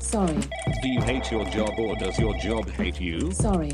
Sorry, 0.00 0.38
Do 0.82 0.88
you 0.88 1.00
hate 1.02 1.30
your 1.30 1.44
job 1.46 1.78
or 1.78 1.94
does 1.96 2.18
your 2.18 2.34
job 2.38 2.68
hate 2.70 3.00
you? 3.00 3.30
sorry. 3.32 3.72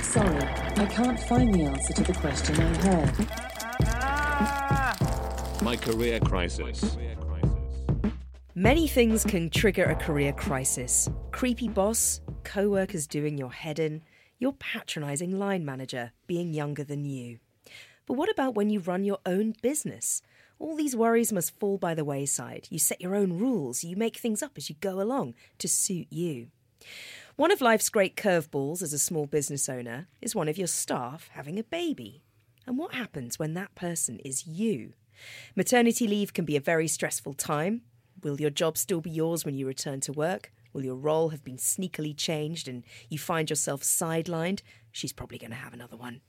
Sorry, 0.00 0.42
I 0.76 0.86
can't 0.90 1.18
find 1.20 1.54
the 1.54 1.62
answer 1.64 1.92
to 1.94 2.02
the 2.02 2.12
question 2.14 2.56
I 2.60 2.74
heard. 2.86 3.12
My 5.62 5.76
career 5.76 6.20
crisis. 6.20 6.96
Many 8.54 8.86
things 8.88 9.24
can 9.24 9.48
trigger 9.48 9.84
a 9.84 9.94
career 9.94 10.32
crisis. 10.32 11.08
Creepy 11.30 11.68
boss, 11.68 12.20
co 12.44 12.68
workers 12.68 13.06
doing 13.06 13.38
your 13.38 13.52
head 13.52 13.78
in, 13.78 14.02
your 14.38 14.52
patronising 14.54 15.38
line 15.38 15.64
manager 15.64 16.12
being 16.26 16.52
younger 16.52 16.84
than 16.84 17.04
you. 17.06 17.38
But 18.06 18.14
what 18.14 18.28
about 18.30 18.54
when 18.54 18.68
you 18.68 18.80
run 18.80 19.04
your 19.04 19.18
own 19.24 19.54
business? 19.62 20.20
All 20.62 20.76
these 20.76 20.94
worries 20.94 21.32
must 21.32 21.58
fall 21.58 21.76
by 21.76 21.92
the 21.92 22.04
wayside. 22.04 22.68
You 22.70 22.78
set 22.78 23.00
your 23.00 23.16
own 23.16 23.32
rules, 23.36 23.82
you 23.82 23.96
make 23.96 24.16
things 24.16 24.44
up 24.44 24.52
as 24.56 24.70
you 24.70 24.76
go 24.78 25.00
along 25.00 25.34
to 25.58 25.66
suit 25.66 26.06
you. 26.08 26.50
One 27.34 27.50
of 27.50 27.60
life's 27.60 27.88
great 27.88 28.14
curveballs 28.14 28.80
as 28.80 28.92
a 28.92 28.98
small 29.00 29.26
business 29.26 29.68
owner 29.68 30.06
is 30.20 30.36
one 30.36 30.46
of 30.46 30.56
your 30.56 30.68
staff 30.68 31.28
having 31.32 31.58
a 31.58 31.64
baby. 31.64 32.22
And 32.64 32.78
what 32.78 32.94
happens 32.94 33.40
when 33.40 33.54
that 33.54 33.74
person 33.74 34.20
is 34.20 34.46
you? 34.46 34.92
Maternity 35.56 36.06
leave 36.06 36.32
can 36.32 36.44
be 36.44 36.56
a 36.56 36.60
very 36.60 36.86
stressful 36.86 37.34
time. 37.34 37.82
Will 38.22 38.40
your 38.40 38.50
job 38.50 38.78
still 38.78 39.00
be 39.00 39.10
yours 39.10 39.44
when 39.44 39.56
you 39.56 39.66
return 39.66 39.98
to 40.02 40.12
work? 40.12 40.52
Will 40.72 40.84
your 40.84 40.94
role 40.94 41.30
have 41.30 41.42
been 41.42 41.56
sneakily 41.56 42.16
changed 42.16 42.68
and 42.68 42.84
you 43.08 43.18
find 43.18 43.50
yourself 43.50 43.82
sidelined? 43.82 44.60
She's 44.92 45.12
probably 45.12 45.38
going 45.38 45.50
to 45.50 45.56
have 45.56 45.74
another 45.74 45.96
one. 45.96 46.20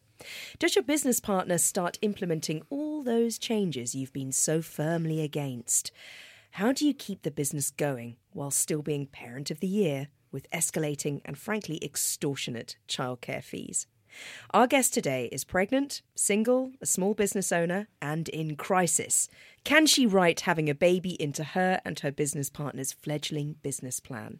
Does 0.60 0.76
your 0.76 0.84
business 0.84 1.20
partner 1.20 1.58
start 1.58 2.00
implementing 2.02 2.64
all 2.70 3.04
those 3.04 3.38
changes 3.38 3.96
you've 3.96 4.14
been 4.14 4.32
so 4.32 4.62
firmly 4.62 5.22
against? 5.22 5.92
How 6.52 6.72
do 6.72 6.86
you 6.86 6.94
keep 6.94 7.24
the 7.24 7.32
business 7.32 7.72
going 7.72 8.18
while 8.32 8.52
still 8.52 8.82
being 8.82 9.08
parent 9.08 9.50
of 9.50 9.60
the 9.60 9.68
year 9.68 10.10
with 10.32 10.50
escalating 10.52 11.22
and 11.26 11.38
frankly 11.38 11.80
extortionate 11.84 12.78
childcare 12.88 13.44
fees? 13.44 13.88
Our 14.52 14.68
guest 14.68 14.94
today 14.94 15.30
is 15.32 15.44
pregnant, 15.44 16.04
single, 16.16 16.72
a 16.82 16.86
small 16.86 17.16
business 17.16 17.52
owner, 17.52 17.88
and 18.02 18.30
in 18.30 18.56
crisis. 18.56 19.28
Can 19.64 19.88
she 19.88 20.06
write 20.06 20.42
having 20.42 20.70
a 20.70 20.76
baby 20.76 21.20
into 21.22 21.44
her 21.44 21.82
and 21.84 22.00
her 22.00 22.12
business 22.12 22.50
partner's 22.50 22.94
fledgling 22.94 23.56
business 23.64 24.00
plan? 24.00 24.40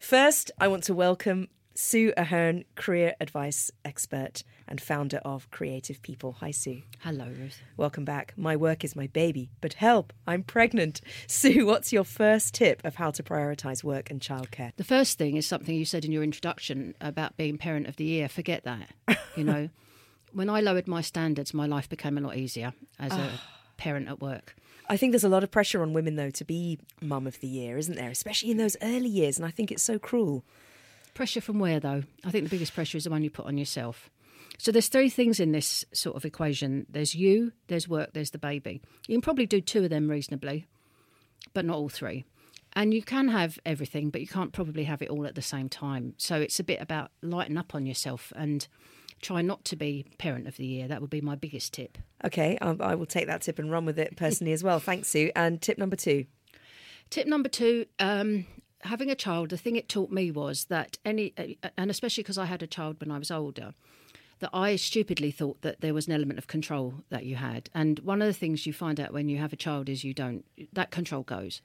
First, 0.00 0.50
I 0.58 0.68
want 0.68 0.84
to 0.84 0.94
welcome 0.94 1.48
Sue 1.78 2.14
Ahern, 2.16 2.64
career 2.74 3.14
advice 3.20 3.70
expert 3.84 4.42
and 4.66 4.80
founder 4.80 5.18
of 5.18 5.50
Creative 5.50 6.00
People. 6.00 6.36
Hi, 6.40 6.50
Sue. 6.50 6.80
Hello, 7.00 7.26
Ruth. 7.26 7.60
Welcome 7.76 8.06
back. 8.06 8.32
My 8.34 8.56
work 8.56 8.82
is 8.82 8.96
my 8.96 9.08
baby, 9.08 9.50
but 9.60 9.74
help, 9.74 10.14
I'm 10.26 10.42
pregnant. 10.42 11.02
Sue, 11.26 11.66
what's 11.66 11.92
your 11.92 12.04
first 12.04 12.54
tip 12.54 12.82
of 12.82 12.94
how 12.94 13.10
to 13.10 13.22
prioritize 13.22 13.84
work 13.84 14.10
and 14.10 14.22
childcare? 14.22 14.72
The 14.78 14.84
first 14.84 15.18
thing 15.18 15.36
is 15.36 15.46
something 15.46 15.76
you 15.76 15.84
said 15.84 16.06
in 16.06 16.12
your 16.12 16.22
introduction 16.22 16.94
about 16.98 17.36
being 17.36 17.58
parent 17.58 17.88
of 17.88 17.96
the 17.96 18.04
year. 18.04 18.30
Forget 18.30 18.64
that. 18.64 18.88
You 19.36 19.44
know, 19.44 19.68
when 20.32 20.48
I 20.48 20.62
lowered 20.62 20.88
my 20.88 21.02
standards, 21.02 21.52
my 21.52 21.66
life 21.66 21.90
became 21.90 22.16
a 22.16 22.22
lot 22.22 22.38
easier 22.38 22.72
as 22.98 23.12
a 23.12 23.32
parent 23.76 24.08
at 24.08 24.22
work. 24.22 24.56
I 24.88 24.96
think 24.96 25.12
there's 25.12 25.24
a 25.24 25.28
lot 25.28 25.44
of 25.44 25.50
pressure 25.50 25.82
on 25.82 25.92
women, 25.92 26.16
though, 26.16 26.30
to 26.30 26.44
be 26.44 26.78
mum 27.02 27.26
of 27.26 27.40
the 27.40 27.48
year, 27.48 27.76
isn't 27.76 27.96
there? 27.96 28.08
Especially 28.10 28.50
in 28.50 28.56
those 28.56 28.78
early 28.80 29.10
years, 29.10 29.36
and 29.36 29.44
I 29.44 29.50
think 29.50 29.70
it's 29.70 29.82
so 29.82 29.98
cruel. 29.98 30.42
Pressure 31.16 31.40
from 31.40 31.58
where, 31.58 31.80
though? 31.80 32.02
I 32.26 32.30
think 32.30 32.44
the 32.44 32.50
biggest 32.50 32.74
pressure 32.74 32.98
is 32.98 33.04
the 33.04 33.10
one 33.10 33.24
you 33.24 33.30
put 33.30 33.46
on 33.46 33.56
yourself. 33.56 34.10
So 34.58 34.70
there's 34.70 34.88
three 34.88 35.08
things 35.08 35.40
in 35.40 35.50
this 35.50 35.82
sort 35.90 36.14
of 36.14 36.26
equation. 36.26 36.84
There's 36.90 37.14
you, 37.14 37.52
there's 37.68 37.88
work, 37.88 38.10
there's 38.12 38.32
the 38.32 38.38
baby. 38.38 38.82
You 39.08 39.14
can 39.14 39.22
probably 39.22 39.46
do 39.46 39.62
two 39.62 39.84
of 39.84 39.88
them 39.88 40.10
reasonably, 40.10 40.66
but 41.54 41.64
not 41.64 41.78
all 41.78 41.88
three. 41.88 42.26
And 42.74 42.92
you 42.92 43.02
can 43.02 43.28
have 43.28 43.58
everything, 43.64 44.10
but 44.10 44.20
you 44.20 44.26
can't 44.26 44.52
probably 44.52 44.84
have 44.84 45.00
it 45.00 45.08
all 45.08 45.26
at 45.26 45.34
the 45.34 45.40
same 45.40 45.70
time. 45.70 46.12
So 46.18 46.36
it's 46.36 46.60
a 46.60 46.64
bit 46.64 46.82
about 46.82 47.12
lighten 47.22 47.56
up 47.56 47.74
on 47.74 47.86
yourself 47.86 48.30
and 48.36 48.68
try 49.22 49.40
not 49.40 49.64
to 49.64 49.76
be 49.76 50.04
parent 50.18 50.46
of 50.46 50.58
the 50.58 50.66
year. 50.66 50.86
That 50.86 51.00
would 51.00 51.08
be 51.08 51.22
my 51.22 51.34
biggest 51.34 51.72
tip. 51.72 51.96
Okay, 52.26 52.58
I, 52.60 52.76
I 52.78 52.94
will 52.94 53.06
take 53.06 53.26
that 53.28 53.40
tip 53.40 53.58
and 53.58 53.70
run 53.70 53.86
with 53.86 53.98
it 53.98 54.16
personally 54.16 54.52
as 54.52 54.62
well. 54.62 54.80
Thanks, 54.80 55.08
Sue. 55.08 55.30
And 55.34 55.62
tip 55.62 55.78
number 55.78 55.96
two. 55.96 56.26
Tip 57.08 57.26
number 57.26 57.48
two 57.48 57.86
um, 57.98 58.46
having 58.86 59.10
a 59.10 59.14
child, 59.14 59.50
the 59.50 59.56
thing 59.56 59.76
it 59.76 59.88
taught 59.88 60.10
me 60.10 60.30
was 60.30 60.64
that 60.66 60.98
any, 61.04 61.32
uh, 61.36 61.68
and 61.76 61.90
especially 61.90 62.22
because 62.22 62.38
I 62.38 62.46
had 62.46 62.62
a 62.62 62.66
child 62.66 63.00
when 63.00 63.10
I 63.10 63.18
was 63.18 63.30
older, 63.30 63.74
that 64.40 64.50
I 64.52 64.76
stupidly 64.76 65.30
thought 65.30 65.62
that 65.62 65.80
there 65.80 65.94
was 65.94 66.06
an 66.06 66.12
element 66.12 66.38
of 66.38 66.46
control 66.46 66.94
that 67.10 67.24
you 67.24 67.36
had. 67.36 67.70
And 67.74 67.98
one 68.00 68.20
of 68.20 68.26
the 68.26 68.34
things 68.34 68.66
you 68.66 68.72
find 68.72 69.00
out 69.00 69.12
when 69.12 69.28
you 69.28 69.38
have 69.38 69.52
a 69.52 69.56
child 69.56 69.88
is 69.88 70.04
you 70.04 70.14
don't, 70.14 70.44
that 70.72 70.90
control 70.90 71.22
goes. 71.22 71.62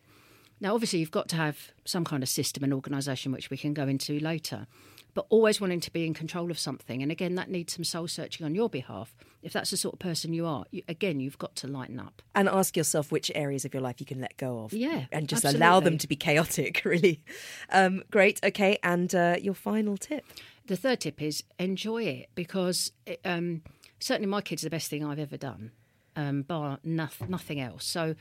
Now, 0.61 0.73
obviously, 0.73 0.99
you've 0.99 1.11
got 1.11 1.27
to 1.29 1.35
have 1.35 1.71
some 1.85 2.05
kind 2.05 2.21
of 2.21 2.29
system 2.29 2.63
and 2.63 2.73
organisation, 2.73 3.31
which 3.31 3.49
we 3.49 3.57
can 3.57 3.73
go 3.73 3.87
into 3.87 4.19
later, 4.19 4.67
but 5.13 5.25
always 5.29 5.59
wanting 5.59 5.79
to 5.81 5.91
be 5.91 6.05
in 6.05 6.13
control 6.13 6.51
of 6.51 6.59
something. 6.59 7.01
And 7.01 7.11
again, 7.11 7.35
that 7.35 7.49
needs 7.49 7.73
some 7.73 7.83
soul 7.83 8.07
searching 8.07 8.45
on 8.45 8.55
your 8.55 8.69
behalf. 8.69 9.13
If 9.43 9.53
that's 9.53 9.71
the 9.71 9.77
sort 9.77 9.93
of 9.93 9.99
person 9.99 10.33
you 10.33 10.45
are, 10.45 10.65
you, 10.71 10.83
again, 10.87 11.19
you've 11.19 11.37
got 11.37 11.55
to 11.57 11.67
lighten 11.67 11.99
up. 11.99 12.21
And 12.35 12.47
ask 12.47 12.77
yourself 12.77 13.11
which 13.11 13.31
areas 13.35 13.65
of 13.65 13.73
your 13.73 13.81
life 13.81 13.99
you 13.99 14.05
can 14.05 14.21
let 14.21 14.37
go 14.37 14.59
of. 14.59 14.73
Yeah, 14.73 15.05
And 15.11 15.27
just 15.27 15.43
allow 15.43 15.79
them 15.79 15.97
to 15.97 16.07
be 16.07 16.15
chaotic, 16.15 16.81
really. 16.85 17.21
Um, 17.69 18.03
great. 18.11 18.39
Okay. 18.43 18.77
And 18.83 19.13
uh, 19.13 19.37
your 19.41 19.53
final 19.55 19.97
tip. 19.97 20.25
The 20.67 20.77
third 20.77 21.01
tip 21.01 21.21
is 21.21 21.43
enjoy 21.59 22.03
it 22.03 22.29
because 22.35 22.91
it, 23.05 23.19
um, 23.25 23.63
certainly 23.99 24.27
my 24.27 24.41
kids 24.41 24.63
are 24.63 24.67
the 24.67 24.75
best 24.75 24.89
thing 24.89 25.03
I've 25.03 25.19
ever 25.19 25.37
done, 25.37 25.71
um, 26.15 26.43
bar 26.43 26.79
noth- 26.83 27.27
nothing 27.27 27.59
else. 27.59 27.83
So 27.83 28.15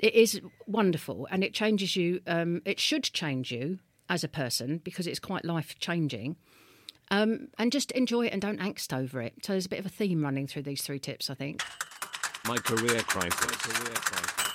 it 0.00 0.14
is 0.14 0.40
wonderful 0.66 1.28
and 1.30 1.44
it 1.44 1.52
changes 1.52 1.94
you. 1.94 2.20
Um, 2.26 2.62
it 2.64 2.80
should 2.80 3.04
change 3.04 3.52
you 3.52 3.78
as 4.12 4.22
a 4.22 4.28
person 4.28 4.78
because 4.84 5.06
it's 5.06 5.18
quite 5.18 5.42
life 5.42 5.76
changing. 5.78 6.36
Um, 7.10 7.48
and 7.58 7.72
just 7.72 7.90
enjoy 7.92 8.26
it 8.26 8.32
and 8.32 8.40
don't 8.40 8.60
angst 8.60 8.96
over 8.96 9.20
it. 9.22 9.34
So 9.42 9.54
there's 9.54 9.66
a 9.66 9.70
bit 9.70 9.80
of 9.80 9.86
a 9.86 9.90
theme 9.90 10.22
running 10.22 10.46
through 10.46 10.62
these 10.62 10.82
three 10.82 10.98
tips, 10.98 11.30
I 11.30 11.34
think. 11.34 11.62
My 12.46 12.58
career 12.58 13.00
crisis. 13.00 14.51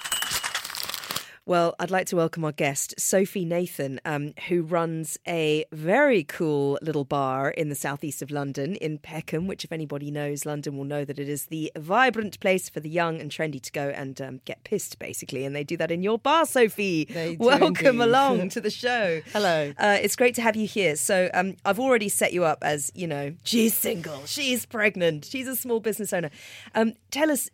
Well, 1.48 1.76
I'd 1.80 1.92
like 1.92 2.08
to 2.08 2.18
welcome 2.18 2.44
our 2.44 2.52
guest, 2.52 2.94
Sophie 3.00 3.46
Nathan, 3.46 4.02
um, 4.04 4.34
who 4.50 4.64
runs 4.64 5.18
a 5.26 5.64
very 5.72 6.26
cool 6.26 6.78
little 6.82 7.06
bar 7.06 7.52
in 7.52 7.70
the 7.70 7.76
southeast 7.76 8.22
of 8.22 8.32
London, 8.32 8.76
in 8.76 8.98
Peckham, 8.98 9.48
which, 9.48 9.64
if 9.64 9.72
anybody 9.72 10.12
knows 10.12 10.46
London, 10.46 10.76
will 10.76 10.84
know 10.84 11.06
that 11.06 11.20
it 11.20 11.30
is 11.30 11.46
the 11.46 11.72
vibrant 11.78 12.38
place 12.42 12.68
for 12.68 12.82
the 12.82 12.90
young 12.90 13.22
and 13.22 13.32
trendy 13.32 13.62
to 13.62 13.72
go 13.72 13.88
and 13.88 14.20
um, 14.20 14.42
get 14.44 14.62
pissed, 14.66 15.00
basically. 15.00 15.46
And 15.46 15.56
they 15.56 15.64
do 15.64 15.78
that 15.78 15.90
in 15.90 16.04
your 16.04 16.20
bar, 16.20 16.46
Sophie. 16.46 17.06
They 17.06 17.36
welcome 17.40 18.02
along 18.02 18.50
to 18.50 18.60
the 18.60 18.70
show. 18.70 19.22
Hello. 19.32 19.72
Uh, 19.78 20.00
it's 20.02 20.18
great 20.18 20.36
to 20.36 20.42
have 20.42 20.58
you 20.58 20.68
here. 20.68 20.98
So, 20.98 21.30
um, 21.34 21.56
I've 21.64 21.80
already 21.80 22.10
set 22.10 22.34
you 22.34 22.44
up 22.44 22.58
as, 22.62 22.92
you 22.94 23.08
know, 23.08 23.34
she's 23.44 23.74
single, 23.74 24.26
she's 24.26 24.66
pregnant, 24.66 25.24
she's 25.24 25.48
a 25.48 25.56
small 25.56 25.80
business 25.80 26.12
owner. 26.12 26.30
Um, 26.76 26.92
tell 27.10 27.32
us, 27.32 27.50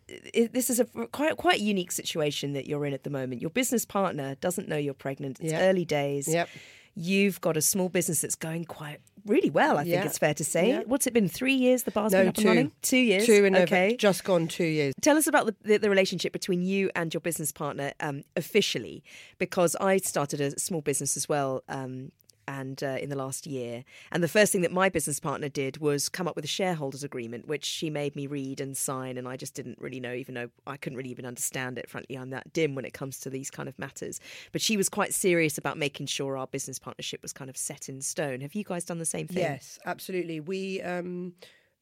this 0.50 0.68
is 0.68 0.80
a 0.80 0.84
quite 1.12 1.36
quite 1.36 1.60
unique 1.60 1.92
situation 1.92 2.54
that 2.54 2.66
you're 2.66 2.84
in 2.86 2.92
at 2.92 3.04
the 3.04 3.10
moment. 3.10 3.40
Your 3.40 3.50
business 3.50 3.83
business 3.84 3.92
partner 3.92 4.34
doesn't 4.40 4.68
know 4.68 4.76
you're 4.76 4.94
pregnant. 4.94 5.40
It's 5.40 5.52
Yep. 5.52 5.62
early 5.62 5.84
days. 5.84 6.28
Yep. 6.28 6.48
You've 6.96 7.40
got 7.40 7.56
a 7.56 7.60
small 7.60 7.88
business 7.88 8.20
that's 8.20 8.36
going 8.36 8.66
quite 8.66 9.00
really 9.26 9.50
well. 9.50 9.78
I 9.78 9.84
think 9.84 10.04
it's 10.04 10.18
fair 10.18 10.34
to 10.34 10.44
say. 10.44 10.68
Yeah. 10.68 10.82
What's 10.86 11.08
it 11.08 11.12
been? 11.12 11.28
Three 11.28 11.54
years. 11.54 11.82
The 11.82 11.90
bar's 11.90 12.12
No, 12.12 12.20
been 12.20 12.28
up 12.28 12.34
two. 12.36 12.40
and 12.42 12.48
running. 12.48 12.72
Two 12.82 12.98
years. 12.98 13.26
Two 13.26 13.44
in 13.44 13.56
okay. 13.56 13.62
okay. 13.64 13.96
just 13.96 14.22
gone 14.22 14.46
two 14.46 14.64
years. 14.64 14.94
Tell 15.00 15.16
us 15.16 15.26
about 15.26 15.46
the, 15.46 15.54
the, 15.64 15.78
the 15.78 15.90
relationship 15.90 16.32
between 16.32 16.62
you 16.62 16.90
and 16.94 17.12
your 17.12 17.20
business 17.20 17.50
partner 17.50 17.92
um, 17.98 18.22
officially, 18.36 19.02
because 19.38 19.74
I 19.80 19.96
started 19.98 20.40
a 20.40 20.56
small 20.58 20.82
business 20.82 21.16
as 21.16 21.28
well. 21.28 21.62
Um, 21.68 22.12
and 22.46 22.82
uh, 22.82 22.98
in 23.00 23.08
the 23.08 23.16
last 23.16 23.46
year, 23.46 23.84
and 24.10 24.22
the 24.22 24.28
first 24.28 24.52
thing 24.52 24.62
that 24.62 24.72
my 24.72 24.88
business 24.88 25.20
partner 25.20 25.48
did 25.48 25.78
was 25.78 26.08
come 26.08 26.28
up 26.28 26.36
with 26.36 26.44
a 26.44 26.48
shareholders 26.48 27.04
agreement, 27.04 27.46
which 27.46 27.64
she 27.64 27.90
made 27.90 28.14
me 28.16 28.26
read 28.26 28.60
and 28.60 28.76
sign, 28.76 29.16
and 29.16 29.26
I 29.26 29.36
just 29.36 29.54
didn't 29.54 29.80
really 29.80 30.00
know, 30.00 30.12
even 30.12 30.34
though 30.34 30.50
I 30.66 30.76
couldn't 30.76 30.96
really 30.96 31.10
even 31.10 31.26
understand 31.26 31.78
it. 31.78 31.88
Frankly, 31.88 32.16
I'm 32.16 32.30
that 32.30 32.52
dim 32.52 32.74
when 32.74 32.84
it 32.84 32.92
comes 32.92 33.18
to 33.20 33.30
these 33.30 33.50
kind 33.50 33.68
of 33.68 33.78
matters. 33.78 34.20
But 34.52 34.60
she 34.60 34.76
was 34.76 34.88
quite 34.88 35.14
serious 35.14 35.58
about 35.58 35.78
making 35.78 36.06
sure 36.06 36.36
our 36.36 36.46
business 36.46 36.78
partnership 36.78 37.22
was 37.22 37.32
kind 37.32 37.50
of 37.50 37.56
set 37.56 37.88
in 37.88 38.00
stone. 38.00 38.40
Have 38.40 38.54
you 38.54 38.64
guys 38.64 38.84
done 38.84 38.98
the 38.98 39.06
same 39.06 39.26
thing? 39.26 39.38
Yes, 39.38 39.78
absolutely. 39.86 40.40
We, 40.40 40.80
um, 40.82 41.34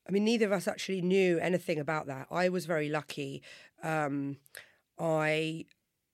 I 0.09 0.13
mean, 0.13 0.25
neither 0.25 0.47
of 0.47 0.53
us 0.53 0.69
actually 0.69 1.03
knew 1.03 1.39
anything 1.39 1.79
about 1.79 2.07
that. 2.07 2.27
I 2.31 2.49
was 2.49 2.67
very 2.67 2.89
lucky. 2.89 3.43
Um, 3.83 4.39
I, 4.99 5.67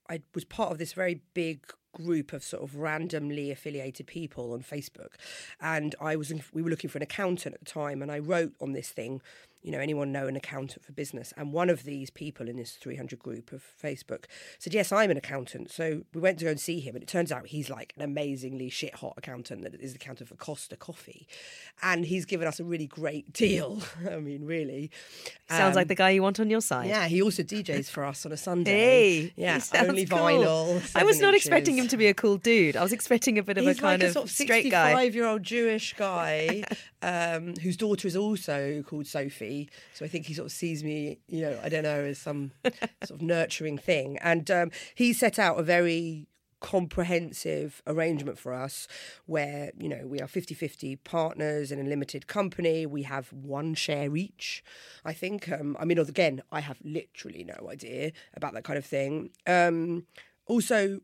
I 0.09 0.23
was 0.35 0.45
part 0.45 0.73
of 0.73 0.79
this 0.79 0.93
very 0.93 1.23
big 1.35 1.67
group 2.03 2.33
of 2.33 2.43
sort 2.43 2.63
of 2.63 2.77
randomly 2.77 3.51
affiliated 3.51 4.07
people 4.07 4.53
on 4.53 4.63
Facebook, 4.63 5.15
and 5.61 5.95
I 6.01 6.17
was 6.17 6.33
we 6.53 6.63
were 6.63 6.71
looking 6.71 6.91
for 6.91 6.99
an 6.99 7.03
accountant 7.03 7.55
at 7.55 7.61
the 7.61 7.67
time, 7.67 8.03
and 8.03 8.11
I 8.11 8.19
wrote 8.19 8.53
on 8.61 8.73
this 8.73 8.89
thing. 8.91 9.21
You 9.61 9.73
know, 9.73 9.81
anyone 9.81 10.13
know 10.13 10.29
an 10.29 10.37
accountant 10.37 10.85
for 10.85 10.93
business? 10.93 11.33
And 11.37 11.53
one 11.53 11.69
of 11.69 11.83
these 11.83 12.11
people 12.11 12.49
in 12.49 12.57
this 12.57 12.73
300 12.73 13.19
group 13.19 13.51
of 13.53 13.63
Facebook 13.83 14.25
said, 14.59 14.73
Yes, 14.73 14.93
I'm 14.93 15.11
an 15.11 15.17
accountant. 15.17 15.71
So 15.73 16.03
we 16.15 16.21
went 16.21 16.39
to 16.39 16.45
go 16.45 16.51
and 16.53 16.61
see 16.61 16.79
him. 16.79 16.95
And 16.95 17.03
it 17.03 17.09
turns 17.09 17.33
out 17.33 17.49
he's 17.49 17.69
like 17.69 17.93
an 17.97 18.03
amazingly 18.03 18.71
shit 18.71 18.95
hot 18.95 19.15
accountant 19.17 19.63
that 19.63 19.75
is 19.81 19.93
the 19.93 19.97
accountant 19.97 20.29
for 20.29 20.37
Costa 20.37 20.77
Coffee. 20.77 21.27
And 21.83 22.05
he's 22.07 22.25
given 22.25 22.47
us 22.47 22.61
a 22.61 22.65
really 22.65 22.87
great 22.87 23.33
deal. 23.45 23.83
I 24.09 24.17
mean, 24.17 24.45
really. 24.45 24.91
Sounds 25.51 25.75
like 25.77 25.87
Um, 25.87 25.89
the 25.89 25.95
guy 25.97 26.11
you 26.11 26.23
want 26.23 26.39
on 26.39 26.51
your 26.51 26.61
side. 26.61 26.89
yeah, 26.89 27.07
he 27.09 27.21
also 27.21 27.43
DJs 27.43 27.91
for 27.91 28.05
us 28.05 28.25
on 28.25 28.33
a 28.33 28.37
Sunday. 28.49 28.71
Hey, 28.71 29.33
yeah, 29.37 29.61
only 29.75 30.07
cool. 30.07 30.19
vinyl. 30.19 30.97
I 30.97 31.03
was 31.03 31.21
not 31.21 31.35
expecting 31.35 31.77
him 31.77 31.89
to 31.89 31.97
be 31.97 32.07
a 32.07 32.15
cool 32.15 32.37
dude. 32.37 32.77
I 32.77 32.83
was 32.83 32.93
expecting 32.93 33.39
a 33.39 33.43
bit 33.43 33.59
of 33.59 33.65
He's 33.65 33.79
a 33.79 33.81
kind 33.81 34.03
like 34.03 34.11
of, 34.11 34.11
a 34.11 34.13
sort 34.13 34.25
of 34.27 34.31
straight 34.31 34.71
guy. 34.71 34.91
sixty-five-year-old 34.91 35.43
Jewish 35.43 35.95
guy 35.95 36.63
um, 37.03 37.55
whose 37.63 37.77
daughter 37.77 38.07
is 38.07 38.17
also 38.17 38.83
called 38.87 39.07
Sophie. 39.09 39.48
So 39.95 40.05
I 40.05 40.09
think 40.09 40.27
he 40.27 40.35
sort 40.35 40.47
of 40.47 40.53
sees 40.53 40.85
me, 40.85 41.19
you 41.29 41.43
know, 41.43 41.59
I 41.63 41.69
don't 41.69 41.83
know, 41.83 42.01
as 42.01 42.19
some 42.19 42.53
sort 43.05 43.21
of 43.21 43.23
nurturing 43.23 43.79
thing. 43.79 44.19
And 44.19 44.51
um, 44.51 44.71
he 44.95 45.13
set 45.13 45.39
out 45.39 45.59
a 45.59 45.63
very 45.63 46.29
comprehensive 46.61 47.83
arrangement 47.87 48.37
for 48.37 48.53
us 48.53 48.89
where 49.27 49.71
you 49.79 49.89
know 49.89 50.05
we 50.05 50.21
are 50.21 50.27
50-50 50.27 50.99
partners 51.05 51.71
in 51.71 51.79
a 51.79 51.89
limited 51.89 52.27
company 52.27 52.85
we 52.85 53.05
have 53.05 53.33
one 53.33 53.75
share 53.75 54.17
each 54.17 54.65
i 55.05 55.13
think 55.13 55.49
um, 55.53 55.77
i 55.79 55.85
mean 55.85 56.01
again 56.01 56.43
i 56.51 56.59
have 56.59 56.77
literally 56.83 57.45
no 57.45 57.71
idea 57.71 58.11
about 58.35 58.55
that 58.55 58.65
kind 58.65 58.77
of 58.77 58.85
thing 58.85 59.31
um, 59.47 60.05
also 60.47 60.99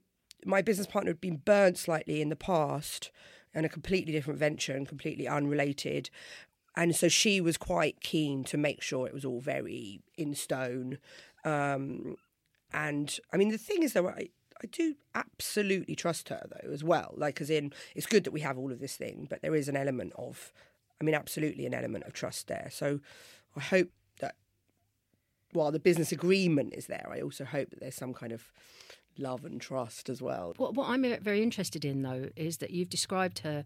my 0.45 0.61
business 0.61 0.89
partner 0.89 1.11
had 1.11 1.21
been 1.21 1.37
burnt 1.37 1.79
slightly 1.79 2.21
in 2.21 2.31
the 2.31 2.37
past 2.37 3.13
in 3.55 3.65
a 3.65 3.69
completely 3.69 4.13
different 4.13 4.39
venture 4.39 4.75
and 4.75 4.89
completely 4.89 5.29
unrelated. 5.29 6.11
And 6.77 6.95
so 6.95 7.09
she 7.09 7.41
was 7.41 7.57
quite 7.57 8.01
keen 8.01 8.45
to 8.45 8.57
make 8.57 8.83
sure 8.83 9.07
it 9.07 9.15
was 9.15 9.25
all 9.25 9.41
very 9.41 10.01
in 10.17 10.35
stone. 10.35 10.99
Um, 11.45 12.17
and 12.73 13.17
I 13.33 13.37
mean, 13.37 13.51
the 13.51 13.59
thing 13.59 13.83
is, 13.83 13.93
though, 13.93 14.09
I, 14.09 14.29
I 14.63 14.67
do 14.71 14.97
absolutely 15.15 15.95
trust 15.95 16.31
her, 16.31 16.43
though, 16.51 16.73
as 16.73 16.83
well. 16.83 17.15
Like, 17.17 17.41
as 17.41 17.51
in, 17.51 17.73
it's 17.95 18.07
good 18.07 18.25
that 18.25 18.33
we 18.33 18.41
have 18.41 18.59
all 18.59 18.73
of 18.73 18.81
this 18.81 18.97
thing, 18.97 19.27
but 19.31 19.41
there 19.43 19.55
is 19.55 19.69
an 19.69 19.77
element 19.77 20.13
of, 20.17 20.53
I 21.01 21.05
mean, 21.05 21.15
absolutely 21.15 21.67
an 21.67 21.75
element 21.75 22.05
of 22.05 22.13
trust 22.13 22.49
there. 22.49 22.69
So 22.73 22.99
I 23.57 23.61
hope 23.61 23.91
that 24.19 24.35
while 25.53 25.71
the 25.71 25.79
business 25.79 26.11
agreement 26.11 26.75
is 26.75 26.87
there, 26.87 27.09
I 27.09 27.21
also 27.21 27.45
hope 27.45 27.71
that 27.71 27.81
there's 27.81 27.95
some 27.95 28.15
kind 28.15 28.33
of 28.33 28.51
love 29.17 29.45
and 29.45 29.61
trust 29.61 30.09
as 30.09 30.21
well. 30.21 30.55
What, 30.57 30.75
what 30.75 30.89
I'm 30.89 31.05
very 31.21 31.41
interested 31.41 31.85
in, 31.85 32.03
though, 32.03 32.31
is 32.35 32.57
that 32.57 32.71
you've 32.71 32.91
described 32.91 33.41
her 33.41 33.63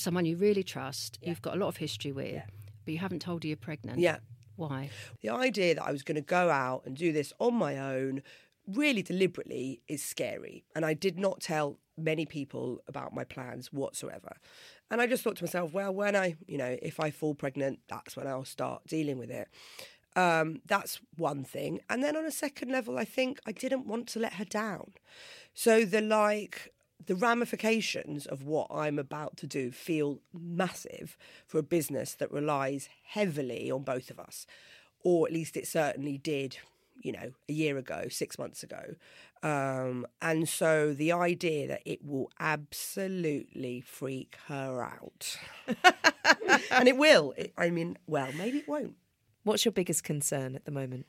someone 0.00 0.24
you 0.24 0.36
really 0.36 0.62
trust, 0.62 1.18
you've 1.22 1.42
got 1.42 1.54
a 1.54 1.58
lot 1.58 1.68
of 1.68 1.76
history 1.76 2.12
with, 2.12 2.42
but 2.84 2.92
you 2.92 2.98
haven't 2.98 3.20
told 3.20 3.42
her 3.42 3.48
you're 3.48 3.56
pregnant. 3.56 3.98
Yeah. 3.98 4.18
Why? 4.56 4.90
The 5.22 5.30
idea 5.30 5.74
that 5.74 5.84
I 5.84 5.92
was 5.92 6.02
going 6.02 6.16
to 6.16 6.20
go 6.20 6.50
out 6.50 6.82
and 6.84 6.96
do 6.96 7.12
this 7.12 7.32
on 7.38 7.54
my 7.54 7.78
own, 7.78 8.22
really 8.66 9.02
deliberately, 9.02 9.80
is 9.88 10.02
scary. 10.02 10.64
And 10.74 10.84
I 10.84 10.94
did 10.94 11.18
not 11.18 11.40
tell 11.40 11.78
many 11.96 12.26
people 12.26 12.80
about 12.86 13.14
my 13.14 13.24
plans 13.24 13.72
whatsoever. 13.72 14.36
And 14.90 15.00
I 15.00 15.06
just 15.06 15.22
thought 15.22 15.36
to 15.36 15.44
myself, 15.44 15.72
well, 15.72 15.92
when 15.92 16.14
I, 16.14 16.36
you 16.46 16.58
know, 16.58 16.76
if 16.82 17.00
I 17.00 17.10
fall 17.10 17.34
pregnant, 17.34 17.80
that's 17.88 18.16
when 18.16 18.26
I'll 18.26 18.44
start 18.44 18.86
dealing 18.86 19.18
with 19.18 19.30
it. 19.30 19.48
Um, 20.14 20.60
that's 20.66 21.00
one 21.16 21.44
thing. 21.44 21.80
And 21.88 22.02
then 22.04 22.16
on 22.16 22.26
a 22.26 22.30
second 22.30 22.70
level, 22.70 22.98
I 22.98 23.04
think 23.04 23.40
I 23.46 23.52
didn't 23.52 23.86
want 23.86 24.06
to 24.08 24.18
let 24.18 24.34
her 24.34 24.44
down. 24.44 24.92
So 25.54 25.84
the 25.84 26.02
like, 26.02 26.71
the 27.06 27.14
ramifications 27.14 28.26
of 28.26 28.44
what 28.44 28.68
I'm 28.70 28.98
about 28.98 29.36
to 29.38 29.46
do 29.46 29.70
feel 29.70 30.20
massive 30.32 31.16
for 31.46 31.58
a 31.58 31.62
business 31.62 32.14
that 32.14 32.30
relies 32.30 32.88
heavily 33.04 33.70
on 33.70 33.82
both 33.82 34.10
of 34.10 34.18
us, 34.18 34.46
or 35.02 35.26
at 35.26 35.32
least 35.32 35.56
it 35.56 35.66
certainly 35.66 36.18
did, 36.18 36.58
you 37.00 37.12
know, 37.12 37.32
a 37.48 37.52
year 37.52 37.78
ago, 37.78 38.06
six 38.08 38.38
months 38.38 38.62
ago. 38.62 38.94
Um, 39.42 40.06
and 40.20 40.48
so 40.48 40.94
the 40.94 41.12
idea 41.12 41.66
that 41.66 41.82
it 41.84 42.04
will 42.04 42.30
absolutely 42.38 43.80
freak 43.80 44.36
her 44.46 44.82
out, 44.82 45.36
and 46.70 46.86
it 46.86 46.96
will. 46.96 47.34
It, 47.36 47.52
I 47.58 47.70
mean, 47.70 47.98
well, 48.06 48.28
maybe 48.36 48.58
it 48.58 48.68
won't. 48.68 48.94
What's 49.42 49.64
your 49.64 49.72
biggest 49.72 50.04
concern 50.04 50.54
at 50.54 50.64
the 50.64 50.70
moment? 50.70 51.06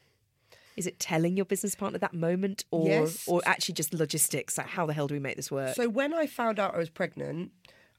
Is 0.75 0.87
it 0.87 0.99
telling 0.99 1.35
your 1.37 1.45
business 1.45 1.75
partner 1.75 1.99
that 1.99 2.13
moment, 2.13 2.65
or 2.71 2.87
Yes. 2.87 3.27
or 3.27 3.41
actually 3.45 3.75
just 3.75 3.93
logistics? 3.93 4.57
Like, 4.57 4.67
how 4.67 4.85
the 4.85 4.93
hell 4.93 5.07
do 5.07 5.13
we 5.13 5.19
make 5.19 5.35
this 5.35 5.51
work? 5.51 5.75
So 5.75 5.87
when 5.89 6.13
I 6.13 6.25
found 6.27 6.59
out 6.59 6.73
I 6.75 6.77
was 6.77 6.89
pregnant, 6.89 7.51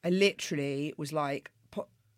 I 0.02 0.10
literally 0.10 0.92
was 0.96 1.12
like, 1.12 1.50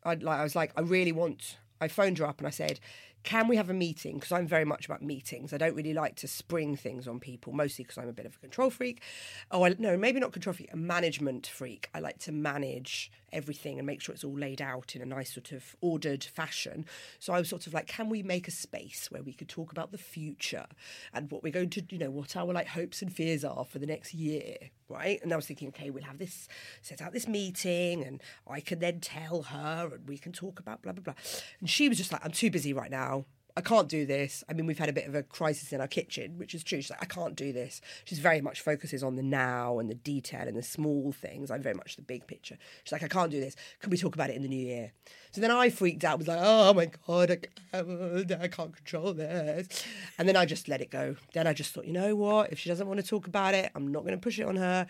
I 0.04 0.14
like 0.14 0.38
I 0.38 0.42
was 0.42 0.54
like, 0.54 0.72
I 0.76 0.80
really 0.82 1.12
want. 1.12 1.58
I 1.80 1.88
phoned 1.88 2.18
her 2.18 2.26
up 2.26 2.38
and 2.38 2.46
I 2.46 2.50
said, 2.50 2.80
"Can 3.22 3.48
we 3.48 3.56
have 3.56 3.68
a 3.68 3.74
meeting?" 3.74 4.14
Because 4.14 4.32
I'm 4.32 4.46
very 4.46 4.64
much 4.64 4.86
about 4.86 5.02
meetings. 5.02 5.52
I 5.52 5.58
don't 5.58 5.74
really 5.74 5.92
like 5.92 6.14
to 6.16 6.28
spring 6.28 6.76
things 6.76 7.06
on 7.08 7.18
people, 7.20 7.52
mostly 7.52 7.84
because 7.84 7.98
I'm 7.98 8.08
a 8.08 8.12
bit 8.14 8.24
of 8.24 8.34
a 8.36 8.38
control 8.38 8.70
freak. 8.70 9.02
Oh, 9.50 9.64
I, 9.64 9.74
no, 9.78 9.96
maybe 9.96 10.20
not 10.20 10.32
control 10.32 10.54
freak, 10.54 10.72
a 10.72 10.76
management 10.76 11.46
freak. 11.46 11.90
I 11.92 11.98
like 11.98 12.18
to 12.20 12.32
manage 12.32 13.10
everything 13.36 13.78
and 13.78 13.86
make 13.86 14.00
sure 14.00 14.14
it's 14.14 14.24
all 14.24 14.38
laid 14.38 14.60
out 14.60 14.96
in 14.96 15.02
a 15.02 15.06
nice 15.06 15.32
sort 15.32 15.52
of 15.52 15.76
ordered 15.80 16.24
fashion. 16.24 16.86
So 17.18 17.32
I 17.32 17.38
was 17.38 17.48
sort 17.48 17.66
of 17.66 17.74
like, 17.74 17.86
can 17.86 18.08
we 18.08 18.22
make 18.22 18.48
a 18.48 18.50
space 18.50 19.10
where 19.10 19.22
we 19.22 19.32
could 19.32 19.48
talk 19.48 19.70
about 19.70 19.92
the 19.92 19.98
future 19.98 20.66
and 21.12 21.30
what 21.30 21.42
we're 21.42 21.52
going 21.52 21.70
to, 21.70 21.82
you 21.90 21.98
know, 21.98 22.10
what 22.10 22.36
our 22.36 22.52
like 22.52 22.68
hopes 22.68 23.02
and 23.02 23.12
fears 23.12 23.44
are 23.44 23.64
for 23.64 23.78
the 23.78 23.86
next 23.86 24.14
year, 24.14 24.56
right? 24.88 25.22
And 25.22 25.32
I 25.32 25.36
was 25.36 25.46
thinking, 25.46 25.68
okay, 25.68 25.90
we'll 25.90 26.04
have 26.04 26.18
this, 26.18 26.48
set 26.82 27.02
out 27.02 27.12
this 27.12 27.28
meeting, 27.28 28.02
and 28.02 28.22
I 28.48 28.60
can 28.60 28.78
then 28.78 29.00
tell 29.00 29.42
her, 29.42 29.90
and 29.92 30.08
we 30.08 30.18
can 30.18 30.32
talk 30.32 30.58
about 30.58 30.82
blah 30.82 30.92
blah 30.92 31.02
blah. 31.02 31.14
And 31.60 31.68
she 31.68 31.88
was 31.88 31.98
just 31.98 32.12
like, 32.12 32.24
I'm 32.24 32.32
too 32.32 32.50
busy 32.50 32.72
right 32.72 32.90
now. 32.90 33.26
I 33.58 33.62
can't 33.62 33.88
do 33.88 34.04
this. 34.04 34.44
I 34.50 34.52
mean, 34.52 34.66
we've 34.66 34.78
had 34.78 34.90
a 34.90 34.92
bit 34.92 35.06
of 35.06 35.14
a 35.14 35.22
crisis 35.22 35.72
in 35.72 35.80
our 35.80 35.88
kitchen, 35.88 36.36
which 36.36 36.54
is 36.54 36.62
true. 36.62 36.82
She's 36.82 36.90
like, 36.90 37.02
I 37.02 37.06
can't 37.06 37.34
do 37.34 37.54
this. 37.54 37.80
She's 38.04 38.18
very 38.18 38.42
much 38.42 38.60
focuses 38.60 39.02
on 39.02 39.16
the 39.16 39.22
now 39.22 39.78
and 39.78 39.88
the 39.88 39.94
detail 39.94 40.46
and 40.46 40.56
the 40.56 40.62
small 40.62 41.10
things. 41.12 41.50
I'm 41.50 41.62
very 41.62 41.74
much 41.74 41.96
the 41.96 42.02
big 42.02 42.26
picture. 42.26 42.58
She's 42.84 42.92
like, 42.92 43.02
I 43.02 43.08
can't 43.08 43.30
do 43.30 43.40
this. 43.40 43.56
Can 43.80 43.90
we 43.90 43.96
talk 43.96 44.14
about 44.14 44.28
it 44.28 44.36
in 44.36 44.42
the 44.42 44.48
new 44.48 44.62
year? 44.62 44.92
So 45.32 45.40
then 45.40 45.50
I 45.50 45.70
freaked 45.70 46.04
out, 46.04 46.18
was 46.18 46.28
like, 46.28 46.38
oh 46.40 46.74
my 46.74 46.90
God, 47.06 47.30
I 47.30 47.36
can't, 47.72 48.32
I 48.42 48.48
can't 48.48 48.76
control 48.76 49.14
this. 49.14 49.84
And 50.18 50.28
then 50.28 50.36
I 50.36 50.44
just 50.44 50.68
let 50.68 50.82
it 50.82 50.90
go. 50.90 51.16
Then 51.32 51.46
I 51.46 51.54
just 51.54 51.72
thought, 51.72 51.86
you 51.86 51.94
know 51.94 52.14
what? 52.14 52.52
If 52.52 52.58
she 52.58 52.68
doesn't 52.68 52.86
want 52.86 53.00
to 53.00 53.06
talk 53.06 53.26
about 53.26 53.54
it, 53.54 53.70
I'm 53.74 53.88
not 53.90 54.02
going 54.02 54.14
to 54.14 54.20
push 54.20 54.38
it 54.38 54.44
on 54.44 54.56
her. 54.56 54.86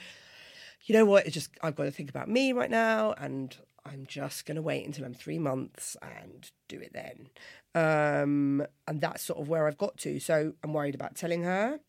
You 0.87 0.95
know 0.95 1.05
what? 1.05 1.27
It's 1.27 1.35
just, 1.35 1.51
I've 1.63 1.77
got 1.77 1.85
to 1.85 1.91
think 1.93 2.11
about 2.11 2.29
me 2.29 2.53
right 2.53 2.71
now. 2.71 3.13
And 3.19 3.57
I'm 3.87 4.07
just 4.07 4.47
going 4.47 4.57
to 4.57 4.63
wait 4.63 4.87
until 4.87 5.05
I'm 5.05 5.15
three 5.15 5.39
months 5.39 5.97
and 6.03 6.51
do 6.69 6.81
it 6.81 6.93
then. 6.93 7.29
Um, 7.75 8.67
and 8.89 9.01
that's 9.01 9.23
sort 9.23 9.41
of 9.41 9.49
where 9.49 9.67
I've 9.67 9.79
got 9.79 9.97
to. 9.99 10.19
So 10.19 10.55
I'm 10.63 10.73
worried 10.73 10.95
about 10.95 11.15
telling 11.15 11.43
her. 11.45 11.81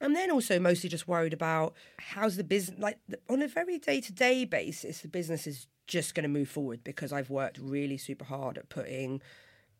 And 0.00 0.16
then 0.16 0.30
also 0.30 0.58
mostly 0.58 0.88
just 0.88 1.06
worried 1.06 1.34
about 1.34 1.74
how's 1.98 2.36
the 2.36 2.44
business, 2.44 2.78
like 2.80 2.98
on 3.28 3.42
a 3.42 3.48
very 3.48 3.78
day 3.78 4.00
to 4.00 4.12
day 4.12 4.44
basis, 4.44 5.00
the 5.00 5.08
business 5.08 5.46
is 5.46 5.66
just 5.86 6.14
going 6.14 6.22
to 6.22 6.28
move 6.28 6.48
forward 6.48 6.82
because 6.82 7.12
I've 7.12 7.30
worked 7.30 7.58
really 7.58 7.98
super 7.98 8.24
hard 8.24 8.56
at 8.56 8.70
putting 8.70 9.20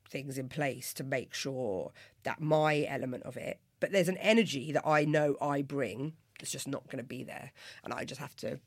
things 0.09 0.37
in 0.37 0.49
place 0.49 0.93
to 0.95 1.05
make 1.05 1.33
sure 1.33 1.93
that 2.25 2.41
my 2.41 2.85
element 2.89 3.23
of 3.23 3.37
it, 3.37 3.61
but 3.79 3.93
there's 3.93 4.09
an 4.09 4.19
energy 4.19 4.73
that 4.73 4.87
I 4.87 5.05
know 5.05 5.37
I 5.41 5.63
bring 5.63 6.15
that's 6.39 6.51
just 6.51 6.69
not 6.69 6.85
going 6.87 6.99
to 6.99 7.05
be 7.05 7.23
there. 7.23 7.53
And 7.85 7.95
I 7.95 8.05
just 8.05 8.21
have 8.21 8.35
to, 8.37 8.59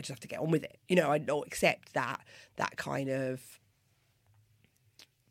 I 0.00 0.02
just 0.02 0.08
have 0.08 0.20
to 0.20 0.28
get 0.28 0.40
on 0.40 0.50
with 0.50 0.64
it. 0.64 0.78
You 0.88 0.96
know, 0.96 1.10
I 1.10 1.18
don't 1.18 1.46
accept 1.46 1.92
that, 1.92 2.22
that 2.56 2.78
kind 2.78 3.10
of, 3.10 3.42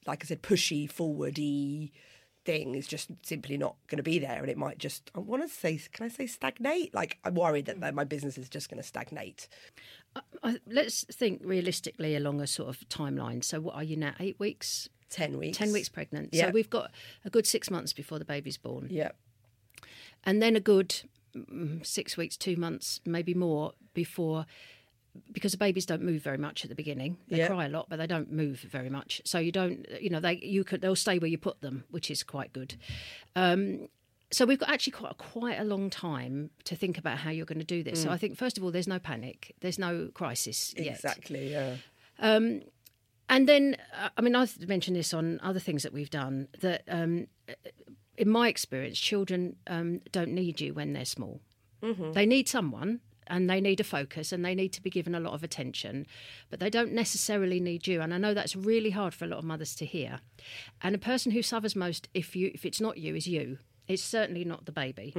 like 0.05 0.23
I 0.23 0.27
said, 0.27 0.43
pushy, 0.43 0.87
forwardy 0.87 1.91
thing 2.45 2.75
is 2.75 2.85
just 2.85 3.09
simply 3.23 3.57
not 3.57 3.77
going 3.87 3.97
to 3.97 4.03
be 4.03 4.19
there, 4.19 4.39
and 4.39 4.47
it 4.47 4.57
might 4.57 4.77
just. 4.77 5.09
I 5.15 5.19
want 5.21 5.41
to 5.41 5.49
say, 5.49 5.81
can 5.91 6.05
I 6.05 6.09
say 6.09 6.27
stagnate? 6.27 6.93
Like 6.93 7.17
I'm 7.23 7.33
worried 7.33 7.65
that, 7.65 7.79
that 7.81 7.95
my 7.95 8.03
business 8.03 8.37
is 8.37 8.47
just 8.47 8.69
going 8.69 8.79
to 8.79 8.87
stagnate. 8.87 9.47
Uh, 10.15 10.21
I, 10.43 10.59
let's 10.67 11.03
think 11.05 11.41
realistically 11.43 12.15
along 12.15 12.39
a 12.39 12.47
sort 12.47 12.69
of 12.69 12.87
timeline. 12.89 13.43
So, 13.43 13.59
what 13.59 13.73
are 13.73 13.83
you 13.83 13.97
now? 13.97 14.13
Eight 14.19 14.39
weeks? 14.39 14.87
Ten 15.09 15.39
weeks. 15.39 15.57
10 15.57 15.73
weeks 15.73 15.89
pregnant. 15.89 16.29
Yeah. 16.31 16.45
So, 16.45 16.51
we've 16.51 16.69
got 16.69 16.91
a 17.25 17.31
good 17.31 17.47
six 17.47 17.71
months 17.71 17.91
before 17.91 18.19
the 18.19 18.25
baby's 18.25 18.57
born. 18.57 18.87
Yeah. 18.91 19.09
And 20.23 20.43
then 20.43 20.55
a 20.55 20.59
good 20.59 21.01
six 21.83 22.17
weeks, 22.17 22.37
two 22.37 22.55
months, 22.55 23.01
maybe 23.05 23.33
more 23.33 23.73
before. 23.93 24.45
Because 25.31 25.51
the 25.53 25.57
babies 25.57 25.85
don't 25.87 26.03
move 26.03 26.21
very 26.21 26.37
much 26.37 26.63
at 26.63 26.69
the 26.69 26.75
beginning, 26.75 27.17
they 27.27 27.39
Yeah. 27.39 27.47
cry 27.47 27.65
a 27.65 27.69
lot, 27.69 27.89
but 27.89 27.97
they 27.97 28.05
don't 28.07 28.31
move 28.31 28.59
very 28.59 28.89
much. 28.89 29.21
So 29.25 29.39
you 29.39 29.51
don't, 29.51 29.85
you 29.99 30.09
know, 30.09 30.19
they 30.19 30.37
you 30.37 30.63
could 30.63 30.81
they'll 30.81 30.95
stay 30.95 31.17
where 31.17 31.27
you 31.29 31.37
put 31.37 31.61
them, 31.61 31.83
which 31.89 32.11
is 32.11 32.21
quite 32.23 32.53
good. 32.53 32.75
Um, 33.35 33.89
so 34.31 34.45
we've 34.45 34.59
got 34.59 34.69
actually 34.69 34.91
quite 34.91 35.17
quite 35.17 35.59
a 35.59 35.63
long 35.63 35.89
time 35.89 36.51
to 36.65 36.75
think 36.75 36.97
about 36.99 37.17
how 37.17 37.31
you're 37.31 37.47
going 37.47 37.57
to 37.59 37.65
do 37.65 37.81
this. 37.83 38.03
So 38.03 38.11
I 38.11 38.17
think 38.17 38.37
first 38.37 38.57
of 38.57 38.63
all, 38.63 38.71
there's 38.71 38.87
no 38.87 38.99
panic, 38.99 39.55
there's 39.61 39.79
no 39.79 40.09
crisis 40.13 40.75
yet. 40.77 40.95
Exactly. 40.95 41.51
Yeah. 41.51 41.77
And 43.31 43.47
then, 43.47 43.77
uh, 43.95 44.09
I 44.17 44.21
mean, 44.21 44.35
I've 44.35 44.67
mentioned 44.67 44.95
this 44.95 45.13
on 45.13 45.39
other 45.43 45.59
things 45.59 45.83
that 45.83 45.93
we've 45.93 46.09
done 46.09 46.47
that, 46.61 46.81
um, 46.87 47.27
in 48.19 48.29
my 48.29 48.49
experience, 48.49 48.99
children 48.99 49.55
um, 49.67 50.01
don't 50.11 50.31
need 50.33 50.59
you 50.61 50.73
when 50.73 50.93
they're 50.93 51.05
small. 51.05 51.39
They 52.11 52.25
need 52.25 52.49
someone 52.49 52.99
and 53.27 53.49
they 53.49 53.61
need 53.61 53.79
a 53.79 53.83
focus 53.85 54.33
and 54.33 54.43
they 54.43 54.53
need 54.53 54.73
to 54.73 54.81
be 54.81 54.89
given 54.89 55.15
a 55.15 55.19
lot 55.19 55.33
of 55.33 55.43
attention, 55.43 56.05
but 56.49 56.59
they 56.59 56.69
don't 56.69 56.91
necessarily 56.91 57.59
need 57.61 57.87
you. 57.87 58.01
And 58.01 58.13
I 58.13 58.17
know 58.17 58.33
that's 58.33 58.55
really 58.55 58.89
hard 58.89 59.13
for 59.13 59.23
a 59.23 59.27
lot 59.29 59.37
of 59.39 59.45
mothers 59.45 59.73
to 59.75 59.85
hear. 59.85 60.19
And 60.81 60.93
the 60.93 60.99
person 60.99 61.31
who 61.31 61.41
suffers 61.41 61.75
most, 61.75 62.09
if 62.13 62.35
you 62.35 62.51
if 62.53 62.65
it's 62.65 62.81
not 62.81 62.97
you, 62.97 63.15
is 63.15 63.25
you. 63.27 63.59
It's 63.87 64.03
certainly 64.03 64.43
not 64.43 64.65
the 64.65 64.71
baby. 64.73 65.13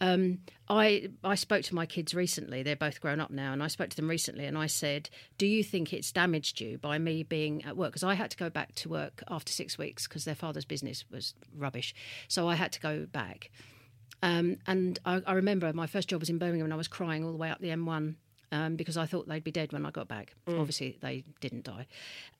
Um, 0.00 0.40
I 0.68 1.08
I 1.22 1.34
spoke 1.34 1.62
to 1.64 1.74
my 1.74 1.86
kids 1.86 2.14
recently. 2.14 2.62
They're 2.62 2.76
both 2.76 3.00
grown 3.00 3.20
up 3.20 3.30
now, 3.30 3.52
and 3.52 3.62
I 3.62 3.68
spoke 3.68 3.90
to 3.90 3.96
them 3.96 4.08
recently, 4.08 4.44
and 4.46 4.58
I 4.58 4.66
said, 4.66 5.08
"Do 5.38 5.46
you 5.46 5.62
think 5.62 5.92
it's 5.92 6.10
damaged 6.12 6.60
you 6.60 6.78
by 6.78 6.98
me 6.98 7.22
being 7.22 7.64
at 7.64 7.76
work? 7.76 7.90
Because 7.90 8.02
I 8.02 8.14
had 8.14 8.30
to 8.32 8.36
go 8.36 8.50
back 8.50 8.74
to 8.76 8.88
work 8.88 9.22
after 9.28 9.52
six 9.52 9.78
weeks 9.78 10.06
because 10.06 10.24
their 10.24 10.34
father's 10.34 10.64
business 10.64 11.04
was 11.10 11.34
rubbish, 11.56 11.94
so 12.28 12.48
I 12.48 12.54
had 12.54 12.72
to 12.72 12.80
go 12.80 13.06
back." 13.06 13.50
Um, 14.22 14.56
and 14.66 14.98
I, 15.04 15.22
I 15.26 15.34
remember 15.34 15.70
my 15.74 15.86
first 15.86 16.08
job 16.08 16.20
was 16.20 16.30
in 16.30 16.38
Birmingham, 16.38 16.64
and 16.64 16.74
I 16.74 16.78
was 16.78 16.88
crying 16.88 17.24
all 17.24 17.32
the 17.32 17.36
way 17.36 17.50
up 17.50 17.60
the 17.60 17.68
M1 17.68 18.14
um, 18.52 18.76
because 18.76 18.96
I 18.96 19.04
thought 19.06 19.28
they'd 19.28 19.44
be 19.44 19.50
dead 19.50 19.72
when 19.72 19.84
I 19.84 19.90
got 19.90 20.08
back. 20.08 20.34
Obviously, 20.48 20.96
they 21.00 21.24
didn't 21.40 21.64
die, 21.64 21.86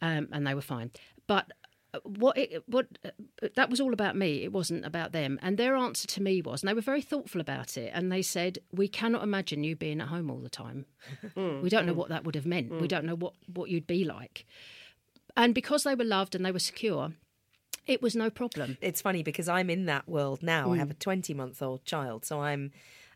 um, 0.00 0.28
and 0.32 0.46
they 0.46 0.54
were 0.54 0.62
fine. 0.62 0.90
But 1.26 1.52
Uh, 1.94 2.00
what 2.02 2.36
it, 2.36 2.62
what 2.66 2.86
uh, 3.04 3.48
that 3.54 3.70
was 3.70 3.80
all 3.80 3.92
about 3.92 4.16
me. 4.16 4.42
It 4.42 4.52
wasn't 4.52 4.84
about 4.84 5.12
them. 5.12 5.38
And 5.42 5.56
their 5.56 5.76
answer 5.76 6.08
to 6.08 6.22
me 6.22 6.42
was, 6.42 6.62
and 6.62 6.68
they 6.68 6.74
were 6.74 6.80
very 6.80 7.02
thoughtful 7.02 7.40
about 7.40 7.76
it. 7.76 7.92
And 7.94 8.10
they 8.10 8.22
said, 8.22 8.58
"We 8.72 8.88
cannot 8.88 9.22
imagine 9.22 9.64
you 9.64 9.76
being 9.76 10.00
at 10.00 10.08
home 10.08 10.30
all 10.30 10.38
the 10.38 10.48
time. 10.48 10.86
Hmm. 11.34 11.60
we 11.62 11.68
don't 11.68 11.86
know 11.86 11.92
hmm. 11.92 11.98
what 11.98 12.08
that 12.08 12.24
would 12.24 12.34
have 12.34 12.46
meant. 12.46 12.70
We 12.70 12.78
hmm. 12.78 12.86
don't 12.86 13.04
know 13.04 13.16
what 13.16 13.34
what 13.52 13.70
you'd 13.70 13.86
be 13.86 14.04
like." 14.04 14.46
And 15.36 15.54
because 15.54 15.84
they 15.84 15.94
were 15.94 16.04
loved 16.04 16.34
and 16.34 16.44
they 16.44 16.52
were 16.52 16.58
secure, 16.58 17.12
it 17.86 18.00
was 18.00 18.14
no 18.16 18.30
problem. 18.30 18.78
it's 18.80 19.00
funny 19.00 19.22
because 19.22 19.48
I'm 19.48 19.68
in 19.68 19.86
that 19.86 20.08
world 20.08 20.42
now. 20.42 20.72
I 20.72 20.78
have 20.78 20.90
a 20.90 20.94
20 20.94 21.34
month 21.34 21.60
old 21.60 21.84
child, 21.84 22.24
so 22.24 22.40
I'm, 22.40 22.72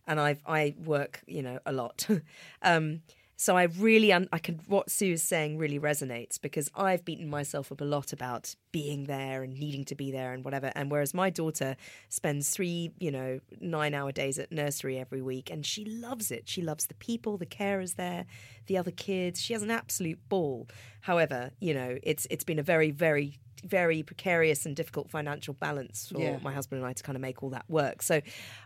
and 0.07 0.21
I've 0.21 0.43
I 0.47 0.75
work 0.85 1.23
you 1.27 1.43
know 1.43 1.59
a 1.65 1.73
lot, 1.73 2.07
um, 2.63 3.03
so 3.41 3.57
I 3.57 3.63
really 3.63 4.13
un- 4.13 4.29
I 4.33 4.39
can 4.39 4.57
what 4.67 4.91
Sue 4.91 5.13
is 5.13 5.23
saying 5.23 5.59
really 5.59 5.79
resonates 5.79 6.41
because 6.41 6.69
I've 6.75 7.05
beaten 7.05 7.31
myself 7.31 7.71
up 7.71 7.81
a 7.81 7.85
lot 7.85 8.13
about 8.13 8.57
being 8.73 9.05
there 9.05 9.45
and 9.45 9.57
needing 9.57 9.85
to 9.87 9.95
be 9.95 10.11
there 10.11 10.33
and 10.35 10.45
whatever. 10.45 10.73
And 10.75 10.91
whereas 10.91 11.15
my 11.15 11.31
daughter 11.31 11.77
spends 12.09 12.51
three 12.51 12.91
you 12.99 13.13
know 13.13 13.39
nine 13.61 13.95
hour 13.95 14.11
days 14.11 14.41
at 14.41 14.51
nursery 14.51 14.99
every 14.99 15.23
week 15.23 15.51
and 15.51 15.65
she 15.65 15.85
loves 15.85 16.33
it. 16.33 16.49
She 16.49 16.63
loves 16.63 16.87
the 16.87 16.95
people, 16.95 17.39
the 17.39 17.47
carers 17.47 17.95
there, 17.95 18.27
the 18.67 18.77
other 18.77 18.91
kids. 18.91 19.41
She 19.41 19.53
has 19.53 19.63
an 19.63 19.71
absolute 19.71 20.19
ball. 20.29 20.67
However, 21.03 21.53
you 21.61 21.73
know 21.75 21.97
it's 22.03 22.27
it's 22.31 22.45
been 22.45 22.59
a 22.59 22.65
very 22.65 22.91
very 22.91 23.39
very 23.65 24.03
precarious 24.03 24.67
and 24.67 24.75
difficult 24.75 25.11
financial 25.11 25.55
balance 25.55 26.09
for 26.13 26.21
Yeah. 26.21 26.39
my 26.43 26.53
husband 26.53 26.81
and 26.81 26.89
I 26.89 26.93
to 26.93 27.03
kind 27.05 27.17
of 27.17 27.23
make 27.23 27.43
all 27.43 27.51
that 27.51 27.65
work. 27.69 28.03
So 28.03 28.21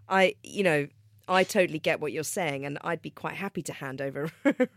I, 0.08 0.34
you 0.42 0.62
know, 0.62 0.86
I 1.28 1.44
totally 1.44 1.78
get 1.78 2.00
what 2.00 2.12
you're 2.12 2.24
saying, 2.24 2.64
and 2.64 2.78
I'd 2.82 3.02
be 3.02 3.10
quite 3.10 3.34
happy 3.34 3.62
to 3.62 3.72
hand 3.72 4.00
over 4.00 4.30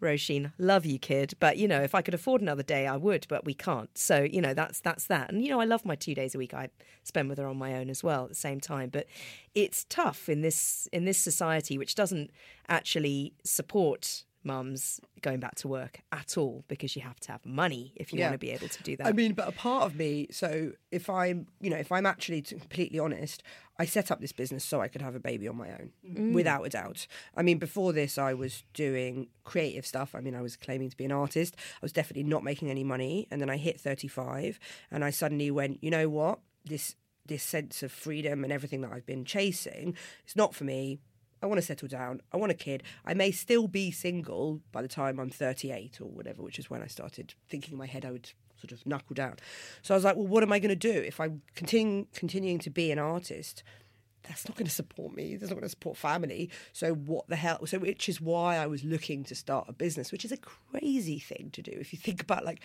Roisin. 0.00 0.52
Love 0.58 0.86
you, 0.86 0.98
kid, 0.98 1.34
but 1.40 1.56
you 1.56 1.66
know, 1.66 1.82
if 1.82 1.94
I 1.94 2.02
could 2.02 2.14
afford 2.14 2.40
another 2.40 2.62
day, 2.62 2.86
I 2.86 2.96
would, 2.96 3.26
but 3.28 3.44
we 3.44 3.54
can't. 3.54 3.96
So 3.98 4.22
you 4.22 4.40
know, 4.40 4.54
that's 4.54 4.80
that's 4.80 5.06
that. 5.06 5.30
And 5.30 5.42
you 5.42 5.50
know, 5.50 5.60
I 5.60 5.64
love 5.64 5.84
my 5.84 5.96
two 5.96 6.14
days 6.14 6.34
a 6.34 6.38
week 6.38 6.54
I 6.54 6.68
spend 7.02 7.28
with 7.28 7.38
her 7.38 7.46
on 7.46 7.56
my 7.56 7.74
own 7.74 7.90
as 7.90 8.04
well 8.04 8.24
at 8.24 8.28
the 8.28 8.34
same 8.34 8.60
time. 8.60 8.90
But 8.90 9.06
it's 9.54 9.84
tough 9.88 10.28
in 10.28 10.42
this 10.42 10.88
in 10.92 11.04
this 11.04 11.18
society, 11.18 11.78
which 11.78 11.94
doesn't 11.94 12.30
actually 12.68 13.34
support 13.44 14.24
mums 14.48 15.00
going 15.22 15.38
back 15.38 15.54
to 15.56 15.68
work 15.68 16.00
at 16.10 16.36
all 16.36 16.64
because 16.66 16.96
you 16.96 17.02
have 17.02 17.20
to 17.20 17.32
have 17.32 17.44
money 17.46 17.92
if 17.94 18.12
you 18.12 18.18
Yeah. 18.18 18.26
want 18.26 18.34
to 18.34 18.46
be 18.46 18.50
able 18.50 18.68
to 18.68 18.82
do 18.82 18.96
that. 18.96 19.06
I 19.06 19.12
mean, 19.12 19.32
but 19.34 19.46
a 19.46 19.52
part 19.52 19.84
of 19.84 19.94
me, 19.94 20.26
so 20.30 20.72
if 20.90 21.08
I'm, 21.08 21.46
you 21.60 21.70
know, 21.70 21.76
if 21.76 21.92
I'm 21.92 22.06
actually 22.06 22.42
completely 22.42 22.98
honest, 22.98 23.42
I 23.78 23.84
set 23.84 24.10
up 24.10 24.20
this 24.20 24.32
business 24.32 24.64
so 24.64 24.80
I 24.80 24.88
could 24.88 25.02
have 25.02 25.14
a 25.14 25.20
baby 25.20 25.46
on 25.46 25.56
my 25.56 25.70
own, 25.70 25.92
mm. 26.04 26.32
without 26.32 26.64
a 26.64 26.68
doubt. 26.68 27.06
I 27.36 27.42
mean, 27.42 27.58
before 27.58 27.92
this, 27.92 28.18
I 28.18 28.34
was 28.34 28.64
doing 28.74 29.28
creative 29.44 29.86
stuff. 29.86 30.14
I 30.14 30.20
mean, 30.20 30.34
I 30.34 30.42
was 30.42 30.56
claiming 30.56 30.90
to 30.90 30.96
be 30.96 31.04
an 31.04 31.12
artist. 31.12 31.54
I 31.76 31.78
was 31.82 31.92
definitely 31.92 32.24
not 32.24 32.42
making 32.42 32.70
any 32.70 32.82
money. 32.82 33.28
And 33.30 33.40
then 33.40 33.50
I 33.50 33.56
hit 33.56 33.80
35 33.80 34.58
and 34.90 35.04
I 35.04 35.10
suddenly 35.10 35.50
went, 35.50 35.78
you 35.82 35.90
know 35.90 36.08
what? 36.08 36.40
This 36.64 36.96
this 37.28 37.42
sense 37.42 37.82
of 37.82 37.92
freedom 37.92 38.42
and 38.42 38.50
everything 38.52 38.80
that 38.80 38.90
I've 38.90 39.04
been 39.04 39.24
chasing, 39.24 39.94
it's 40.24 40.34
not 40.34 40.54
for 40.54 40.64
me. 40.64 40.98
I 41.42 41.46
want 41.46 41.58
to 41.58 41.66
settle 41.66 41.88
down. 41.88 42.20
I 42.32 42.36
want 42.36 42.52
a 42.52 42.54
kid. 42.54 42.82
I 43.04 43.14
may 43.14 43.30
still 43.30 43.68
be 43.68 43.90
single 43.90 44.60
by 44.72 44.82
the 44.82 44.88
time 44.88 45.20
I'm 45.20 45.30
38 45.30 46.00
or 46.00 46.06
whatever, 46.06 46.42
which 46.42 46.58
is 46.58 46.68
when 46.68 46.82
I 46.82 46.86
started 46.86 47.34
thinking 47.48 47.72
in 47.72 47.78
my 47.78 47.86
head 47.86 48.04
I 48.04 48.10
would 48.10 48.32
sort 48.58 48.72
of 48.72 48.84
knuckle 48.86 49.14
down. 49.14 49.36
So 49.82 49.94
I 49.94 49.96
was 49.96 50.04
like, 50.04 50.16
well, 50.16 50.26
what 50.26 50.42
am 50.42 50.52
I 50.52 50.58
going 50.58 50.70
to 50.70 50.76
do 50.76 50.90
if 50.90 51.20
I'm 51.20 51.42
continue, 51.54 52.06
continuing 52.12 52.58
to 52.60 52.70
be 52.70 52.90
an 52.90 52.98
artist? 52.98 53.62
That's 54.24 54.48
not 54.48 54.56
going 54.56 54.66
to 54.66 54.72
support 54.72 55.14
me. 55.14 55.36
That's 55.36 55.50
not 55.50 55.56
going 55.56 55.62
to 55.62 55.70
support 55.70 55.96
family. 55.96 56.50
So 56.72 56.92
what 56.92 57.28
the 57.28 57.36
hell? 57.36 57.64
So 57.66 57.78
which 57.78 58.08
is 58.08 58.20
why 58.20 58.56
I 58.56 58.66
was 58.66 58.84
looking 58.84 59.24
to 59.24 59.34
start 59.34 59.66
a 59.68 59.72
business, 59.72 60.12
which 60.12 60.24
is 60.24 60.32
a 60.32 60.36
crazy 60.36 61.18
thing 61.18 61.50
to 61.52 61.62
do 61.62 61.72
if 61.72 61.92
you 61.92 61.98
think 61.98 62.22
about 62.22 62.44
like. 62.44 62.60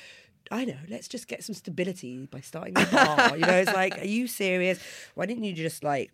I 0.51 0.65
know. 0.65 0.75
Let's 0.89 1.07
just 1.07 1.29
get 1.29 1.41
some 1.41 1.55
stability 1.55 2.27
by 2.29 2.41
starting 2.41 2.77
a 2.77 2.85
bar. 2.85 3.37
you 3.37 3.45
know, 3.45 3.53
it's 3.53 3.73
like, 3.73 3.97
are 3.97 4.05
you 4.05 4.27
serious? 4.27 4.77
Why 5.15 5.25
didn't 5.25 5.45
you 5.45 5.53
just 5.53 5.85
like 5.85 6.11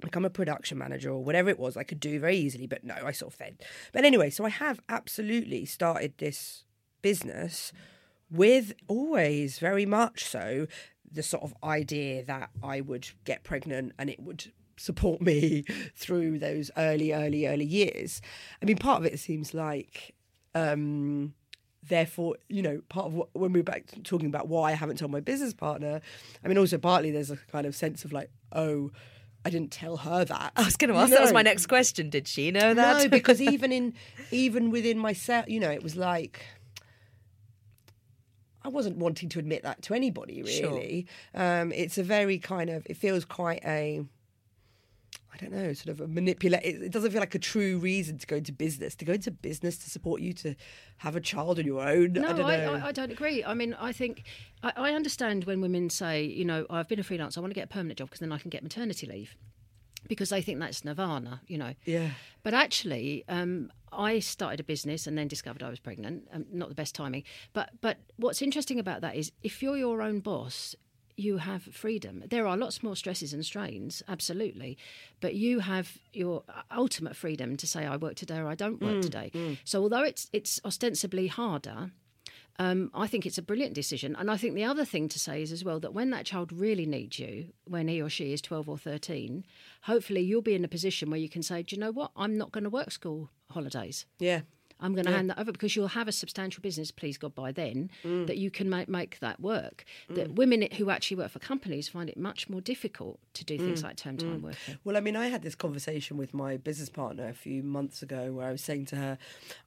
become 0.00 0.24
a 0.24 0.30
production 0.30 0.78
manager 0.78 1.10
or 1.10 1.24
whatever 1.24 1.48
it 1.50 1.58
was 1.58 1.76
I 1.76 1.82
could 1.82 2.00
do 2.00 2.20
very 2.20 2.36
easily, 2.36 2.66
but 2.66 2.84
no, 2.84 2.94
I 3.04 3.12
sort 3.12 3.32
of 3.32 3.38
failed. 3.38 3.56
But 3.92 4.04
anyway, 4.04 4.30
so 4.30 4.44
I 4.44 4.50
have 4.50 4.80
absolutely 4.88 5.64
started 5.64 6.14
this 6.18 6.64
business 7.02 7.72
with 8.30 8.72
always 8.88 9.58
very 9.58 9.86
much 9.86 10.24
so 10.24 10.66
the 11.10 11.22
sort 11.22 11.44
of 11.44 11.54
idea 11.62 12.24
that 12.24 12.50
I 12.62 12.80
would 12.80 13.08
get 13.24 13.44
pregnant 13.44 13.92
and 13.98 14.10
it 14.10 14.20
would 14.20 14.52
support 14.76 15.20
me 15.20 15.64
through 15.96 16.38
those 16.38 16.70
early, 16.76 17.12
early, 17.12 17.46
early 17.46 17.64
years. 17.64 18.20
I 18.60 18.64
mean, 18.64 18.76
part 18.76 19.00
of 19.00 19.06
it 19.06 19.18
seems 19.18 19.54
like 19.54 20.14
um 20.54 21.34
therefore 21.82 22.34
you 22.48 22.62
know 22.62 22.80
part 22.88 23.06
of 23.06 23.14
what 23.14 23.28
when 23.34 23.52
we're 23.52 23.62
back 23.62 23.84
talking 24.02 24.26
about 24.26 24.48
why 24.48 24.70
i 24.70 24.74
haven't 24.74 24.96
told 24.96 25.10
my 25.10 25.20
business 25.20 25.52
partner 25.52 26.00
i 26.42 26.48
mean 26.48 26.56
also 26.56 26.78
partly 26.78 27.10
there's 27.10 27.30
a 27.30 27.36
kind 27.52 27.66
of 27.66 27.76
sense 27.76 28.04
of 28.04 28.12
like 28.12 28.30
oh 28.52 28.90
i 29.46 29.50
didn't 29.50 29.70
tell 29.70 29.96
her 29.98 30.24
that 30.24 30.52
I 30.56 30.64
was 30.64 30.76
going 30.76 30.92
to 30.92 30.96
ask. 30.98 31.10
That 31.12 31.20
was 31.22 31.32
my 31.32 31.42
next 31.42 31.66
question. 31.66 32.10
Did 32.10 32.26
she 32.26 32.50
know 32.50 32.74
that? 32.74 33.02
no 33.02 33.08
because 33.08 33.40
even 33.54 33.70
in 33.72 33.94
even 34.30 34.70
within 34.70 34.98
myself 34.98 35.44
you 35.48 35.60
know 35.60 35.70
it 35.70 35.82
was 35.82 35.94
like 35.96 36.44
I 38.64 38.68
wasn't 38.68 38.96
wanting 38.96 39.28
to 39.30 39.38
admit 39.38 39.62
that 39.62 39.82
to 39.82 39.94
anybody 39.94 40.44
Sure. 40.44 40.70
really. 40.72 41.06
Um, 41.34 41.70
it's 41.72 41.98
a 41.98 42.02
very 42.02 42.38
kind 42.38 42.68
of 42.68 42.84
it 42.90 42.96
feels 42.96 43.24
quite 43.24 43.62
a 43.64 44.02
I 45.36 45.44
don't 45.44 45.52
know, 45.52 45.72
sort 45.74 45.88
of 45.88 46.00
a 46.00 46.08
manipulate. 46.08 46.64
It, 46.64 46.82
it 46.82 46.92
doesn't 46.92 47.10
feel 47.10 47.20
like 47.20 47.34
a 47.34 47.38
true 47.38 47.78
reason 47.78 48.16
to 48.18 48.26
go 48.26 48.36
into 48.36 48.52
business. 48.52 48.94
To 48.96 49.04
go 49.04 49.12
into 49.12 49.30
business 49.30 49.76
to 49.78 49.90
support 49.90 50.20
you 50.20 50.32
to 50.34 50.54
have 50.98 51.14
a 51.16 51.20
child 51.20 51.58
on 51.58 51.66
your 51.66 51.86
own. 51.86 52.14
No, 52.14 52.28
I 52.28 52.32
don't 52.32 52.46
I, 52.46 52.56
know. 52.56 52.74
I, 52.74 52.86
I 52.86 52.92
don't 52.92 53.12
agree. 53.12 53.44
I 53.44 53.54
mean, 53.54 53.74
I 53.74 53.92
think 53.92 54.24
I, 54.62 54.72
I 54.76 54.92
understand 54.92 55.44
when 55.44 55.60
women 55.60 55.90
say, 55.90 56.24
you 56.24 56.44
know, 56.44 56.66
I've 56.70 56.88
been 56.88 57.00
a 57.00 57.04
freelancer, 57.04 57.38
I 57.38 57.40
want 57.40 57.50
to 57.50 57.54
get 57.54 57.64
a 57.64 57.68
permanent 57.68 57.98
job 57.98 58.08
because 58.08 58.20
then 58.20 58.32
I 58.32 58.38
can 58.38 58.48
get 58.48 58.62
maternity 58.62 59.06
leave, 59.06 59.36
because 60.08 60.30
they 60.30 60.40
think 60.40 60.58
that's 60.60 60.84
nirvana, 60.84 61.42
you 61.46 61.58
know. 61.58 61.74
yeah. 61.84 62.10
But 62.42 62.54
actually, 62.54 63.24
um, 63.28 63.70
I 63.92 64.20
started 64.20 64.60
a 64.60 64.64
business 64.64 65.06
and 65.06 65.18
then 65.18 65.28
discovered 65.28 65.62
I 65.62 65.68
was 65.70 65.80
pregnant. 65.80 66.28
Um, 66.32 66.46
not 66.52 66.68
the 66.68 66.74
best 66.74 66.94
timing. 66.94 67.24
But 67.52 67.70
but 67.80 67.98
what's 68.16 68.40
interesting 68.40 68.78
about 68.78 69.00
that 69.00 69.16
is 69.16 69.32
if 69.42 69.62
you're 69.62 69.76
your 69.76 70.00
own 70.02 70.20
boss, 70.20 70.74
you 71.16 71.38
have 71.38 71.62
freedom. 71.62 72.22
There 72.28 72.46
are 72.46 72.56
lots 72.56 72.82
more 72.82 72.96
stresses 72.96 73.32
and 73.32 73.44
strains, 73.44 74.02
absolutely, 74.08 74.76
but 75.20 75.34
you 75.34 75.60
have 75.60 75.98
your 76.12 76.44
uh, 76.48 76.62
ultimate 76.70 77.16
freedom 77.16 77.56
to 77.56 77.66
say 77.66 77.86
I 77.86 77.96
work 77.96 78.16
today 78.16 78.38
or 78.38 78.48
I 78.48 78.54
don't 78.54 78.80
work 78.80 78.96
mm, 78.96 79.02
today. 79.02 79.30
Mm. 79.34 79.58
So 79.64 79.82
although 79.82 80.02
it's 80.02 80.28
it's 80.32 80.60
ostensibly 80.64 81.26
harder. 81.26 81.90
Um, 82.58 82.90
I 82.94 83.06
think 83.06 83.26
it's 83.26 83.36
a 83.36 83.42
brilliant 83.42 83.74
decision. 83.74 84.16
And 84.18 84.30
I 84.30 84.38
think 84.38 84.54
the 84.54 84.64
other 84.64 84.86
thing 84.86 85.08
to 85.10 85.18
say 85.18 85.42
is 85.42 85.52
as 85.52 85.62
well 85.62 85.78
that 85.80 85.92
when 85.92 86.08
that 86.10 86.24
child 86.24 86.50
really 86.50 86.86
needs 86.86 87.18
you, 87.18 87.48
when 87.66 87.86
he 87.86 88.00
or 88.00 88.08
she 88.08 88.32
is 88.32 88.40
12 88.40 88.66
or 88.66 88.78
13, 88.78 89.44
hopefully 89.82 90.22
you'll 90.22 90.40
be 90.40 90.54
in 90.54 90.64
a 90.64 90.68
position 90.68 91.10
where 91.10 91.20
you 91.20 91.28
can 91.28 91.42
say, 91.42 91.62
do 91.62 91.76
you 91.76 91.80
know 91.80 91.92
what? 91.92 92.12
I'm 92.16 92.38
not 92.38 92.52
going 92.52 92.64
to 92.64 92.70
work 92.70 92.92
school 92.92 93.28
holidays. 93.50 94.06
Yeah. 94.18 94.40
I'm 94.78 94.94
going 94.94 95.06
to 95.06 95.10
hand 95.12 95.30
that 95.30 95.38
over 95.38 95.52
because 95.52 95.74
you'll 95.74 95.88
have 95.88 96.06
a 96.06 96.12
substantial 96.12 96.60
business, 96.60 96.90
please 96.90 97.16
God, 97.16 97.34
by 97.34 97.50
then 97.50 97.90
Mm. 98.04 98.26
that 98.26 98.36
you 98.36 98.50
can 98.50 98.68
make, 98.68 98.88
make 98.88 99.18
that 99.20 99.40
work. 99.40 99.84
That 100.10 100.32
women 100.32 100.68
who 100.76 100.90
actually 100.90 101.16
work 101.16 101.30
for 101.30 101.38
companies 101.38 101.88
find 101.88 102.10
it 102.10 102.16
much 102.18 102.48
more 102.50 102.60
difficult 102.60 103.18
to 103.34 103.44
do 103.44 103.56
Mm. 103.56 103.60
things 103.64 103.82
like 103.82 103.96
term 103.96 104.18
time 104.18 104.42
working. 104.42 104.76
Well, 104.84 104.96
I 104.96 105.00
mean, 105.00 105.16
I 105.16 105.28
had 105.28 105.42
this 105.42 105.54
conversation 105.54 106.16
with 106.18 106.34
my 106.34 106.56
business 106.58 106.90
partner 106.90 107.26
a 107.28 107.32
few 107.34 107.62
months 107.62 108.02
ago, 108.02 108.32
where 108.32 108.46
I 108.48 108.52
was 108.52 108.60
saying 108.60 108.84
to 108.86 108.96
her, 108.96 109.18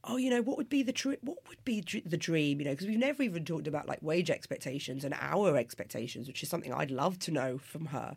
"Oh, 0.03 0.17
you 0.17 0.29
know, 0.29 0.41
what 0.41 0.57
would 0.57 0.69
be 0.69 0.83
the 0.83 0.93
dr- 0.93 1.17
what 1.21 1.37
would 1.47 1.63
be 1.65 1.81
dr- 1.81 2.03
the 2.07 2.17
dream? 2.17 2.59
You 2.59 2.65
know, 2.65 2.71
because 2.71 2.87
we've 2.87 2.97
never 2.99 3.23
even 3.23 3.45
talked 3.45 3.67
about 3.67 3.87
like 3.87 4.01
wage 4.03 4.29
expectations 4.29 5.03
and 5.03 5.15
hour 5.19 5.57
expectations, 5.57 6.27
which 6.27 6.43
is 6.43 6.49
something 6.49 6.71
I'd 6.73 6.91
love 6.91 7.17
to 7.19 7.31
know 7.31 7.57
from 7.57 7.87
her." 7.87 8.15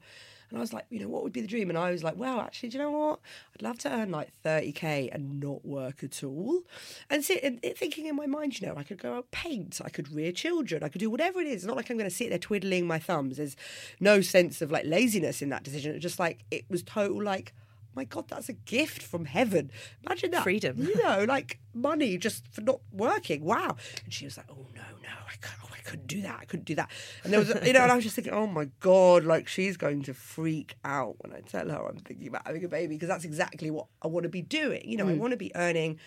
And 0.52 0.58
I 0.58 0.60
was 0.60 0.74
like, 0.74 0.84
you 0.90 1.00
know, 1.00 1.08
what 1.08 1.22
would 1.22 1.32
be 1.32 1.40
the 1.40 1.46
dream? 1.46 1.70
And 1.70 1.78
I 1.78 1.90
was 1.90 2.04
like, 2.04 2.14
well, 2.16 2.38
actually, 2.38 2.68
do 2.68 2.76
you 2.76 2.84
know 2.84 2.90
what? 2.90 3.20
I'd 3.54 3.62
love 3.62 3.78
to 3.78 3.90
earn 3.90 4.10
like 4.10 4.30
30k 4.44 5.08
and 5.10 5.40
not 5.40 5.64
work 5.64 6.04
at 6.04 6.22
all. 6.22 6.60
And 7.08 7.24
sit 7.24 7.42
and 7.42 7.58
thinking 7.62 8.04
in 8.04 8.16
my 8.16 8.26
mind, 8.26 8.60
you 8.60 8.66
know, 8.66 8.74
I 8.76 8.82
could 8.82 8.98
go 8.98 9.14
out 9.14 9.30
paint, 9.30 9.80
I 9.82 9.88
could 9.88 10.12
rear 10.12 10.30
children, 10.30 10.82
I 10.82 10.90
could 10.90 11.00
do 11.00 11.08
whatever 11.08 11.40
it 11.40 11.46
is. 11.46 11.54
It's 11.54 11.64
not 11.64 11.76
like 11.76 11.88
I'm 11.88 11.96
going 11.96 12.08
to 12.08 12.14
sit 12.14 12.28
there 12.28 12.38
twiddling 12.38 12.86
my 12.86 12.98
thumbs. 12.98 13.38
There's 13.38 13.56
no 13.98 14.20
sense 14.20 14.60
of 14.60 14.70
like 14.70 14.84
laziness 14.84 15.40
in 15.40 15.48
that 15.48 15.62
decision. 15.62 15.94
It's 15.94 16.02
just 16.02 16.18
like, 16.18 16.44
it 16.50 16.66
was 16.68 16.82
total 16.82 17.22
like, 17.22 17.54
my 17.94 18.04
God, 18.04 18.28
that's 18.28 18.48
a 18.48 18.54
gift 18.54 19.02
from 19.02 19.24
heaven. 19.24 19.70
Imagine 20.06 20.30
that. 20.32 20.42
Freedom. 20.42 20.76
You 20.78 21.02
know, 21.02 21.24
like 21.28 21.58
money 21.74 22.16
just 22.18 22.46
for 22.52 22.60
not 22.60 22.80
working. 22.92 23.44
Wow. 23.44 23.76
And 24.04 24.12
she 24.12 24.24
was 24.24 24.36
like, 24.36 24.46
oh, 24.50 24.66
no, 24.74 24.82
no, 25.02 25.08
I 25.26 25.36
can't. 25.40 25.56
oh, 25.64 25.68
I 25.72 25.80
couldn't 25.82 26.06
do 26.06 26.22
that. 26.22 26.38
I 26.40 26.44
couldn't 26.44 26.64
do 26.64 26.74
that. 26.76 26.90
And 27.24 27.32
there 27.32 27.40
was, 27.40 27.48
you 27.64 27.72
know, 27.72 27.80
and 27.80 27.92
I 27.92 27.94
was 27.94 28.04
just 28.04 28.16
thinking, 28.16 28.32
oh 28.32 28.46
my 28.46 28.68
God, 28.80 29.24
like 29.24 29.48
she's 29.48 29.76
going 29.76 30.02
to 30.04 30.14
freak 30.14 30.74
out 30.84 31.16
when 31.18 31.32
I 31.32 31.40
tell 31.40 31.68
her 31.68 31.88
I'm 31.88 31.98
thinking 31.98 32.28
about 32.28 32.46
having 32.46 32.64
a 32.64 32.68
baby 32.68 32.94
because 32.94 33.08
that's 33.08 33.24
exactly 33.24 33.70
what 33.70 33.86
I 34.00 34.08
want 34.08 34.24
to 34.24 34.30
be 34.30 34.42
doing. 34.42 34.82
You 34.84 34.96
know, 34.96 35.08
I 35.08 35.12
mm. 35.12 35.18
want 35.18 35.32
to 35.32 35.36
be 35.36 35.52
earning 35.54 35.98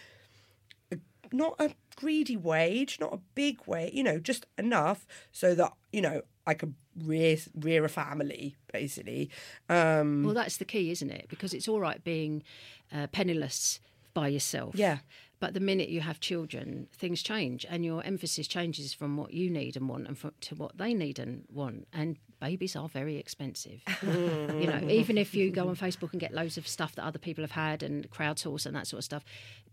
a, 0.92 0.98
not 1.32 1.56
a 1.60 1.72
greedy 1.96 2.38
wage, 2.38 2.98
not 3.00 3.14
a 3.14 3.20
big 3.36 3.60
wage, 3.66 3.94
you 3.94 4.04
know, 4.04 4.20
just 4.20 4.46
enough 4.58 5.06
so 5.32 5.54
that, 5.56 5.74
you 5.92 6.02
know, 6.02 6.22
I 6.48 6.54
could 6.54 6.76
rear, 7.04 7.38
rear 7.60 7.84
a 7.86 7.90
family, 7.90 8.56
basically. 8.72 9.30
Um, 9.70 10.24
Well, 10.24 10.34
that's 10.34 10.58
the 10.58 10.66
key, 10.66 10.92
isn't 10.92 11.10
it? 11.10 11.28
Because 11.30 11.54
it's 11.54 11.68
all 11.68 11.80
right 11.80 12.04
being 12.04 12.44
uh, 12.94 13.08
penniless 13.08 13.80
by 14.14 14.30
yourself. 14.30 14.76
Yeah. 14.76 15.00
But 15.40 15.54
the 15.54 15.60
minute 15.60 15.90
you 15.90 16.02
have 16.02 16.20
children, 16.22 16.88
things 16.94 17.22
change, 17.22 17.66
and 17.70 17.84
your 17.84 18.04
emphasis 18.04 18.48
changes 18.48 18.94
from 18.94 19.18
what 19.18 19.34
you 19.34 19.50
need 19.50 19.76
and 19.76 19.90
want, 19.90 20.08
and 20.08 20.18
from, 20.18 20.32
to 20.42 20.56
what 20.56 20.78
they 20.78 20.94
need 20.94 21.20
and 21.20 21.44
want. 21.52 21.88
And 21.92 22.18
babies 22.40 22.76
are 22.76 22.88
very 22.88 23.18
expensive. 23.18 23.82
you 24.02 24.66
know, 24.66 24.82
even 24.90 25.18
if 25.18 25.36
you 25.36 25.52
go 25.52 25.68
on 25.68 25.76
Facebook 25.76 26.14
and 26.14 26.22
get 26.22 26.34
loads 26.34 26.58
of 26.58 26.68
stuff 26.68 26.96
that 26.96 27.04
other 27.04 27.20
people 27.20 27.44
have 27.44 27.52
had 27.52 27.84
and 27.84 28.10
crowdsource 28.10 28.66
and 28.66 28.76
that 28.76 28.88
sort 28.88 29.00
of 29.00 29.04
stuff, 29.04 29.26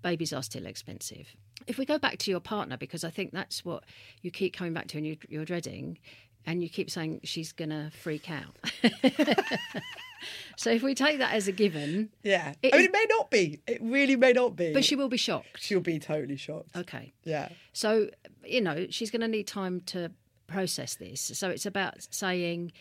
babies 0.02 0.33
are 0.33 0.43
still 0.43 0.67
expensive. 0.67 1.37
If 1.69 1.79
we 1.79 1.85
go 1.85 1.99
back 1.99 2.19
to 2.19 2.31
your 2.31 2.41
partner, 2.41 2.76
because 2.76 3.05
I 3.05 3.11
think 3.11 3.31
that's 3.31 3.64
what 3.64 3.85
you 4.21 4.33
keep 4.33 4.52
coming 4.55 4.75
back 4.75 4.88
to 4.88 4.99
and 4.99 5.07
you, 5.07 5.17
you're 5.29 5.45
dreading, 5.45 5.99
and 6.46 6.62
you 6.62 6.68
keep 6.68 6.90
saying 6.90 7.20
she's 7.25 7.52
to 7.70 7.90
freak 8.02 8.30
out. 8.30 8.56
so 10.56 10.70
if 10.70 10.82
we 10.82 10.94
take 10.94 11.18
that 11.18 11.34
as 11.34 11.49
a 11.49 11.52
given, 11.52 12.11
yeah. 12.22 12.54
It 12.62 12.72
I 12.72 12.76
mean, 12.78 12.80
is- 12.82 12.87
it 12.88 12.92
may 12.92 13.06
not 13.08 13.30
be. 13.30 13.61
It 13.66 13.78
really 13.82 14.16
may 14.16 14.32
not 14.32 14.54
be. 14.56 14.72
but 14.72 14.84
she 14.84 14.94
will 14.96 15.08
be 15.08 15.16
shocked. 15.16 15.58
She'll 15.61 15.80
be 15.80 15.99
totally 15.99 16.37
shocked. 16.37 16.76
Okay. 16.76 17.12
Yeah. 17.25 17.49
So, 17.72 18.08
you 18.44 18.61
know, 18.61 18.87
she's 18.90 19.11
to 19.22 19.28
need 19.28 19.46
time 19.46 19.80
to 19.87 20.11
process 20.46 20.94
this. 20.96 21.20
So 21.34 21.49
it's 21.50 21.66
about 21.66 22.06
saying 22.14 22.72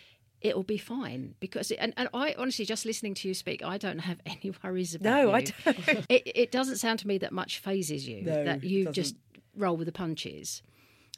it'll 0.41 0.63
be 0.63 0.77
fine 0.77 1.35
because 1.39 1.71
and, 1.71 1.93
and 1.97 2.09
I 2.15 2.33
honestly 2.37 2.65
just 2.65 2.83
listening 2.83 3.13
to 3.13 3.27
you 3.27 3.33
speak 3.35 3.63
I 3.63 3.77
don't 3.77 3.99
have 3.99 4.19
any 4.25 4.51
worries 4.63 4.95
about 4.95 5.05
No, 5.09 5.31
I 5.31 5.41
don't. 5.43 6.05
It, 6.09 6.23
it 6.25 6.51
doesn't 6.51 6.77
sound 6.77 6.99
to 6.99 7.07
me 7.07 7.17
that 7.19 7.31
much 7.31 7.59
phases 7.59 8.07
you 8.07 8.23
No, 8.23 8.43
that 8.45 8.63
you 8.63 8.85
doesn't. 8.85 8.93
just 8.93 9.15
roll 9.55 9.77
with 9.77 9.85
the 9.85 9.91
punches. 9.91 10.61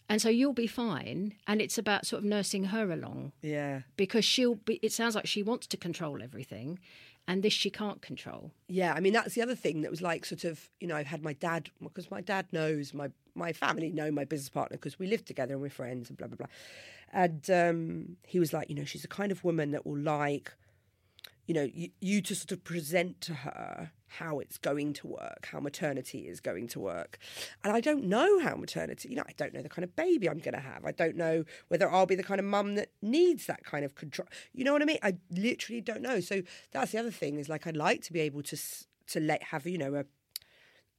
And 0.10 0.22
so 0.22 0.30
you'll 0.30 0.54
be 0.54 0.68
fine 0.68 1.34
and 1.48 1.62
it's 1.62 1.78
about 1.78 2.06
sort 2.06 2.20
of 2.24 2.26
nursing 2.26 2.66
her 2.66 2.92
along 2.92 3.32
Yeah. 3.42 3.82
because 3.96 4.26
she'll 4.26 4.56
be 4.56 4.76
it 4.82 4.92
sounds 4.92 5.16
like 5.16 5.26
she 5.28 5.42
wants 5.44 5.66
to 5.68 5.78
control 5.78 6.22
everything 6.22 6.80
and 7.28 7.42
this 7.42 7.54
she 7.54 7.70
can't 7.70 8.02
control. 8.02 8.52
Yeah, 8.68 8.94
I 8.94 9.00
mean 9.00 9.14
that's 9.14 9.34
the 9.34 9.42
other 9.42 9.56
thing 9.56 9.82
that 9.82 9.90
was 9.92 10.02
like 10.02 10.26
sort 10.26 10.44
of 10.44 10.70
you 10.82 10.88
know 10.88 10.96
I've 10.96 11.08
had 11.08 11.24
my 11.24 11.34
dad 11.34 11.70
because 11.82 12.12
my 12.12 12.22
dad 12.22 12.48
knows 12.52 12.94
my 12.94 13.10
my 13.34 13.54
family 13.54 13.90
know 13.92 14.12
my 14.12 14.26
business 14.26 14.50
partner 14.50 14.78
because 14.78 15.00
we 15.00 15.08
live 15.08 15.24
together 15.26 15.54
and 15.54 15.62
we're 15.62 15.70
friends 15.70 16.10
and 16.10 16.18
blah 16.18 16.28
blah 16.28 16.36
blah, 16.38 16.48
and 17.14 17.50
um, 17.50 18.18
he 18.28 18.40
was 18.40 18.52
like 18.54 18.70
you 18.70 18.76
know 18.76 18.84
she's 18.86 19.04
the 19.04 19.08
kind 19.08 19.32
of 19.32 19.44
woman 19.46 19.72
that 19.72 19.86
will 19.86 19.98
like, 19.98 20.54
you 21.48 21.54
know 21.54 21.68
you, 21.74 21.90
you 22.02 22.22
to 22.22 22.36
sort 22.36 22.52
of 22.52 22.64
present 22.66 23.22
to 23.22 23.34
her 23.34 23.92
how 24.18 24.40
it's 24.40 24.58
going 24.58 24.94
to 24.94 25.08
work, 25.08 25.48
how 25.52 25.60
maternity 25.60 26.28
is 26.28 26.40
going 26.40 26.68
to 26.70 26.80
work, 26.80 27.18
and 27.64 27.76
I 27.76 27.82
don't 27.82 28.06
know 28.06 28.40
how 28.40 28.56
maternity 28.56 29.10
you 29.10 29.16
know 29.16 29.24
I 29.28 29.34
don't 29.38 29.54
know 29.54 29.62
the 29.62 29.70
kind 29.70 29.84
of 29.84 29.96
baby 29.96 30.30
I'm 30.30 30.40
going 30.40 30.54
to 30.54 30.60
have. 30.60 30.86
I 30.86 30.92
don't 30.92 31.16
know 31.16 31.44
whether 31.68 31.90
I'll 31.90 32.06
be 32.06 32.16
the 32.16 32.24
kind 32.24 32.40
of 32.40 32.46
mum 32.46 32.76
that 32.76 32.90
needs 33.02 33.48
that 33.48 33.64
kind 33.64 33.86
of 33.86 33.96
control 33.96 34.28
you 34.54 34.64
know 34.64 34.74
what 34.74 34.82
I 34.82 34.86
mean? 34.86 35.00
I 35.04 35.18
literally 35.30 35.82
don't 35.82 36.02
know. 36.02 36.20
So 36.20 36.42
that's 36.72 36.92
the 36.92 37.00
other 37.00 37.12
thing 37.12 37.38
is 37.38 37.50
like 37.50 37.68
I'd 37.68 37.78
like 37.78 38.02
to 38.04 38.14
be 38.14 38.20
able 38.22 38.44
to 38.44 38.58
to 39.08 39.20
let 39.20 39.44
have 39.44 39.66
you 39.66 39.78
know 39.78 39.96
a 39.96 40.06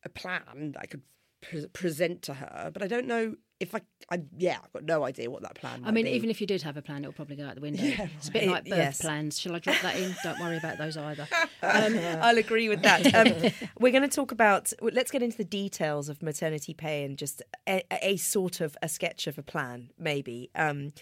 a 0.04 0.08
plan 0.08 0.72
that 0.72 0.80
I 0.80 0.86
could 0.86 1.02
pre- 1.40 1.66
present 1.68 2.22
to 2.22 2.34
her, 2.34 2.70
but 2.72 2.82
I 2.82 2.86
don't 2.86 3.06
know 3.06 3.36
if 3.60 3.74
I, 3.74 3.80
I 4.10 4.20
yeah, 4.36 4.58
I've 4.62 4.72
got 4.72 4.84
no 4.84 5.04
idea 5.04 5.30
what 5.30 5.42
that 5.42 5.54
plan. 5.54 5.80
I 5.82 5.86
might 5.86 5.94
mean, 5.94 6.04
be. 6.06 6.10
even 6.12 6.28
if 6.30 6.40
you 6.40 6.46
did 6.46 6.62
have 6.62 6.76
a 6.76 6.82
plan, 6.82 7.04
it'll 7.04 7.12
probably 7.12 7.36
go 7.36 7.46
out 7.46 7.54
the 7.54 7.60
window. 7.60 7.82
Yeah, 7.82 8.08
it's 8.16 8.28
a 8.28 8.32
bit 8.32 8.48
like 8.48 8.64
birth 8.64 8.76
Yes. 8.78 9.00
plans. 9.00 9.38
Shall 9.38 9.54
I 9.54 9.58
drop 9.60 9.80
that 9.82 9.96
in? 9.96 10.14
Don't 10.22 10.40
worry 10.40 10.56
about 10.58 10.78
those 10.78 10.96
either. 10.96 11.26
Um, 11.62 11.96
I'll 12.20 12.36
agree 12.36 12.68
with 12.68 12.82
that. 12.82 13.14
Um, 13.14 13.50
we're 13.80 13.92
going 13.92 14.02
to 14.08 14.14
talk 14.14 14.32
about. 14.32 14.72
Let's 14.82 15.10
get 15.10 15.22
into 15.22 15.38
the 15.38 15.44
details 15.44 16.08
of 16.10 16.22
maternity 16.22 16.74
pay 16.74 17.04
and 17.04 17.16
just 17.16 17.42
a, 17.66 17.82
a 18.02 18.16
sort 18.18 18.60
of 18.60 18.76
a 18.82 18.88
sketch 18.88 19.26
of 19.26 19.38
a 19.38 19.42
plan, 19.42 19.88
maybe. 19.98 20.50
Um, 20.54 20.92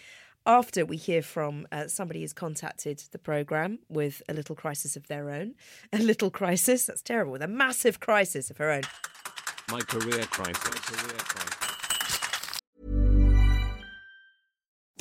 after 0.47 0.85
we 0.85 0.97
hear 0.97 1.23
from 1.23 1.67
uh, 1.73 1.88
somebody 1.88 2.21
who's 2.21 2.33
contacted 2.33 3.03
the 3.12 3.19
program 3.19 3.79
with 3.88 4.23
a 4.29 4.35
little 4.35 4.55
crisis 4.55 4.95
of 4.97 5.09
their 5.09 5.31
own, 5.31 5.55
a 5.93 5.99
little 5.99 6.31
crisis 6.31 6.87
that's 6.87 7.03
terrible, 7.03 7.33
with 7.33 7.43
a 7.43 7.49
massive 7.49 7.99
crisis 7.99 8.51
of 8.51 8.59
her 8.59 8.71
own. 8.71 8.83
My 9.71 9.81
career 9.81 10.25
crisis. 10.27 10.62
Career 10.81 11.17
crisis. 11.19 11.62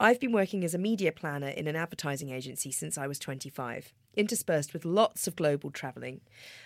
I've 0.00 0.18
been 0.18 0.32
working 0.32 0.64
as 0.64 0.74
a 0.74 0.78
media 0.78 1.12
planner 1.12 1.48
in 1.48 1.68
an 1.68 1.76
advertising 1.76 2.30
agency 2.30 2.72
since 2.72 2.98
I 2.98 3.06
was 3.06 3.20
25, 3.20 3.92
interspersed 4.16 4.72
with 4.72 4.84
lots 4.84 5.28
of 5.28 5.36
global 5.36 5.70
travelling. 5.70 6.20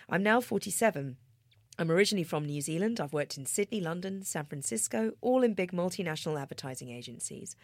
I'm 0.08 0.22
now 0.22 0.40
47. 0.40 1.18
I'm 1.78 1.90
originally 1.90 2.24
from 2.24 2.46
New 2.46 2.62
Zealand. 2.62 2.98
I've 3.00 3.12
worked 3.12 3.36
in 3.36 3.44
Sydney, 3.44 3.82
London, 3.82 4.22
San 4.22 4.46
Francisco, 4.46 5.12
all 5.20 5.42
in 5.42 5.52
big 5.52 5.72
multinational 5.72 6.40
advertising 6.40 6.88
agencies. 6.88 7.54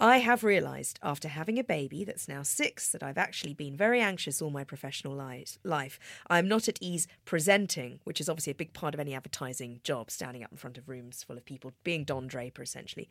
I 0.00 0.18
have 0.18 0.44
realised 0.44 1.00
after 1.02 1.26
having 1.26 1.58
a 1.58 1.64
baby 1.64 2.04
that's 2.04 2.28
now 2.28 2.44
six 2.44 2.90
that 2.92 3.02
I've 3.02 3.18
actually 3.18 3.52
been 3.52 3.76
very 3.76 4.00
anxious 4.00 4.40
all 4.40 4.50
my 4.50 4.62
professional 4.62 5.12
life. 5.64 5.98
I'm 6.30 6.46
not 6.46 6.68
at 6.68 6.78
ease 6.80 7.08
presenting, 7.24 7.98
which 8.04 8.20
is 8.20 8.28
obviously 8.28 8.52
a 8.52 8.56
big 8.56 8.72
part 8.72 8.94
of 8.94 9.00
any 9.00 9.12
advertising 9.12 9.80
job, 9.82 10.12
standing 10.12 10.44
up 10.44 10.52
in 10.52 10.56
front 10.56 10.78
of 10.78 10.88
rooms 10.88 11.24
full 11.24 11.36
of 11.36 11.44
people, 11.44 11.72
being 11.82 12.04
Don 12.04 12.28
Draper 12.28 12.62
essentially. 12.62 13.08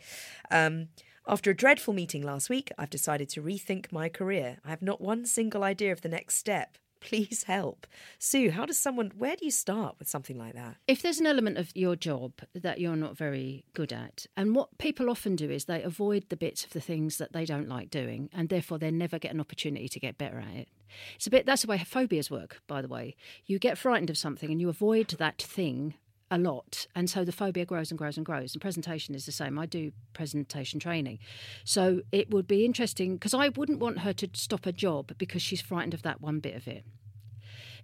Um, 0.50 0.88
after 1.28 1.52
a 1.52 1.56
dreadful 1.56 1.93
meeting 1.93 2.23
last 2.23 2.50
week, 2.50 2.71
I've 2.78 2.89
decided 2.89 3.28
to 3.30 3.41
rethink 3.41 3.91
my 3.91 4.08
career. 4.08 4.60
I 4.63 4.69
have 4.69 4.82
not 4.82 5.02
one 5.02 5.26
single 5.26 5.65
idea 5.65 5.91
of 5.91 6.02
the 6.02 6.10
next 6.10 6.36
step. 6.38 6.78
Please 6.99 7.43
help. 7.43 7.88
Sue, 8.19 8.51
how 8.51 8.65
does 8.65 8.79
someone, 8.79 9.12
where 9.17 9.36
do 9.36 9.45
you 9.45 9.51
start 9.51 9.95
with 9.99 10.07
something 10.07 10.38
like 10.38 10.53
that? 10.55 10.75
If 10.88 11.01
there's 11.01 11.19
an 11.19 11.27
element 11.27 11.57
of 11.57 11.71
your 11.75 11.95
job 11.95 12.33
that 12.53 12.79
you're 12.79 12.95
not 12.95 13.17
very 13.17 13.63
good 13.73 13.93
at, 13.93 14.25
and 14.36 14.55
what 14.55 14.77
people 14.77 15.10
often 15.10 15.36
do 15.36 15.49
is 15.49 15.65
they 15.65 15.83
avoid 15.83 16.25
the 16.29 16.38
bits 16.38 16.63
of 16.63 16.71
the 16.71 16.81
things 16.81 17.17
that 17.17 17.33
they 17.33 17.45
don't 17.45 17.69
like 17.69 17.89
doing, 17.89 18.29
and 18.33 18.49
therefore 18.49 18.79
they 18.79 18.91
never 18.91 19.19
get 19.19 19.33
an 19.33 19.39
opportunity 19.39 19.88
to 19.88 19.99
get 19.99 20.17
better 20.17 20.39
at 20.39 20.55
it. 20.55 20.69
It's 21.15 21.27
a 21.27 21.31
bit 21.31 21.45
that's 21.45 21.63
the 21.63 21.67
way 21.67 21.77
phobias 21.77 22.31
work, 22.31 22.62
by 22.67 22.81
the 22.81 22.88
way. 22.88 23.15
You 23.45 23.60
get 23.60 23.77
frightened 23.77 24.10
of 24.10 24.17
something 24.17 24.49
and 24.51 24.62
you 24.62 24.69
avoid 24.69 25.10
that 25.10 25.41
thing 25.41 25.95
a 26.29 26.37
lot. 26.37 26.87
And 26.95 27.09
so 27.09 27.23
the 27.23 27.31
phobia 27.31 27.65
grows 27.65 27.91
and 27.91 27.97
grows 27.97 28.17
and 28.17 28.25
grows. 28.25 28.53
And 28.53 28.61
presentation 28.61 29.15
is 29.15 29.25
the 29.25 29.31
same. 29.31 29.57
I 29.57 29.65
do 29.65 29.91
presentation 30.13 30.79
training. 30.79 31.19
So 31.63 32.01
it 32.11 32.29
would 32.29 32.47
be 32.47 32.65
interesting 32.65 33.15
because 33.15 33.33
i 33.33 33.49
wouldn't 33.49 33.79
want 33.79 33.99
her 33.99 34.13
to 34.13 34.29
stop 34.33 34.65
a 34.65 34.71
job 34.71 35.13
because 35.17 35.41
she's 35.41 35.61
frightened 35.61 35.93
of 35.93 36.01
that 36.03 36.21
one 36.21 36.39
bit 36.39 36.55
of 36.55 36.67
it. 36.67 36.83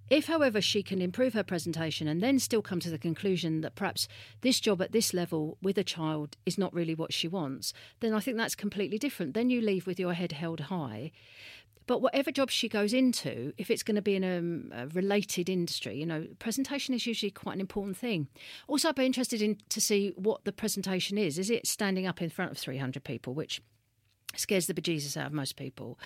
If, 0.09 0.27
however, 0.27 0.59
she 0.59 0.83
can 0.83 1.01
improve 1.01 1.33
her 1.33 1.43
presentation 1.43 2.07
and 2.07 2.21
then 2.21 2.37
still 2.37 2.61
come 2.61 2.81
to 2.81 2.89
the 2.89 2.97
conclusion 2.97 3.61
that 3.61 3.75
perhaps 3.75 4.07
this 4.41 4.59
job 4.59 4.81
at 4.81 4.91
this 4.91 5.13
level 5.13 5.57
with 5.61 5.77
a 5.77 5.83
child 5.83 6.35
is 6.45 6.57
not 6.57 6.73
really 6.73 6.93
what 6.93 7.13
she 7.13 7.27
wants, 7.27 7.73
then 8.01 8.13
I 8.13 8.19
think 8.19 8.37
that's 8.37 8.53
completely 8.53 8.97
different. 8.97 9.33
Then 9.33 9.49
you 9.49 9.61
leave 9.61 9.87
with 9.87 9.99
your 9.99 10.13
head 10.13 10.33
held 10.33 10.59
high. 10.59 11.11
But 11.85 12.01
whatever 12.01 12.31
job 12.31 12.49
she 12.49 12.69
goes 12.69 12.93
into, 12.93 13.53
if 13.57 13.69
it's 13.69 13.83
going 13.83 13.95
to 13.95 14.01
be 14.01 14.15
in 14.15 14.23
a, 14.23 14.83
a, 14.83 14.87
related 14.87 15.49
industry, 15.49 15.97
you 15.97 16.05
know, 16.05 16.27
presentation 16.39 16.93
is 16.93 17.05
usually 17.05 17.31
quite 17.31 17.53
an 17.55 17.61
important 17.61 17.97
thing. 17.97 18.27
Also, 18.67 18.89
I'd 18.89 18.95
be 18.95 19.05
interested 19.05 19.41
in 19.41 19.57
to 19.69 19.81
see 19.81 20.13
what 20.15 20.45
the 20.45 20.51
presentation 20.51 21.17
is. 21.17 21.37
Is 21.37 21.49
it 21.49 21.67
standing 21.67 22.07
up 22.07 22.21
in 22.21 22.29
front 22.29 22.51
of 22.51 22.57
300 22.57 23.03
people, 23.03 23.33
which 23.33 23.61
scares 24.35 24.67
the 24.67 24.73
bejesus 24.73 25.17
out 25.17 25.27
of 25.27 25.33
most 25.33 25.55
people? 25.55 25.99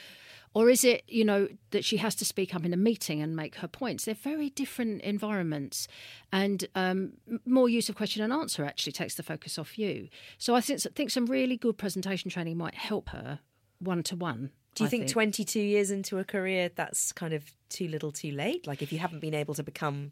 Or 0.54 0.70
is 0.70 0.84
it, 0.84 1.04
you 1.08 1.24
know, 1.24 1.48
that 1.72 1.86
she 1.86 1.98
has 1.98 2.16
to 2.16 2.26
speak 2.26 2.56
up 2.56 2.66
in 2.66 2.74
a 2.74 2.78
meeting 2.78 3.22
and 3.22 3.36
make 3.36 3.56
her 3.56 3.68
points? 3.68 4.06
They're 4.06 4.16
very 4.16 4.50
different 4.50 5.02
environments, 5.02 5.88
and 6.32 6.66
um, 6.74 7.14
more 7.46 7.70
use 7.70 7.90
of 7.90 7.96
question 7.96 8.24
and 8.24 8.34
answer 8.34 8.66
actually 8.66 8.94
takes 8.94 9.16
the 9.16 9.24
focus 9.24 9.60
off 9.60 9.78
you. 9.78 10.08
So 10.38 10.56
I 10.56 10.62
think, 10.62 10.80
think 10.80 11.12
some 11.12 11.26
really 11.28 11.58
good 11.58 11.78
presentation 11.78 12.32
training 12.32 12.58
might 12.58 12.76
help 12.76 13.10
her 13.10 13.40
one 13.80 14.04
to 14.04 14.16
one. 14.16 14.52
Do 14.78 14.84
you 14.84 14.90
think, 14.90 15.04
think 15.04 15.12
22 15.12 15.60
years 15.60 15.92
into 15.92 16.20
a 16.20 16.24
career, 16.24 16.70
that's 16.74 17.12
kind 17.12 17.34
of 17.34 17.44
too 17.70 17.88
little 17.88 18.12
too 18.12 18.32
late? 18.32 18.68
Like, 18.68 18.82
if 18.82 18.92
you 18.92 19.00
haven't 19.00 19.20
been 19.20 19.34
able 19.34 19.54
to 19.56 19.64
become 19.64 20.12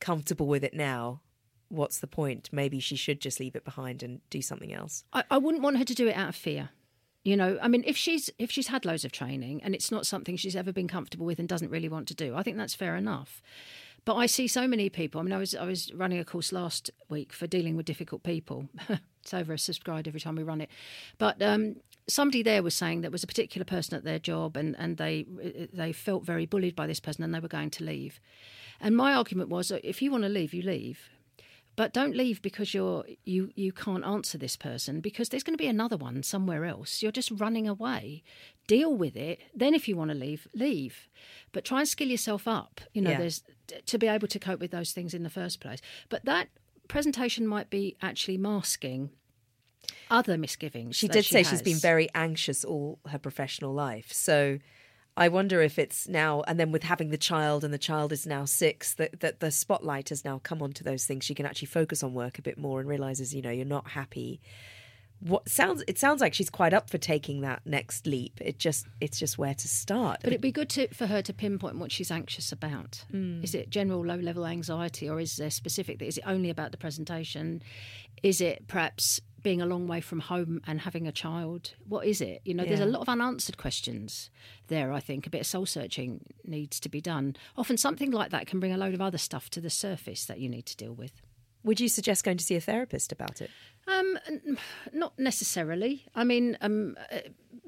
comfortable 0.00 0.46
with 0.46 0.64
it 0.64 0.74
now, 0.74 1.20
what's 1.68 1.98
the 1.98 2.06
point? 2.06 2.50
Maybe 2.52 2.78
she 2.78 2.96
should 2.96 3.20
just 3.20 3.40
leave 3.40 3.56
it 3.56 3.64
behind 3.64 4.02
and 4.02 4.20
do 4.28 4.42
something 4.42 4.72
else. 4.72 5.04
I, 5.12 5.24
I 5.30 5.38
wouldn't 5.38 5.62
want 5.62 5.78
her 5.78 5.84
to 5.84 5.94
do 5.94 6.08
it 6.08 6.16
out 6.16 6.28
of 6.28 6.36
fear. 6.36 6.70
You 7.24 7.36
know, 7.36 7.58
I 7.62 7.68
mean, 7.68 7.84
if 7.86 7.96
she's 7.96 8.30
if 8.38 8.50
she's 8.50 8.66
had 8.66 8.84
loads 8.84 9.04
of 9.04 9.12
training 9.12 9.62
and 9.62 9.74
it's 9.74 9.92
not 9.92 10.06
something 10.06 10.36
she's 10.36 10.56
ever 10.56 10.72
been 10.72 10.88
comfortable 10.88 11.24
with 11.24 11.38
and 11.38 11.48
doesn't 11.48 11.70
really 11.70 11.88
want 11.88 12.08
to 12.08 12.14
do, 12.14 12.34
I 12.34 12.42
think 12.42 12.56
that's 12.56 12.74
fair 12.74 12.96
enough. 12.96 13.40
But 14.04 14.16
I 14.16 14.26
see 14.26 14.48
so 14.48 14.66
many 14.66 14.90
people. 14.90 15.20
I 15.20 15.24
mean, 15.24 15.32
I 15.32 15.38
was 15.38 15.54
I 15.54 15.64
was 15.64 15.92
running 15.94 16.18
a 16.18 16.24
course 16.24 16.52
last 16.52 16.90
week 17.08 17.32
for 17.32 17.46
dealing 17.46 17.76
with 17.76 17.86
difficult 17.86 18.24
people. 18.24 18.68
it's 19.22 19.32
over 19.32 19.56
subscribed 19.56 20.08
every 20.08 20.20
time 20.20 20.34
we 20.34 20.42
run 20.42 20.60
it. 20.60 20.68
But 21.18 21.40
um, 21.40 21.76
somebody 22.08 22.42
there 22.42 22.62
was 22.62 22.74
saying 22.74 23.00
there 23.00 23.10
was 23.10 23.24
a 23.24 23.28
particular 23.28 23.64
person 23.64 23.96
at 23.96 24.04
their 24.04 24.18
job 24.18 24.56
and, 24.56 24.76
and 24.78 24.96
they 24.96 25.26
they 25.72 25.92
felt 25.92 26.24
very 26.24 26.46
bullied 26.46 26.76
by 26.76 26.86
this 26.86 27.00
person 27.00 27.22
and 27.22 27.34
they 27.34 27.40
were 27.40 27.48
going 27.48 27.70
to 27.70 27.84
leave. 27.84 28.20
And 28.80 28.96
my 28.96 29.14
argument 29.14 29.48
was, 29.48 29.70
uh, 29.70 29.78
if 29.84 30.02
you 30.02 30.10
want 30.10 30.24
to 30.24 30.28
leave, 30.28 30.52
you 30.52 30.62
leave. 30.62 31.08
But 31.74 31.94
don't 31.94 32.14
leave 32.14 32.42
because 32.42 32.74
you're 32.74 33.04
you 33.24 33.50
you 33.54 33.72
can't 33.72 34.04
answer 34.04 34.36
this 34.36 34.56
person 34.56 35.00
because 35.00 35.30
there's 35.30 35.42
going 35.42 35.54
to 35.54 35.62
be 35.62 35.68
another 35.68 35.96
one 35.96 36.22
somewhere 36.22 36.66
else. 36.66 37.02
You're 37.02 37.12
just 37.12 37.30
running 37.30 37.66
away. 37.66 38.22
Deal 38.66 38.94
with 38.94 39.16
it. 39.16 39.40
Then 39.54 39.72
if 39.72 39.88
you 39.88 39.96
want 39.96 40.10
to 40.10 40.16
leave, 40.16 40.46
leave. 40.54 41.08
But 41.50 41.64
try 41.64 41.78
and 41.78 41.88
skill 41.88 42.08
yourself 42.08 42.46
up. 42.46 42.82
You 42.92 43.00
know, 43.00 43.12
yeah. 43.12 43.18
there's 43.18 43.42
to 43.86 43.98
be 43.98 44.06
able 44.06 44.28
to 44.28 44.38
cope 44.38 44.60
with 44.60 44.70
those 44.70 44.92
things 44.92 45.14
in 45.14 45.22
the 45.22 45.30
first 45.30 45.60
place. 45.60 45.80
But 46.10 46.26
that 46.26 46.48
presentation 46.88 47.46
might 47.46 47.70
be 47.70 47.96
actually 48.02 48.36
masking 48.36 49.10
other 50.10 50.36
misgivings. 50.38 50.96
She 50.96 51.08
did 51.08 51.24
she 51.24 51.32
say 51.32 51.38
has. 51.38 51.48
she's 51.48 51.62
been 51.62 51.78
very 51.78 52.08
anxious 52.14 52.64
all 52.64 52.98
her 53.08 53.18
professional 53.18 53.72
life. 53.72 54.12
So 54.12 54.58
I 55.16 55.28
wonder 55.28 55.60
if 55.60 55.78
it's 55.78 56.08
now, 56.08 56.42
and 56.46 56.58
then 56.58 56.72
with 56.72 56.84
having 56.84 57.10
the 57.10 57.18
child, 57.18 57.64
and 57.64 57.72
the 57.72 57.78
child 57.78 58.12
is 58.12 58.26
now 58.26 58.46
six, 58.46 58.94
that, 58.94 59.20
that 59.20 59.40
the 59.40 59.50
spotlight 59.50 60.08
has 60.08 60.24
now 60.24 60.40
come 60.42 60.62
onto 60.62 60.82
those 60.82 61.04
things. 61.04 61.24
She 61.24 61.34
can 61.34 61.44
actually 61.44 61.66
focus 61.66 62.02
on 62.02 62.14
work 62.14 62.38
a 62.38 62.42
bit 62.42 62.56
more 62.56 62.80
and 62.80 62.88
realizes, 62.88 63.34
you 63.34 63.42
know, 63.42 63.50
you're 63.50 63.66
not 63.66 63.88
happy. 63.88 64.40
What 65.20 65.48
sounds? 65.48 65.84
It 65.86 65.98
sounds 65.98 66.20
like 66.20 66.34
she's 66.34 66.50
quite 66.50 66.74
up 66.74 66.90
for 66.90 66.98
taking 66.98 67.42
that 67.42 67.60
next 67.64 68.06
leap. 68.08 68.40
It 68.40 68.58
just, 68.58 68.86
it's 69.00 69.18
just 69.20 69.38
where 69.38 69.54
to 69.54 69.68
start. 69.68 70.20
But 70.22 70.32
it'd 70.32 70.40
be 70.40 70.50
good 70.50 70.70
to, 70.70 70.88
for 70.88 71.06
her 71.06 71.22
to 71.22 71.32
pinpoint 71.32 71.76
what 71.76 71.92
she's 71.92 72.10
anxious 72.10 72.50
about. 72.50 73.04
Mm. 73.12 73.44
Is 73.44 73.54
it 73.54 73.70
general 73.70 74.04
low-level 74.04 74.44
anxiety, 74.46 75.08
or 75.08 75.20
is 75.20 75.36
there 75.36 75.50
specific? 75.50 76.02
Is 76.02 76.18
it 76.18 76.24
only 76.26 76.50
about 76.50 76.72
the 76.72 76.78
presentation? 76.78 77.62
Is 78.22 78.40
it 78.40 78.66
perhaps 78.66 79.20
being 79.42 79.60
a 79.60 79.66
long 79.66 79.86
way 79.86 80.00
from 80.00 80.20
home 80.20 80.60
and 80.66 80.80
having 80.80 81.06
a 81.06 81.12
child. 81.12 81.72
What 81.88 82.06
is 82.06 82.20
it? 82.20 82.42
You 82.44 82.54
know, 82.54 82.62
yeah. 82.62 82.70
there's 82.70 82.80
a 82.80 82.86
lot 82.86 83.02
of 83.02 83.08
unanswered 83.08 83.58
questions 83.58 84.30
there, 84.68 84.92
I 84.92 85.00
think. 85.00 85.26
A 85.26 85.30
bit 85.30 85.40
of 85.40 85.46
soul 85.46 85.66
searching 85.66 86.24
needs 86.44 86.78
to 86.80 86.88
be 86.88 87.00
done. 87.00 87.36
Often 87.56 87.78
something 87.78 88.10
like 88.10 88.30
that 88.30 88.46
can 88.46 88.60
bring 88.60 88.72
a 88.72 88.78
load 88.78 88.94
of 88.94 89.00
other 89.00 89.18
stuff 89.18 89.50
to 89.50 89.60
the 89.60 89.70
surface 89.70 90.24
that 90.26 90.40
you 90.40 90.48
need 90.48 90.66
to 90.66 90.76
deal 90.76 90.94
with. 90.94 91.22
Would 91.64 91.80
you 91.80 91.88
suggest 91.88 92.24
going 92.24 92.38
to 92.38 92.44
see 92.44 92.56
a 92.56 92.60
therapist 92.60 93.12
about 93.12 93.40
it? 93.40 93.50
Um, 93.86 94.18
not 94.92 95.18
necessarily. 95.18 96.04
I 96.14 96.24
mean, 96.24 96.58
um, 96.60 96.96
uh, 97.10 97.18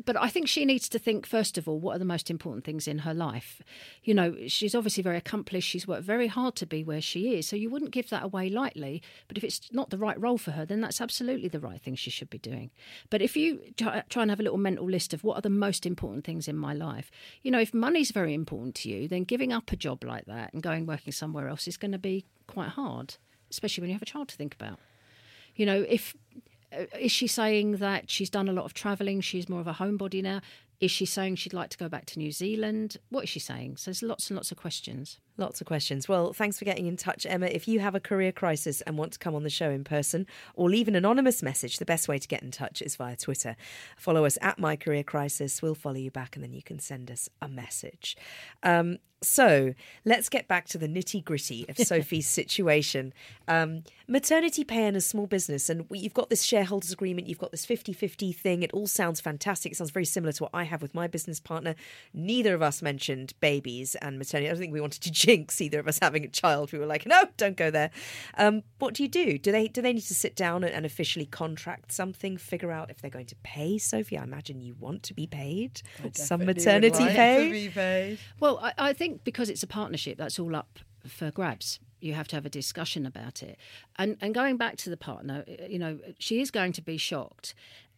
but 0.05 0.21
I 0.21 0.29
think 0.29 0.49
she 0.49 0.65
needs 0.65 0.89
to 0.91 0.99
think 0.99 1.27
first 1.27 1.57
of 1.59 1.69
all 1.69 1.79
what 1.79 1.97
are 1.97 1.99
the 1.99 2.05
most 2.05 2.31
important 2.31 2.65
things 2.65 2.87
in 2.87 3.01
her 3.01 3.15
life. 3.15 3.63
You 4.03 4.15
know, 4.15 4.37
she's 4.47 4.75
obviously 4.75 5.03
very 5.03 5.17
accomplished. 5.17 5.69
She's 5.69 5.89
worked 5.89 6.05
very 6.05 6.27
hard 6.27 6.55
to 6.57 6.67
be 6.67 6.85
where 6.85 7.01
she 7.01 7.35
is, 7.35 7.49
so 7.49 7.57
you 7.57 7.71
wouldn't 7.71 7.91
give 7.91 8.11
that 8.11 8.23
away 8.23 8.49
lightly. 8.49 9.03
But 9.29 9.39
if 9.39 9.45
it's 9.45 9.61
not 9.73 9.91
the 9.91 9.99
right 9.99 10.21
role 10.21 10.39
for 10.39 10.53
her, 10.53 10.65
then 10.65 10.81
that's 10.81 11.01
absolutely 11.01 11.49
the 11.49 11.61
right 11.61 11.81
thing 11.81 11.95
she 11.95 12.11
should 12.11 12.31
be 12.31 12.39
doing. 12.39 12.71
But 13.11 13.23
if 13.23 13.37
you 13.37 13.61
try 13.77 14.03
and 14.17 14.31
have 14.31 14.41
a 14.41 14.45
little 14.45 14.59
mental 14.59 14.87
list 14.87 15.15
of 15.15 15.25
what 15.25 15.39
are 15.39 15.43
the 15.43 15.51
most 15.51 15.87
important 15.87 16.25
things 16.25 16.49
in 16.49 16.57
my 16.57 16.75
life, 16.75 17.11
you 17.43 17.51
know, 17.51 17.61
if 17.61 17.73
money's 17.73 18.11
very 18.11 18.35
important 18.35 18.75
to 18.77 18.89
you, 18.89 19.09
then 19.09 19.25
giving 19.25 19.53
up 19.53 19.73
a 19.73 19.77
job 19.77 20.05
like 20.05 20.27
that 20.27 20.53
and 20.53 20.63
going 20.63 20.87
working 20.87 21.13
somewhere 21.13 21.49
else 21.49 21.67
is 21.67 21.77
going 21.77 21.93
to 21.93 21.99
be 21.99 22.25
quite 22.47 22.71
hard, 22.71 23.17
especially 23.51 23.83
when 23.83 23.89
you 23.91 23.95
have 23.95 24.03
a 24.03 24.07
child 24.07 24.29
to 24.29 24.37
think 24.37 24.55
about. 24.55 24.79
You 25.57 25.67
know, 25.67 25.85
if 25.89 26.15
Uh, 26.77 26.85
is 26.99 27.13
she 27.13 27.27
saying 27.27 27.77
that 27.77 28.11
she's 28.11 28.31
done 28.31 28.49
a 28.49 28.53
lot 28.53 28.65
of 28.65 28.75
travelling? 28.75 29.21
She's 29.21 29.49
more 29.49 29.61
of 29.61 29.67
a 29.67 29.75
homebody 29.75 30.23
now. 30.23 30.41
Is 30.81 30.91
she 30.91 31.07
saying 31.07 31.37
she'd 31.37 31.55
like 31.55 31.71
to 31.71 31.79
go 31.79 31.89
back 31.89 32.05
to 32.07 32.19
New 32.19 32.33
Zealand? 32.33 32.97
What 33.11 33.25
is 33.25 33.31
she 33.31 33.41
saying? 33.41 33.77
So 33.77 33.91
there's 33.91 34.03
lots 34.03 34.29
and 34.29 34.37
lots 34.37 34.51
of 34.51 34.59
questions. 34.59 35.19
Lots 35.37 35.61
of 35.61 35.67
questions. 35.67 36.09
Well, 36.09 36.33
thanks 36.33 36.61
for 36.61 36.65
getting 36.65 36.87
in 36.87 36.97
touch, 36.97 37.27
Emma. 37.27 37.47
If 37.47 37.67
you 37.67 37.81
have 37.81 37.97
a 37.97 38.01
career 38.01 38.31
crisis 38.31 38.83
and 38.83 38.97
want 38.97 39.15
to 39.15 39.19
come 39.19 39.35
on 39.35 39.43
the 39.43 39.51
show 39.51 39.69
in 39.69 39.83
person 39.83 40.29
or 40.55 40.71
leave 40.71 40.87
an 40.87 40.95
anonymous 40.95 41.43
message, 41.43 41.79
the 41.79 41.85
best 41.85 42.07
way 42.07 42.19
to 42.19 42.29
get 42.29 42.43
in 42.43 42.53
touch 42.53 42.81
is 42.81 42.95
via 42.95 43.17
Twitter. 43.17 43.57
Follow 43.97 44.25
us 44.25 44.39
at 44.41 44.61
My 44.61 44.77
Career 44.77 45.03
Crisis. 45.03 45.61
We'll 45.61 45.75
follow 45.75 45.97
you 45.97 46.13
back 46.13 46.37
and 46.37 46.45
then 46.45 46.53
you 46.53 46.63
can 46.63 46.79
send 46.79 47.11
us 47.11 47.29
a 47.43 47.49
message. 47.49 48.17
Um, 48.63 48.99
so 49.25 49.75
let's 50.05 50.29
get 50.29 50.47
back 50.47 50.67
to 50.69 50.79
the 50.79 50.87
nitty 50.87 51.25
gritty 51.25 51.67
of 51.69 51.79
Sophie's 51.87 52.29
situation. 52.29 53.13
Um, 53.49 53.83
maternity 54.07 54.65
pay 54.65 54.87
in 54.87 54.95
a 54.95 55.01
small 55.01 55.27
business, 55.27 55.69
and 55.69 55.87
you've 55.91 56.15
got 56.15 56.31
this 56.31 56.43
shareholders 56.43 56.93
agreement, 56.93 57.27
you've 57.27 57.39
got 57.39 57.51
this 57.51 57.65
50 57.65 57.93
50 57.93 58.33
thing. 58.33 58.63
It 58.63 58.73
all 58.73 58.87
sounds 58.87 59.21
fantastic. 59.21 59.73
It 59.73 59.77
sounds 59.77 59.91
very 59.91 60.05
similar 60.05 60.33
to 60.33 60.45
what 60.45 60.51
I 60.55 60.65
have 60.65 60.83
with 60.83 60.95
my 60.95 61.07
business 61.07 61.41
partner. 61.41 61.75
Neither 62.13 62.55
of 62.55 62.63
us 62.63 62.83
mentioned 62.83 63.35
babies 63.41 63.95
and 63.97 64.19
maternity. 64.19 64.49
I 64.49 64.53
don't 64.53 64.61
think 64.61 64.73
we 64.73 64.81
wanted 64.81 65.03
to 65.03 65.11
jinx 65.25 65.61
either 65.61 65.81
of 65.81 65.89
us 65.89 65.99
having 66.01 66.25
a 66.25 66.29
child. 66.29 66.73
We 66.73 66.79
were 66.79 66.87
like, 66.87 67.07
no, 67.07 67.25
don't 67.37 67.57
go 67.57 67.71
there. 67.71 67.91
Um, 68.37 68.63
what 68.79 68.95
do 68.95 69.03
you 69.03 69.09
do? 69.09 69.39
Do 69.39 69.53
they 69.53 69.69
do 69.69 69.81
they 69.83 69.93
need 69.93 70.03
to 70.03 70.15
sit 70.15 70.37
down 70.37 70.65
and, 70.65 70.73
and, 70.73 70.85
officially 70.85 71.27
contract 71.27 71.93
something? 71.93 72.37
Figure 72.37 72.71
out 72.71 72.91
if 72.91 73.01
they're 73.01 73.11
going 73.11 73.27
to 73.27 73.37
pay 73.43 73.79
Sophie. 73.79 74.19
I 74.19 74.25
imagine 74.25 74.61
you 74.61 74.75
want 74.79 75.03
to 75.05 75.15
be 75.15 75.27
paid 75.27 75.83
some 76.13 76.45
maternity 76.45 77.07
pay. 77.07 78.19
Well, 78.41 78.59
I, 78.63 78.73
I 78.79 78.93
think 78.93 79.25
because 79.25 79.49
it's 79.49 79.63
a 79.63 79.67
partnership, 79.67 80.19
that's 80.19 80.39
all 80.39 80.55
up 80.55 80.79
for 81.07 81.31
grabs 81.31 81.81
You 82.01 82.15
have 82.15 82.29
to 82.29 82.37
have 82.37 82.47
a 82.47 82.51
discussion 82.51 83.07
about 83.07 83.43
it. 83.43 83.59
And 83.97 84.17
and 84.21 84.35
going 84.35 84.57
back 84.57 84.77
to 84.79 84.91
the 84.91 84.97
partner, 84.97 85.45
you 85.69 85.79
know, 85.79 85.99
she 86.19 86.41
is 86.41 86.51
going 86.51 86.73
to 86.73 86.83
be 86.83 86.97
shocked. 86.97 87.55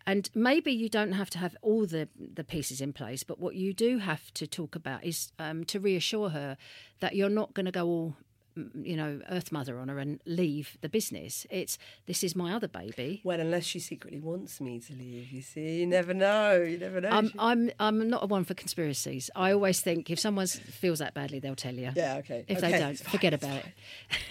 And 0.06 0.30
maybe 0.34 0.70
you 0.70 0.88
don't 0.88 1.12
have 1.12 1.30
to 1.30 1.38
have 1.38 1.56
all 1.62 1.84
the, 1.84 2.08
the 2.16 2.44
pieces 2.44 2.80
in 2.80 2.92
place, 2.92 3.24
but 3.24 3.40
what 3.40 3.56
you 3.56 3.74
do 3.74 3.98
have 3.98 4.32
to 4.34 4.46
talk 4.46 4.76
about 4.76 5.02
is 5.04 5.32
um, 5.38 5.64
to 5.64 5.80
reassure 5.80 6.28
her 6.30 6.56
that 7.00 7.16
you're 7.16 7.28
not 7.28 7.54
going 7.54 7.66
to 7.66 7.72
go 7.72 7.86
all 7.86 8.16
mm, 8.56 8.70
you 8.86 8.96
know, 8.96 9.20
Earth 9.28 9.50
Mother 9.50 9.80
on 9.80 9.88
her 9.88 9.98
and 9.98 10.20
leave 10.24 10.78
the 10.80 10.88
business. 10.88 11.44
It's 11.50 11.76
this 12.06 12.22
is 12.22 12.36
my 12.36 12.54
other 12.54 12.68
baby. 12.68 13.20
Well, 13.24 13.40
unless 13.40 13.64
she 13.64 13.80
secretly 13.80 14.20
wants 14.20 14.60
me 14.60 14.78
to 14.78 14.92
leave, 14.92 15.32
you 15.32 15.42
see, 15.42 15.80
you 15.80 15.86
never 15.88 16.14
know. 16.14 16.62
You 16.62 16.78
never 16.78 17.00
know. 17.00 17.10
I'm 17.10 17.32
I'm 17.38 17.70
I'm 17.80 18.08
not 18.08 18.22
a 18.22 18.26
one 18.26 18.44
for 18.44 18.54
conspiracies. 18.54 19.28
I 19.34 19.52
always 19.52 19.80
think 19.80 20.08
if 20.08 20.20
someone 20.20 20.46
feels 20.46 21.00
that 21.00 21.14
badly, 21.14 21.40
they'll 21.40 21.56
tell 21.56 21.74
you. 21.74 21.90
Yeah, 21.96 22.18
okay. 22.18 22.44
If 22.46 22.58
Okay, 22.58 22.70
they 22.70 22.78
don't, 22.78 22.96
fine, 23.00 23.10
forget 23.10 23.34
about 23.34 23.62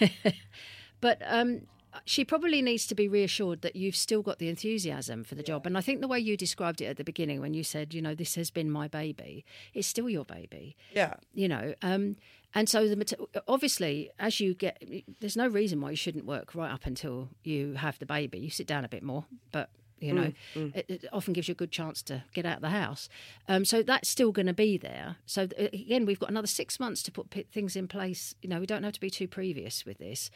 it. 0.00 0.34
but 1.02 1.20
um, 1.26 1.66
she 2.04 2.24
probably 2.24 2.62
needs 2.62 2.86
to 2.86 2.94
be 2.94 3.08
reassured 3.08 3.62
that 3.62 3.76
you've 3.76 3.96
still 3.96 4.22
got 4.22 4.38
the 4.38 4.48
enthusiasm 4.48 5.24
for 5.24 5.34
the 5.34 5.42
job. 5.42 5.66
And 5.66 5.76
I 5.76 5.80
think 5.80 6.00
the 6.00 6.08
way 6.08 6.18
you 6.18 6.36
described 6.36 6.80
it 6.80 6.86
at 6.86 6.96
the 6.96 7.04
beginning, 7.04 7.40
when 7.40 7.54
you 7.54 7.64
said, 7.64 7.94
you 7.94 8.02
know, 8.02 8.14
this 8.14 8.34
has 8.34 8.50
been 8.50 8.70
my 8.70 8.88
baby, 8.88 9.44
it's 9.74 9.86
still 9.86 10.08
your 10.08 10.24
baby 10.24 10.76
yeah. 10.92 11.14
you 11.34 11.48
know 11.48 11.74
um 11.82 12.16
and 12.54 12.68
so 12.68 12.88
the 12.88 13.28
obviously 13.48 14.10
as 14.18 14.40
you 14.40 14.54
get 14.54 14.82
there's 15.20 15.36
no 15.36 15.46
reason 15.46 15.80
why 15.80 15.90
you 15.90 15.96
shouldn't 15.96 16.24
work 16.24 16.54
right 16.54 16.72
up 16.72 16.86
until 16.86 17.28
you 17.42 17.74
have 17.74 17.98
the 17.98 18.06
baby 18.06 18.38
you 18.38 18.50
sit 18.50 18.66
down 18.66 18.84
a 18.84 18.88
bit 18.88 19.02
more 19.02 19.24
but 19.52 19.70
you 19.98 20.12
know 20.12 20.32
It, 20.54 20.84
it 20.88 21.04
often 21.12 21.32
gives 21.32 21.48
you 21.48 21.52
a 21.52 21.56
good 21.56 21.70
chance 21.70 22.02
to 22.02 22.22
get 22.34 22.44
out 22.44 22.56
of 22.56 22.62
the 22.62 22.70
house. 22.70 23.08
Um, 23.48 23.64
so 23.64 23.82
that's 23.82 24.08
still 24.08 24.30
going 24.32 24.46
to 24.46 24.52
be 24.52 24.76
there. 24.76 25.16
So 25.26 25.46
th- 25.46 25.72
again 25.72 26.04
we've 26.06 26.18
got 26.20 26.30
another 26.30 26.46
six 26.46 26.78
months 26.78 27.02
to 27.04 27.10
put 27.12 27.30
p- 27.30 27.46
things 27.50 27.76
in 27.76 27.88
place. 27.88 28.34
You 28.42 28.48
know 28.50 28.60
we 28.60 28.66
don't 28.66 28.82
have 28.82 28.92
to 28.92 29.00
be 29.00 29.10
too 29.10 29.28
previous 29.28 29.84
with 29.86 29.98
this. 29.98 30.30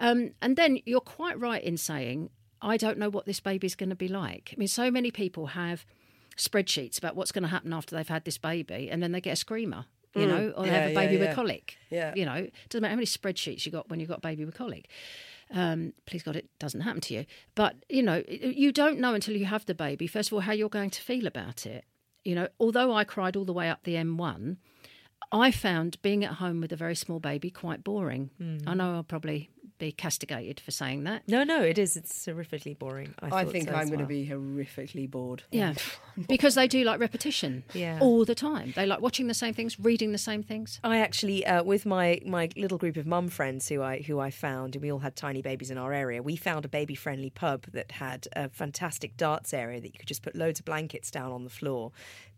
Um, 0.00 0.32
and 0.40 0.56
then 0.56 0.78
you're 0.86 1.00
quite 1.00 1.38
right 1.38 1.62
in 1.62 1.76
saying 1.76 2.30
i 2.64 2.76
don't 2.76 2.96
know 2.96 3.08
what 3.10 3.26
this 3.26 3.40
baby's 3.40 3.74
going 3.74 3.90
to 3.90 3.96
be 3.96 4.08
like. 4.08 4.54
I 4.54 4.58
mean 4.58 4.68
so 4.68 4.90
many 4.90 5.10
people 5.10 5.46
have 5.48 5.84
spreadsheets 6.36 6.96
about 6.98 7.14
what's 7.16 7.32
going 7.32 7.42
to 7.42 7.48
happen 7.48 7.72
after 7.72 7.94
they've 7.94 8.08
had 8.08 8.24
this 8.24 8.38
baby 8.38 8.88
and 8.90 9.02
then 9.02 9.12
they 9.12 9.20
get 9.20 9.32
a 9.34 9.36
screamer 9.36 9.84
you 10.14 10.26
know 10.26 10.52
or 10.56 10.64
they 10.64 10.68
Yeah, 10.70 10.80
have 10.80 10.90
a 10.90 10.94
baby 10.94 11.14
yeah. 11.14 11.20
with 11.26 11.34
colic 11.34 11.76
Yeah. 11.90 12.12
you 12.14 12.24
know. 12.26 12.34
It 12.34 12.52
doesn't 12.68 12.82
matter 12.82 12.90
how 12.92 12.96
many 12.96 13.06
spreadsheets 13.06 13.64
you 13.66 13.72
got 13.72 13.88
when 13.90 13.98
you've 13.98 14.08
got 14.10 14.18
a 14.18 14.20
baby 14.20 14.44
with 14.44 14.54
colic 14.54 14.88
um, 15.52 15.92
please 16.06 16.22
God, 16.22 16.36
it 16.36 16.48
doesn't 16.58 16.80
happen 16.80 17.00
to 17.02 17.14
you. 17.14 17.26
But 17.54 17.76
you 17.88 18.02
know, 18.02 18.22
you 18.28 18.72
don't 18.72 18.98
know 18.98 19.14
until 19.14 19.36
you 19.36 19.46
have 19.46 19.66
the 19.66 19.74
baby. 19.74 20.06
First 20.06 20.30
of 20.30 20.34
all, 20.34 20.40
how 20.40 20.52
you're 20.52 20.68
going 20.68 20.90
to 20.90 21.00
feel 21.00 21.26
about 21.26 21.66
it. 21.66 21.84
You 22.24 22.34
know, 22.34 22.48
although 22.58 22.92
I 22.94 23.04
cried 23.04 23.36
all 23.36 23.44
the 23.44 23.52
way 23.52 23.68
up 23.68 23.82
the 23.82 23.94
M1, 23.94 24.56
I 25.32 25.50
found 25.50 26.00
being 26.02 26.24
at 26.24 26.34
home 26.34 26.60
with 26.60 26.72
a 26.72 26.76
very 26.76 26.94
small 26.94 27.20
baby 27.20 27.50
quite 27.50 27.82
boring. 27.84 28.30
I 28.66 28.74
know 28.74 28.94
I'll 28.94 29.02
probably 29.02 29.50
be 29.82 29.90
castigated 29.90 30.60
for 30.60 30.70
saying 30.70 31.02
that. 31.02 31.22
No, 31.26 31.42
no, 31.42 31.60
it 31.60 31.76
is. 31.76 31.96
It's 31.96 32.24
horrifically 32.26 32.78
boring. 32.78 33.14
I, 33.20 33.40
I 33.40 33.44
think 33.44 33.68
so 33.68 33.74
I'm 33.74 33.88
going 33.88 33.98
to 33.98 34.04
well. 34.04 34.06
be 34.06 34.28
horrifically 34.28 35.10
bored. 35.10 35.42
Yeah, 35.50 35.74
because 36.28 36.54
they 36.54 36.68
do 36.68 36.84
like 36.84 37.00
repetition. 37.00 37.64
Yeah. 37.74 37.98
all 38.00 38.24
the 38.24 38.36
time. 38.36 38.72
They 38.76 38.86
like 38.86 39.00
watching 39.00 39.26
the 39.26 39.34
same 39.34 39.54
things, 39.54 39.80
reading 39.80 40.12
the 40.12 40.18
same 40.18 40.44
things. 40.44 40.78
I 40.84 40.98
actually, 40.98 41.44
uh, 41.44 41.64
with 41.64 41.84
my 41.84 42.20
my 42.24 42.48
little 42.56 42.78
group 42.78 42.96
of 42.96 43.06
mum 43.06 43.28
friends 43.28 43.68
who 43.68 43.82
I 43.82 44.02
who 44.02 44.20
I 44.20 44.30
found, 44.30 44.76
and 44.76 44.82
we 44.82 44.92
all 44.92 45.00
had 45.00 45.16
tiny 45.16 45.42
babies 45.42 45.72
in 45.72 45.78
our 45.78 45.92
area. 45.92 46.22
We 46.22 46.36
found 46.36 46.64
a 46.64 46.68
baby 46.68 46.94
friendly 46.94 47.30
pub 47.30 47.66
that 47.72 47.90
had 47.90 48.28
a 48.36 48.50
fantastic 48.50 49.16
darts 49.16 49.52
area 49.52 49.80
that 49.80 49.88
you 49.92 49.98
could 49.98 50.08
just 50.08 50.22
put 50.22 50.36
loads 50.36 50.60
of 50.60 50.64
blankets 50.64 51.10
down 51.10 51.32
on 51.32 51.42
the 51.42 51.50
floor. 51.50 51.90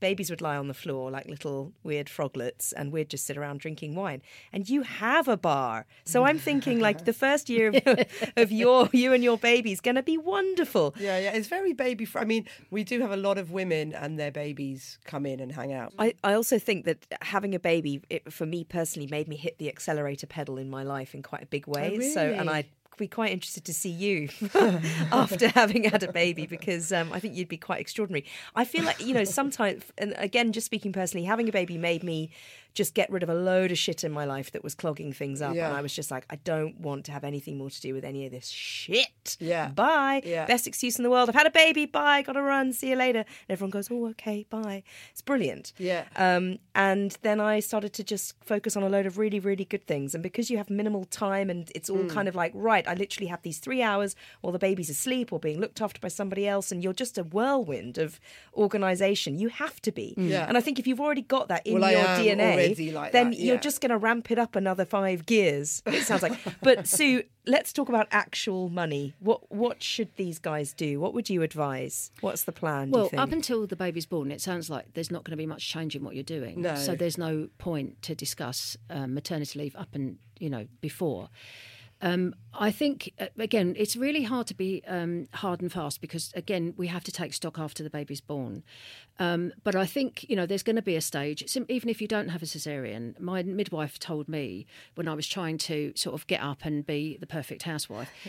Babies 0.04 0.28
would 0.28 0.42
lie 0.42 0.58
on 0.58 0.68
the 0.68 0.74
floor 0.74 1.10
like 1.10 1.26
little 1.26 1.72
weird 1.82 2.08
froglets, 2.08 2.74
and 2.74 2.92
we'd 2.92 3.08
just 3.08 3.24
sit 3.24 3.38
around 3.38 3.60
drinking 3.60 3.94
wine. 3.94 4.20
And 4.52 4.68
you 4.68 4.82
have 4.82 5.28
a 5.28 5.36
bar, 5.38 5.86
so 6.04 6.24
I'm 6.24 6.38
thinking 6.38 6.78
like 6.78 7.06
the 7.06 7.14
first 7.14 7.48
year 7.48 7.68
of, 7.68 8.06
of 8.36 8.52
your 8.52 8.90
you 8.92 9.14
and 9.14 9.24
your 9.24 9.38
baby 9.38 9.72
is 9.72 9.80
going 9.80 9.94
to 9.94 10.02
be 10.02 10.18
wonderful. 10.18 10.94
Yeah, 10.98 11.18
yeah, 11.18 11.32
it's 11.32 11.48
very 11.48 11.72
baby. 11.72 12.04
Fr- 12.04 12.18
I 12.18 12.26
mean, 12.26 12.46
we 12.70 12.84
do 12.84 13.00
have 13.00 13.12
a 13.12 13.16
lot 13.16 13.38
of 13.38 13.50
women 13.50 13.94
and 13.94 14.18
their 14.18 14.30
babies 14.30 14.98
come 15.04 15.24
in 15.24 15.40
and 15.40 15.52
hang 15.52 15.72
out. 15.72 15.94
I, 15.98 16.14
I 16.22 16.34
also 16.34 16.58
think 16.58 16.84
that 16.84 16.98
having 17.22 17.54
a 17.54 17.58
baby, 17.58 18.02
it, 18.10 18.30
for 18.30 18.44
me 18.44 18.64
personally, 18.64 19.08
made 19.10 19.26
me 19.26 19.36
hit 19.36 19.56
the 19.58 19.68
accelerator 19.68 20.26
pedal 20.26 20.58
in 20.58 20.68
my 20.68 20.82
life 20.82 21.14
in 21.14 21.22
quite 21.22 21.42
a 21.42 21.46
big 21.46 21.66
way. 21.66 21.98
Oh, 21.98 22.14
so, 22.14 22.20
and 22.20 22.40
really? 22.40 22.50
Be 22.96 23.08
quite 23.08 23.32
interested 23.32 23.64
to 23.64 23.74
see 23.74 23.90
you 23.90 24.28
after 25.12 25.48
having 25.48 25.84
had 25.84 26.02
a 26.02 26.12
baby 26.12 26.46
because 26.46 26.92
um, 26.92 27.12
I 27.12 27.20
think 27.20 27.34
you'd 27.34 27.48
be 27.48 27.56
quite 27.56 27.80
extraordinary. 27.80 28.24
I 28.54 28.64
feel 28.64 28.84
like, 28.84 29.04
you 29.04 29.14
know, 29.14 29.24
sometimes, 29.24 29.82
and 29.98 30.14
again, 30.16 30.52
just 30.52 30.66
speaking 30.66 30.92
personally, 30.92 31.26
having 31.26 31.48
a 31.48 31.52
baby 31.52 31.76
made 31.76 32.04
me 32.04 32.30
just 32.74 32.94
get 32.94 33.10
rid 33.10 33.22
of 33.22 33.28
a 33.28 33.34
load 33.34 33.70
of 33.70 33.78
shit 33.78 34.02
in 34.02 34.10
my 34.10 34.24
life 34.24 34.50
that 34.50 34.64
was 34.64 34.74
clogging 34.74 35.12
things 35.12 35.40
up. 35.40 35.54
Yeah. 35.54 35.68
And 35.68 35.76
I 35.76 35.80
was 35.80 35.94
just 35.94 36.10
like, 36.10 36.26
I 36.28 36.36
don't 36.36 36.80
want 36.80 37.04
to 37.06 37.12
have 37.12 37.22
anything 37.22 37.56
more 37.56 37.70
to 37.70 37.80
do 37.80 37.94
with 37.94 38.04
any 38.04 38.26
of 38.26 38.32
this 38.32 38.48
shit. 38.48 39.36
Yeah. 39.38 39.68
Bye. 39.68 40.22
Yeah. 40.24 40.44
Best 40.46 40.66
excuse 40.66 40.98
in 40.98 41.04
the 41.04 41.10
world. 41.10 41.28
I've 41.28 41.34
had 41.36 41.46
a 41.46 41.50
baby. 41.52 41.86
Bye. 41.86 42.22
Gotta 42.22 42.42
run. 42.42 42.72
See 42.72 42.90
you 42.90 42.96
later. 42.96 43.20
And 43.20 43.26
everyone 43.48 43.70
goes, 43.70 43.88
oh, 43.90 44.08
okay. 44.08 44.44
Bye. 44.50 44.82
It's 45.12 45.22
brilliant. 45.22 45.72
Yeah. 45.78 46.04
Um, 46.16 46.58
and 46.74 47.16
then 47.22 47.40
I 47.40 47.60
started 47.60 47.92
to 47.94 48.04
just 48.04 48.34
focus 48.44 48.76
on 48.76 48.82
a 48.82 48.88
load 48.88 49.06
of 49.06 49.18
really, 49.18 49.38
really 49.38 49.64
good 49.64 49.86
things. 49.86 50.14
And 50.14 50.22
because 50.22 50.50
you 50.50 50.56
have 50.56 50.68
minimal 50.68 51.04
time 51.04 51.50
and 51.50 51.70
it's 51.74 51.88
all 51.88 52.04
kind 52.06 52.26
of 52.26 52.34
like, 52.34 52.50
right, 52.54 52.86
I 52.88 52.94
literally 52.94 53.28
have 53.28 53.42
these 53.42 53.58
three 53.58 53.82
hours 53.82 54.16
while 54.40 54.52
the 54.52 54.58
baby's 54.58 54.90
asleep 54.90 55.32
or 55.32 55.38
being 55.38 55.60
looked 55.60 55.80
after 55.80 56.00
by 56.00 56.08
somebody 56.08 56.48
else, 56.48 56.72
and 56.72 56.82
you're 56.82 56.92
just 56.92 57.18
a 57.18 57.22
whirlwind 57.22 57.98
of 57.98 58.18
organisation. 58.56 59.38
You 59.38 59.48
have 59.48 59.80
to 59.82 59.92
be. 59.92 60.14
Yeah. 60.16 60.46
And 60.48 60.56
I 60.56 60.60
think 60.60 60.78
if 60.78 60.86
you've 60.86 61.00
already 61.00 61.22
got 61.22 61.48
that 61.48 61.66
in 61.66 61.80
Well, 61.80 61.90
your 61.90 62.00
DNA, 62.00 62.52
already 62.52 62.63
like 62.92 63.12
then 63.12 63.30
that, 63.30 63.38
you're 63.38 63.54
yeah. 63.56 63.60
just 63.60 63.80
going 63.80 63.90
to 63.90 63.96
ramp 63.98 64.30
it 64.30 64.38
up 64.38 64.56
another 64.56 64.84
five 64.84 65.26
gears. 65.26 65.82
It 65.86 66.02
sounds 66.02 66.22
like. 66.22 66.38
but 66.62 66.86
Sue, 66.86 67.22
let's 67.46 67.72
talk 67.72 67.88
about 67.88 68.08
actual 68.10 68.68
money. 68.68 69.14
What 69.20 69.50
what 69.50 69.82
should 69.82 70.14
these 70.16 70.38
guys 70.38 70.72
do? 70.72 71.00
What 71.00 71.14
would 71.14 71.28
you 71.30 71.42
advise? 71.42 72.10
What's 72.20 72.44
the 72.44 72.52
plan? 72.52 72.90
do 72.90 72.90
you 72.90 73.00
Well, 73.02 73.08
think? 73.08 73.22
up 73.22 73.32
until 73.32 73.66
the 73.66 73.76
baby's 73.76 74.06
born, 74.06 74.30
it 74.30 74.40
sounds 74.40 74.70
like 74.70 74.94
there's 74.94 75.10
not 75.10 75.24
going 75.24 75.32
to 75.32 75.36
be 75.36 75.46
much 75.46 75.68
change 75.68 75.94
in 75.96 76.04
what 76.04 76.14
you're 76.14 76.24
doing. 76.24 76.62
No. 76.62 76.74
So 76.76 76.94
there's 76.94 77.18
no 77.18 77.48
point 77.58 78.02
to 78.02 78.14
discuss 78.14 78.76
um, 78.90 79.14
maternity 79.14 79.58
leave 79.58 79.76
up 79.76 79.94
and 79.94 80.18
you 80.38 80.50
know 80.50 80.66
before. 80.80 81.28
Um, 82.04 82.34
I 82.52 82.70
think 82.70 83.12
uh, 83.18 83.28
again, 83.38 83.74
it's 83.78 83.96
really 83.96 84.24
hard 84.24 84.46
to 84.48 84.54
be 84.54 84.82
um, 84.86 85.26
hard 85.32 85.62
and 85.62 85.72
fast 85.72 86.02
because 86.02 86.30
again, 86.36 86.74
we 86.76 86.86
have 86.88 87.02
to 87.04 87.10
take 87.10 87.32
stock 87.32 87.58
after 87.58 87.82
the 87.82 87.88
baby's 87.88 88.20
born. 88.20 88.62
Um, 89.18 89.52
but 89.64 89.74
I 89.74 89.86
think 89.86 90.28
you 90.28 90.36
know 90.36 90.44
there's 90.44 90.62
going 90.62 90.76
to 90.76 90.82
be 90.82 90.96
a 90.96 91.00
stage, 91.00 91.56
even 91.68 91.88
if 91.88 92.02
you 92.02 92.06
don't 92.06 92.28
have 92.28 92.42
a 92.42 92.46
cesarean. 92.46 93.18
My 93.18 93.42
midwife 93.42 93.98
told 93.98 94.28
me 94.28 94.66
when 94.96 95.08
I 95.08 95.14
was 95.14 95.26
trying 95.26 95.56
to 95.58 95.94
sort 95.96 96.14
of 96.14 96.26
get 96.26 96.42
up 96.42 96.66
and 96.66 96.86
be 96.86 97.16
the 97.16 97.26
perfect 97.26 97.62
housewife. 97.64 98.10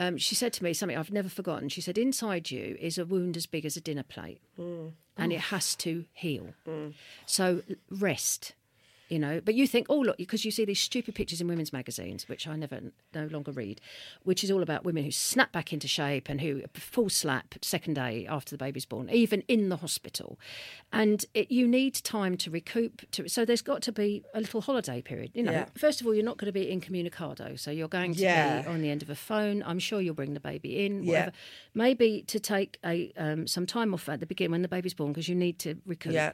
Um, 0.00 0.16
she 0.16 0.36
said 0.36 0.52
to 0.52 0.62
me 0.62 0.74
something 0.74 0.96
I've 0.96 1.10
never 1.10 1.28
forgotten. 1.28 1.68
She 1.68 1.80
said, 1.80 1.98
"Inside 1.98 2.52
you 2.52 2.76
is 2.78 2.98
a 2.98 3.04
wound 3.04 3.36
as 3.36 3.46
big 3.46 3.66
as 3.66 3.76
a 3.76 3.80
dinner 3.80 4.04
plate, 4.04 4.40
and 5.16 5.32
it 5.32 5.40
has 5.40 5.74
to 5.76 6.04
heal. 6.12 6.54
So 7.26 7.62
rest." 7.90 8.54
You 9.08 9.18
know. 9.18 9.40
But 9.44 9.54
you 9.54 9.66
think, 9.66 9.86
oh 9.88 9.98
look, 10.00 10.16
because 10.18 10.44
you 10.44 10.50
see 10.50 10.64
these 10.64 10.80
stupid 10.80 11.14
pictures 11.14 11.40
in 11.40 11.48
women's 11.48 11.72
magazines, 11.72 12.28
which 12.28 12.46
I 12.46 12.56
never, 12.56 12.80
no 13.14 13.26
longer 13.26 13.52
read, 13.52 13.80
which 14.22 14.42
is 14.44 14.50
all 14.50 14.62
about 14.62 14.84
women 14.84 15.04
who 15.04 15.10
snap 15.10 15.52
back 15.52 15.72
into 15.72 15.88
shape 15.88 16.28
and 16.28 16.40
who 16.40 16.62
full 16.74 17.08
slap 17.08 17.54
second 17.62 17.94
day 17.94 18.26
after 18.28 18.50
the 18.56 18.58
baby's 18.62 18.84
born, 18.86 19.08
even 19.10 19.42
in 19.48 19.68
the 19.68 19.76
hospital, 19.76 20.38
and 20.92 21.24
it, 21.34 21.50
you 21.50 21.66
need 21.68 21.94
time 21.94 22.36
to 22.38 22.50
recoup. 22.50 23.02
To 23.12 23.28
so 23.28 23.44
there's 23.44 23.62
got 23.62 23.82
to 23.82 23.92
be 23.92 24.22
a 24.34 24.40
little 24.40 24.60
holiday 24.60 25.00
period. 25.02 25.30
You 25.34 25.42
know, 25.42 25.52
Yeah. 25.52 25.66
first 25.76 26.00
of 26.00 26.06
all, 26.06 26.14
you're 26.14 26.24
not 26.24 26.36
going 26.38 26.52
to 26.52 26.58
be 26.58 26.70
incommunicado, 26.70 27.56
so 27.58 27.70
you're 27.70 27.88
going 27.88 28.14
to 28.14 28.20
Yeah. 28.20 28.62
be 28.62 28.68
on 28.68 28.80
the 28.82 28.90
end 28.90 29.02
of 29.02 29.10
a 29.10 29.14
phone. 29.14 29.62
I'm 29.64 29.78
sure 29.78 30.00
you'll 30.00 30.14
bring 30.14 30.34
the 30.34 30.40
baby 30.40 30.84
in. 30.84 31.02
Yeah. 31.02 31.10
Whatever. 31.10 31.32
Maybe 31.74 32.22
to 32.28 32.40
take 32.40 32.78
a 32.84 33.12
um, 33.16 33.46
some 33.46 33.66
time 33.66 33.94
off 33.94 34.08
at 34.08 34.20
the 34.20 34.26
beginning 34.26 34.52
when 34.52 34.62
the 34.62 34.68
baby's 34.68 34.94
born 34.94 35.12
because 35.12 35.28
you 35.28 35.34
need 35.34 35.58
to 35.60 35.76
recoup 35.86 36.12
Yeah. 36.12 36.32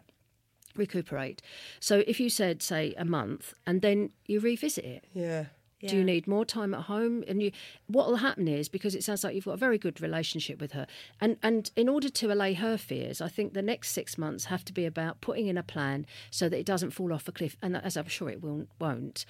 Recuperate. 0.77 1.43
So 1.81 2.05
if 2.07 2.21
you 2.21 2.29
said, 2.31 2.63
say, 2.63 2.95
a 2.97 3.05
month, 3.05 3.55
and 3.67 3.83
then 3.83 4.11
you 4.27 4.41
revisit 4.41 4.85
it, 4.85 5.05
Yeah. 5.13 5.47
do 5.81 5.97
you 5.97 6.05
need 6.05 6.27
more 6.27 6.45
time 6.47 6.73
at 6.73 6.83
home? 6.83 7.25
And 7.29 7.43
you, 7.43 7.53
what 7.89 8.07
will 8.09 8.17
happen 8.17 8.49
is 8.49 8.69
because 8.69 8.95
it 8.95 9.05
sounds 9.05 9.23
like 9.23 9.35
you've 9.35 9.45
got 9.45 9.53
a 9.53 9.59
very 9.59 9.77
good 9.79 10.01
relationship 10.01 10.61
with 10.61 10.73
her, 10.73 10.87
and 11.21 11.37
and 11.43 11.71
in 11.77 11.89
order 11.89 12.09
to 12.09 12.33
allay 12.33 12.55
her 12.55 12.79
fears, 12.79 13.21
I 13.21 13.29
think 13.29 13.53
the 13.53 13.63
next 13.63 13.91
six 13.91 14.17
months 14.17 14.47
have 14.47 14.65
to 14.65 14.73
be 14.73 14.87
about 14.87 15.21
putting 15.21 15.47
in 15.47 15.59
a 15.59 15.63
plan 15.63 16.07
so 16.31 16.49
that 16.49 16.59
it 16.59 16.67
doesn't 16.67 16.93
fall 16.93 17.13
off 17.13 17.29
a 17.29 17.33
cliff, 17.33 17.57
and 17.61 17.77
as 17.77 17.97
I'm 17.97 18.09
sure 18.09 18.31
it 18.31 18.43
will 18.43 18.67
won't. 18.79 19.27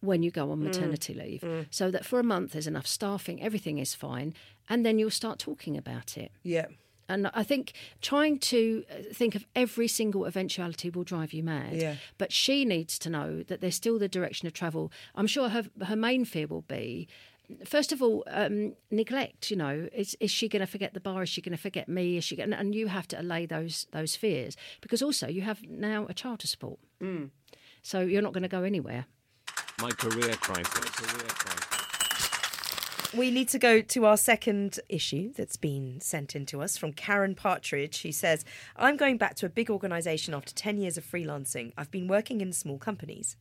When 0.00 0.22
you 0.22 0.30
go 0.30 0.52
on 0.52 0.62
maternity 0.62 1.12
mm. 1.12 1.18
leave, 1.18 1.40
mm. 1.40 1.66
so 1.70 1.90
that 1.90 2.06
for 2.06 2.20
a 2.20 2.22
month 2.22 2.52
there's 2.52 2.68
enough 2.68 2.86
staffing, 2.86 3.42
everything 3.42 3.78
is 3.78 3.96
fine, 3.96 4.32
and 4.68 4.86
then 4.86 4.96
you'll 4.98 5.10
start 5.10 5.40
talking 5.40 5.76
about 5.76 6.16
it. 6.16 6.30
Yeah. 6.44 6.66
And 7.08 7.30
I 7.34 7.42
think 7.42 7.72
trying 8.00 8.38
to 8.38 8.84
uh, 8.90 8.94
think 9.12 9.34
of 9.34 9.46
every 9.54 9.88
single 9.88 10.26
eventuality 10.26 10.90
will 10.90 11.04
drive 11.04 11.32
you 11.32 11.42
mad. 11.42 11.74
Yeah. 11.74 11.96
But 12.18 12.32
she 12.32 12.64
needs 12.64 12.98
to 13.00 13.10
know 13.10 13.42
that 13.44 13.60
there's 13.60 13.76
still 13.76 13.98
the 13.98 14.08
direction 14.08 14.46
of 14.46 14.52
travel. 14.52 14.92
I'm 15.14 15.26
sure 15.26 15.48
her 15.48 15.64
her 15.84 15.96
main 15.96 16.24
fear 16.24 16.46
will 16.46 16.62
be. 16.62 17.08
First 17.64 17.92
of 17.92 18.02
all, 18.02 18.24
um, 18.26 18.74
neglect. 18.90 19.50
You 19.50 19.56
know, 19.56 19.88
is 19.94 20.16
is 20.20 20.30
she 20.30 20.48
going 20.48 20.60
to 20.60 20.66
forget 20.66 20.92
the 20.92 21.00
bar? 21.00 21.22
Is 21.22 21.30
she 21.30 21.40
going 21.40 21.56
to 21.56 21.62
forget 21.62 21.88
me? 21.88 22.18
Is 22.18 22.24
she 22.24 22.36
going? 22.36 22.52
And 22.52 22.74
you 22.74 22.88
have 22.88 23.08
to 23.08 23.20
allay 23.20 23.46
those 23.46 23.86
those 23.92 24.16
fears 24.16 24.56
because 24.80 25.02
also 25.02 25.28
you 25.28 25.42
have 25.42 25.62
now 25.62 26.06
a 26.08 26.14
child 26.14 26.40
to 26.40 26.46
support. 26.46 26.78
So 27.82 28.00
you're 28.00 28.22
not 28.22 28.34
going 28.34 28.42
to 28.42 28.48
go 28.48 28.64
anywhere. 28.64 29.06
My 29.80 29.90
career 29.90 30.34
crisis. 30.34 30.90
Career 30.90 31.28
crisis. 31.28 31.77
We 33.16 33.30
need 33.30 33.48
to 33.48 33.58
go 33.58 33.80
to 33.80 34.04
our 34.04 34.18
second 34.18 34.80
issue 34.90 35.32
that's 35.32 35.56
been 35.56 35.98
sent 35.98 36.36
in 36.36 36.44
to 36.46 36.60
us 36.60 36.76
from 36.76 36.92
Karen 36.92 37.34
Partridge, 37.34 38.02
who 38.02 38.12
says, 38.12 38.44
I'm 38.76 38.98
going 38.98 39.16
back 39.16 39.34
to 39.36 39.46
a 39.46 39.48
big 39.48 39.70
organisation 39.70 40.34
after 40.34 40.52
10 40.52 40.76
years 40.76 40.98
of 40.98 41.06
freelancing. 41.06 41.72
I've 41.78 41.90
been 41.90 42.06
working 42.06 42.42
in 42.42 42.52
small 42.52 42.76
companies. 42.76 43.36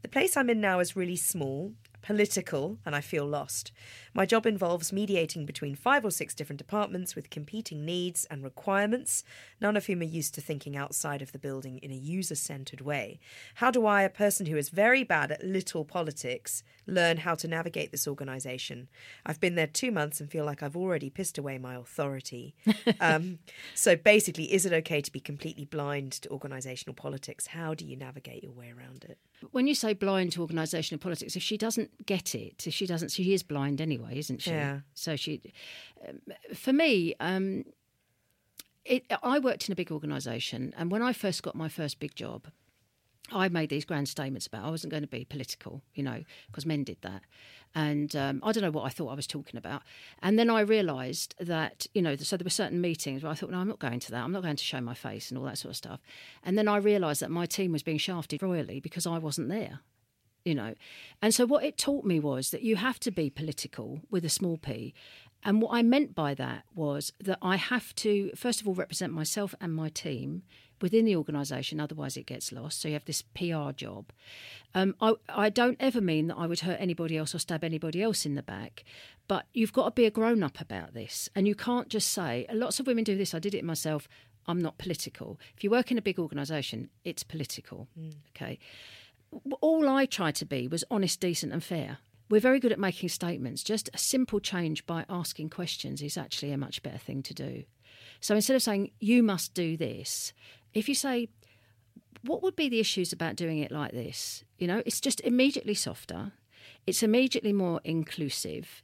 The 0.00 0.08
place 0.08 0.34
I'm 0.34 0.48
in 0.48 0.62
now 0.62 0.80
is 0.80 0.96
really 0.96 1.16
small, 1.16 1.72
political, 2.02 2.78
and 2.84 2.94
I 2.94 3.00
feel 3.00 3.24
lost. 3.24 3.72
My 4.12 4.26
job 4.26 4.44
involves 4.44 4.92
mediating 4.92 5.46
between 5.46 5.74
five 5.74 6.04
or 6.04 6.10
six 6.10 6.34
different 6.34 6.58
departments 6.58 7.14
with 7.14 7.30
competing 7.30 7.84
needs 7.84 8.24
and 8.26 8.42
requirements, 8.42 9.24
none 9.60 9.76
of 9.76 9.86
whom 9.86 10.00
are 10.00 10.04
used 10.04 10.34
to 10.34 10.40
thinking 10.40 10.76
outside 10.76 11.22
of 11.22 11.32
the 11.32 11.38
building 11.38 11.78
in 11.78 11.90
a 11.90 11.96
user 11.96 12.34
centered 12.34 12.80
way. 12.80 13.20
How 13.56 13.70
do 13.70 13.86
I, 13.86 14.02
a 14.02 14.10
person 14.10 14.46
who 14.46 14.56
is 14.56 14.68
very 14.68 15.04
bad 15.04 15.30
at 15.30 15.44
little 15.44 15.84
politics, 15.84 16.62
learn 16.86 17.18
how 17.18 17.34
to 17.36 17.48
navigate 17.48 17.92
this 17.92 18.08
organisation? 18.08 18.88
I've 19.24 19.40
been 19.40 19.54
there 19.54 19.66
two 19.66 19.92
months 19.92 20.20
and 20.20 20.30
feel 20.30 20.44
like 20.44 20.62
I've 20.62 20.76
already 20.76 21.08
pissed 21.08 21.38
away 21.38 21.58
my 21.58 21.76
authority. 21.76 22.54
um, 23.00 23.38
so 23.74 23.96
basically, 23.96 24.52
is 24.52 24.66
it 24.66 24.72
okay 24.72 25.00
to 25.00 25.12
be 25.12 25.20
completely 25.20 25.64
blind 25.64 26.12
to 26.12 26.28
organisational 26.28 26.96
politics? 26.96 27.48
How 27.48 27.74
do 27.74 27.84
you 27.84 27.96
navigate 27.96 28.42
your 28.42 28.52
way 28.52 28.72
around 28.76 29.04
it? 29.04 29.18
When 29.50 29.66
you 29.66 29.74
say 29.74 29.92
blind 29.92 30.32
to 30.32 30.46
organisational 30.46 31.00
politics, 31.00 31.36
if 31.36 31.42
she 31.42 31.56
doesn't 31.56 32.06
get 32.06 32.34
it, 32.34 32.66
if 32.66 32.74
she 32.74 32.86
doesn't, 32.86 33.10
she 33.10 33.34
is 33.34 33.42
blind 33.42 33.80
anyway, 33.80 34.18
isn't 34.18 34.42
she? 34.42 34.50
Yeah. 34.50 34.80
So 34.94 35.16
she, 35.16 35.40
um, 36.08 36.20
for 36.54 36.72
me, 36.72 37.14
um, 37.20 37.64
it, 38.84 39.04
I 39.22 39.38
worked 39.38 39.68
in 39.68 39.72
a 39.72 39.76
big 39.76 39.90
organisation, 39.90 40.72
and 40.76 40.90
when 40.90 41.02
I 41.02 41.12
first 41.12 41.42
got 41.42 41.54
my 41.54 41.68
first 41.68 42.00
big 42.00 42.14
job, 42.14 42.48
I 43.30 43.48
made 43.48 43.70
these 43.70 43.84
grand 43.84 44.08
statements 44.08 44.46
about 44.46 44.64
I 44.64 44.70
wasn't 44.70 44.90
going 44.90 45.02
to 45.02 45.08
be 45.08 45.24
political, 45.24 45.82
you 45.94 46.02
know, 46.02 46.24
because 46.48 46.66
men 46.66 46.84
did 46.84 46.98
that. 47.02 47.22
And 47.74 48.14
um, 48.14 48.40
I 48.42 48.52
don't 48.52 48.62
know 48.62 48.70
what 48.70 48.84
I 48.84 48.90
thought 48.90 49.08
I 49.08 49.14
was 49.14 49.26
talking 49.26 49.56
about. 49.56 49.82
And 50.22 50.38
then 50.38 50.50
I 50.50 50.60
realised 50.60 51.34
that, 51.40 51.86
you 51.94 52.02
know, 52.02 52.16
so 52.16 52.36
there 52.36 52.44
were 52.44 52.50
certain 52.50 52.80
meetings 52.80 53.22
where 53.22 53.32
I 53.32 53.34
thought, 53.34 53.50
no, 53.50 53.58
I'm 53.58 53.68
not 53.68 53.78
going 53.78 54.00
to 54.00 54.10
that. 54.10 54.22
I'm 54.22 54.32
not 54.32 54.42
going 54.42 54.56
to 54.56 54.64
show 54.64 54.80
my 54.80 54.94
face 54.94 55.30
and 55.30 55.38
all 55.38 55.44
that 55.44 55.58
sort 55.58 55.70
of 55.70 55.76
stuff. 55.76 56.00
And 56.42 56.58
then 56.58 56.68
I 56.68 56.76
realised 56.76 57.22
that 57.22 57.30
my 57.30 57.46
team 57.46 57.72
was 57.72 57.82
being 57.82 57.98
shafted 57.98 58.42
royally 58.42 58.80
because 58.80 59.06
I 59.06 59.16
wasn't 59.16 59.48
there, 59.48 59.80
you 60.44 60.54
know. 60.54 60.74
And 61.22 61.32
so 61.32 61.46
what 61.46 61.64
it 61.64 61.78
taught 61.78 62.04
me 62.04 62.20
was 62.20 62.50
that 62.50 62.62
you 62.62 62.76
have 62.76 63.00
to 63.00 63.10
be 63.10 63.30
political 63.30 64.00
with 64.10 64.24
a 64.26 64.30
small 64.30 64.58
p. 64.58 64.92
And 65.44 65.60
what 65.60 65.74
I 65.74 65.82
meant 65.82 66.14
by 66.14 66.34
that 66.34 66.64
was 66.74 67.12
that 67.20 67.38
I 67.42 67.56
have 67.56 67.94
to, 67.96 68.30
first 68.36 68.60
of 68.60 68.68
all, 68.68 68.74
represent 68.74 69.12
myself 69.12 69.54
and 69.60 69.74
my 69.74 69.88
team 69.88 70.42
within 70.82 71.04
the 71.04 71.16
organisation, 71.16 71.80
otherwise 71.80 72.16
it 72.16 72.26
gets 72.26 72.52
lost. 72.52 72.80
So 72.80 72.88
you 72.88 72.94
have 72.94 73.04
this 73.04 73.22
PR 73.22 73.70
job. 73.74 74.12
Um, 74.74 74.94
I, 75.00 75.14
I 75.28 75.48
don't 75.48 75.76
ever 75.80 76.00
mean 76.00 76.26
that 76.26 76.36
I 76.36 76.46
would 76.46 76.60
hurt 76.60 76.80
anybody 76.80 77.16
else 77.16 77.34
or 77.34 77.38
stab 77.38 77.64
anybody 77.64 78.02
else 78.02 78.26
in 78.26 78.34
the 78.34 78.42
back, 78.42 78.84
but 79.28 79.46
you've 79.54 79.72
got 79.72 79.84
to 79.84 79.90
be 79.92 80.04
a 80.04 80.10
grown 80.10 80.42
up 80.42 80.60
about 80.60 80.92
this. 80.92 81.28
And 81.34 81.46
you 81.46 81.54
can't 81.54 81.88
just 81.88 82.08
say, 82.10 82.46
lots 82.52 82.80
of 82.80 82.86
women 82.86 83.04
do 83.04 83.16
this, 83.16 83.32
I 83.32 83.38
did 83.38 83.54
it 83.54 83.64
myself, 83.64 84.08
I'm 84.46 84.60
not 84.60 84.78
political. 84.78 85.38
If 85.56 85.62
you 85.62 85.70
work 85.70 85.90
in 85.90 85.98
a 85.98 86.02
big 86.02 86.18
organisation, 86.18 86.90
it's 87.04 87.22
political. 87.22 87.86
Okay. 88.36 88.58
All 89.60 89.88
I 89.88 90.04
tried 90.06 90.34
to 90.36 90.44
be 90.44 90.66
was 90.66 90.84
honest, 90.90 91.20
decent, 91.20 91.52
and 91.52 91.62
fair. 91.62 91.98
We're 92.32 92.40
very 92.40 92.60
good 92.60 92.72
at 92.72 92.78
making 92.78 93.10
statements. 93.10 93.62
Just 93.62 93.90
a 93.92 93.98
simple 93.98 94.40
change 94.40 94.86
by 94.86 95.04
asking 95.10 95.50
questions 95.50 96.00
is 96.00 96.16
actually 96.16 96.50
a 96.50 96.56
much 96.56 96.82
better 96.82 96.96
thing 96.96 97.22
to 97.24 97.34
do. 97.34 97.64
So 98.20 98.34
instead 98.34 98.56
of 98.56 98.62
saying, 98.62 98.92
you 99.00 99.22
must 99.22 99.52
do 99.52 99.76
this, 99.76 100.32
if 100.72 100.88
you 100.88 100.94
say, 100.94 101.28
what 102.22 102.42
would 102.42 102.56
be 102.56 102.70
the 102.70 102.80
issues 102.80 103.12
about 103.12 103.36
doing 103.36 103.58
it 103.58 103.70
like 103.70 103.92
this? 103.92 104.44
You 104.56 104.66
know, 104.66 104.82
it's 104.86 104.98
just 104.98 105.20
immediately 105.20 105.74
softer, 105.74 106.32
it's 106.86 107.02
immediately 107.02 107.52
more 107.52 107.82
inclusive. 107.84 108.82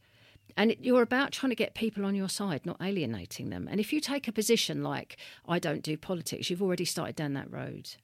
And 0.55 0.77
you're 0.79 1.01
about 1.01 1.33
trying 1.33 1.49
to 1.49 1.57
get 1.57 1.73
people 1.73 2.05
on 2.05 2.15
your 2.15 2.29
side, 2.29 2.67
not 2.67 2.83
alienating 2.83 3.49
them. 3.49 3.67
And 3.71 3.81
if 3.81 3.95
you 3.95 4.03
take 4.03 4.29
a 4.29 4.33
position 4.33 4.83
like, 4.83 5.17
I 5.49 5.59
don't 5.59 5.83
do 5.83 5.97
politics, 5.97 6.51
you've 6.51 6.63
already 6.63 6.85
started 6.85 7.17
down 7.17 7.33
that 7.33 7.51
road. 7.51 7.95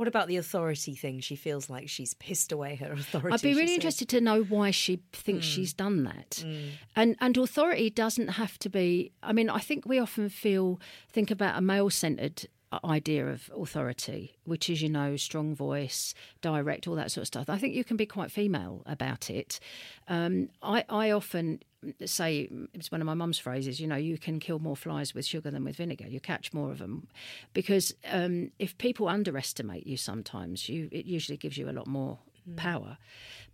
What 0.00 0.08
about 0.08 0.28
the 0.28 0.38
authority 0.38 0.94
thing? 0.94 1.20
She 1.20 1.36
feels 1.36 1.68
like 1.68 1.90
she's 1.90 2.14
pissed 2.14 2.52
away 2.52 2.76
her 2.76 2.90
authority. 2.94 3.34
I'd 3.34 3.42
be 3.42 3.52
really 3.52 3.74
interested 3.74 4.08
to 4.08 4.22
know 4.22 4.42
why 4.44 4.70
she 4.70 5.02
thinks 5.12 5.44
hmm. 5.44 5.50
she's 5.50 5.74
done 5.74 6.04
that. 6.04 6.42
Hmm. 6.42 6.68
And 6.96 7.16
and 7.20 7.36
authority 7.36 7.90
doesn't 7.90 8.28
have 8.28 8.58
to 8.60 8.70
be. 8.70 9.12
I 9.22 9.34
mean, 9.34 9.50
I 9.50 9.58
think 9.58 9.84
we 9.84 9.98
often 9.98 10.30
feel 10.30 10.80
think 11.12 11.30
about 11.30 11.58
a 11.58 11.60
male 11.60 11.90
centered 11.90 12.46
uh, 12.72 12.78
idea 12.82 13.26
of 13.26 13.50
authority, 13.54 14.38
which 14.44 14.70
is 14.70 14.80
you 14.80 14.88
know 14.88 15.16
strong 15.16 15.54
voice, 15.54 16.14
direct, 16.40 16.88
all 16.88 16.94
that 16.94 17.10
sort 17.10 17.24
of 17.24 17.26
stuff. 17.26 17.50
I 17.50 17.58
think 17.58 17.74
you 17.74 17.84
can 17.84 17.98
be 17.98 18.06
quite 18.06 18.30
female 18.30 18.82
about 18.86 19.28
it. 19.28 19.60
Um, 20.08 20.48
I 20.62 20.82
I 20.88 21.10
often 21.10 21.60
say 22.04 22.48
it's 22.74 22.92
one 22.92 23.00
of 23.00 23.06
my 23.06 23.14
mum's 23.14 23.38
phrases. 23.38 23.80
You 23.80 23.86
know, 23.86 23.96
you 23.96 24.18
can 24.18 24.40
kill 24.40 24.58
more 24.58 24.76
flies 24.76 25.14
with 25.14 25.26
sugar 25.26 25.50
than 25.50 25.64
with 25.64 25.76
vinegar. 25.76 26.06
You 26.06 26.20
catch 26.20 26.52
more 26.52 26.70
of 26.70 26.78
them, 26.78 27.08
because 27.52 27.94
um, 28.10 28.50
if 28.58 28.76
people 28.78 29.08
underestimate 29.08 29.86
you, 29.86 29.96
sometimes 29.96 30.68
you 30.68 30.88
it 30.92 31.06
usually 31.06 31.36
gives 31.36 31.56
you 31.56 31.68
a 31.68 31.72
lot 31.72 31.86
more 31.86 32.18
power. 32.56 32.98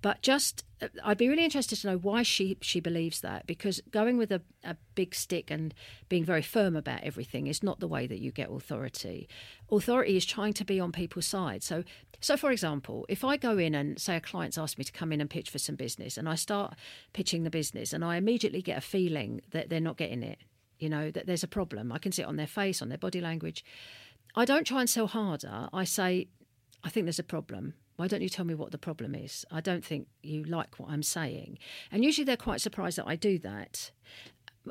But 0.03 0.22
just, 0.22 0.64
uh, 0.81 0.88
I'd 1.03 1.18
be 1.18 1.29
really 1.29 1.44
interested 1.44 1.77
to 1.81 1.87
know 1.88 1.96
why 1.96 2.22
she 2.22 2.59
she 2.61 2.81
believes 2.81 3.20
that 3.22 3.46
because 3.46 3.81
going 3.90 4.18
with 4.18 4.31
a, 4.31 4.42
a 4.62 4.77
big 4.94 5.14
stick 5.14 5.51
and 5.51 5.75
being 6.09 6.25
very 6.25 6.42
firm 6.42 6.77
about 6.77 7.03
everything 7.03 7.46
is 7.46 7.62
not 7.62 7.81
the 7.81 7.88
way 7.88 8.07
that 8.07 8.20
you 8.20 8.31
get 8.31 8.51
authority. 8.51 9.29
Authority 9.70 10.16
is 10.16 10.27
trying 10.27 10.53
to 10.55 10.64
be 10.64 10.79
on 10.79 10.92
people's 10.92 11.27
side. 11.27 11.62
So, 11.62 11.83
so 12.20 12.37
for 12.37 12.51
example, 12.51 13.07
if 13.09 13.25
I 13.25 13.37
go 13.37 13.59
in 13.59 13.75
and 13.75 13.99
say 13.99 14.16
a 14.16 14.20
client's 14.20 14.59
asked 14.59 14.79
me 14.79 14.85
to 14.85 14.92
come 14.92 15.12
in 15.12 15.20
and 15.20 15.31
pitch 15.31 15.51
for 15.51 15.59
some 15.59 15.77
business, 15.77 16.16
and 16.16 16.29
I 16.29 16.35
start 16.35 16.75
pitching 17.12 17.44
the 17.44 17.51
business, 17.51 17.92
and 17.92 18.05
I 18.05 18.16
immediately 18.16 18.62
get 18.62 18.79
a 18.79 18.83
feeling 18.83 19.40
that 19.51 19.70
they're 19.70 19.81
not 19.81 19.96
getting 19.96 20.22
it. 20.22 20.38
You 20.79 20.90
know 20.90 21.11
that 21.11 21.27
there's 21.27 21.42
a 21.42 21.49
problem. 21.49 21.90
I 21.90 21.99
can 21.99 22.12
see 22.12 22.22
it 22.22 22.29
on 22.29 22.37
their 22.37 22.46
face, 22.46 22.83
on 22.83 22.90
their 22.90 22.99
body 22.99 23.20
language. 23.20 23.64
I 24.35 24.44
don't 24.44 24.66
try 24.66 24.81
and 24.81 24.90
sell 24.90 25.07
harder. 25.07 25.68
I 25.72 25.85
say, 25.85 26.29
I 26.85 26.90
think 26.90 27.07
there's 27.07 27.18
a 27.18 27.25
problem. 27.25 27.75
Why 27.97 28.09
don't 28.09 28.23
you 28.23 28.29
tell 28.29 28.45
me 28.45 28.55
what 28.55 28.73
the 28.73 28.79
problem 28.79 29.15
is? 29.15 29.45
I 29.51 29.61
don't 29.61 29.85
think 29.85 30.09
you 30.23 30.45
like 30.45 30.79
what 30.79 30.91
I'm 30.91 31.03
saying. 31.03 31.59
And 31.91 32.05
usually 32.05 32.25
they're 32.25 32.37
quite 32.37 32.61
surprised 32.61 32.99
that 32.99 33.07
I 33.07 33.17
do 33.17 33.39
that. 33.41 33.91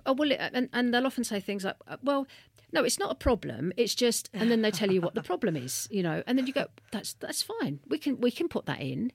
Oh, 0.06 0.14
well, 0.14 0.32
and, 0.38 0.70
and 0.74 0.94
they'll 0.94 1.08
often 1.08 1.24
say 1.24 1.40
things 1.40 1.64
like, 1.64 1.76
uh, 1.88 1.98
well, 2.04 2.28
no, 2.72 2.84
it's 2.84 3.00
not 3.00 3.12
a 3.12 3.16
problem. 3.16 3.72
It's 3.78 3.96
just, 3.96 4.30
and 4.34 4.52
then 4.52 4.62
they 4.62 4.72
tell 4.72 4.92
you 4.92 5.00
what 5.00 5.16
the 5.16 5.24
problem 5.32 5.56
is, 5.56 5.88
you 5.90 6.04
know, 6.04 6.24
and 6.28 6.38
then 6.38 6.46
you 6.46 6.54
go, 6.54 6.66
that's 6.92 7.14
that's 7.14 7.42
fine. 7.42 7.80
We 7.88 7.98
can 7.98 8.20
we 8.20 8.32
can 8.32 8.50
put 8.50 8.66
that 8.66 8.82
in, 8.82 9.14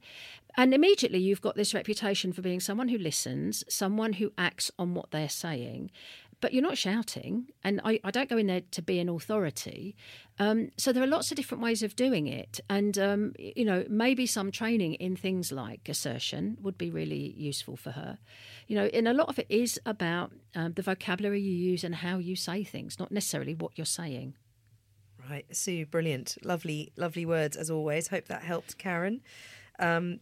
and 0.56 0.72
immediately 0.72 1.18
you've 1.18 1.42
got 1.42 1.56
this 1.56 1.74
reputation 1.74 2.32
for 2.32 2.40
being 2.40 2.60
someone 2.60 2.88
who 2.88 2.96
listens, 2.96 3.64
someone 3.68 4.14
who 4.14 4.32
acts 4.38 4.70
on 4.78 4.94
what 4.94 5.10
they're 5.10 5.28
saying, 5.28 5.90
but 6.40 6.52
you're 6.52 6.62
not 6.62 6.78
shouting. 6.78 7.48
And 7.62 7.80
I, 7.84 8.00
I 8.02 8.10
don't 8.10 8.28
go 8.28 8.36
in 8.36 8.46
there 8.46 8.62
to 8.70 8.82
be 8.82 8.98
an 8.98 9.08
authority. 9.08 9.94
Um, 10.38 10.70
so 10.76 10.92
there 10.92 11.02
are 11.02 11.06
lots 11.08 11.30
of 11.30 11.36
different 11.36 11.62
ways 11.62 11.82
of 11.82 11.96
doing 11.96 12.26
it, 12.26 12.60
and 12.68 12.98
um, 12.98 13.34
you 13.38 13.64
know 13.64 13.84
maybe 13.88 14.26
some 14.26 14.50
training 14.50 14.94
in 14.94 15.16
things 15.16 15.52
like 15.52 15.88
assertion 15.88 16.56
would 16.60 16.78
be 16.78 16.90
really 16.90 17.34
useful 17.36 17.76
for 17.76 17.90
her. 17.92 18.18
You 18.66 18.76
know, 18.76 18.86
and 18.86 19.06
a 19.06 19.12
lot 19.12 19.28
of 19.28 19.38
it 19.38 19.46
is 19.48 19.78
about 19.84 20.32
um, 20.54 20.72
the 20.72 20.82
vocabulary 20.82 21.40
you 21.40 21.52
use 21.52 21.84
and 21.84 21.96
how 21.96 22.18
you 22.18 22.36
say 22.36 22.64
things, 22.64 22.98
not 22.98 23.12
necessarily 23.12 23.54
what 23.54 23.72
you're 23.76 23.84
saying. 23.84 24.34
Right, 25.28 25.44
Sue, 25.54 25.86
brilliant, 25.86 26.38
lovely, 26.42 26.92
lovely 26.96 27.26
words 27.26 27.56
as 27.56 27.70
always. 27.70 28.08
Hope 28.08 28.26
that 28.26 28.42
helped, 28.42 28.78
Karen. 28.78 29.20
Um, 29.78 30.20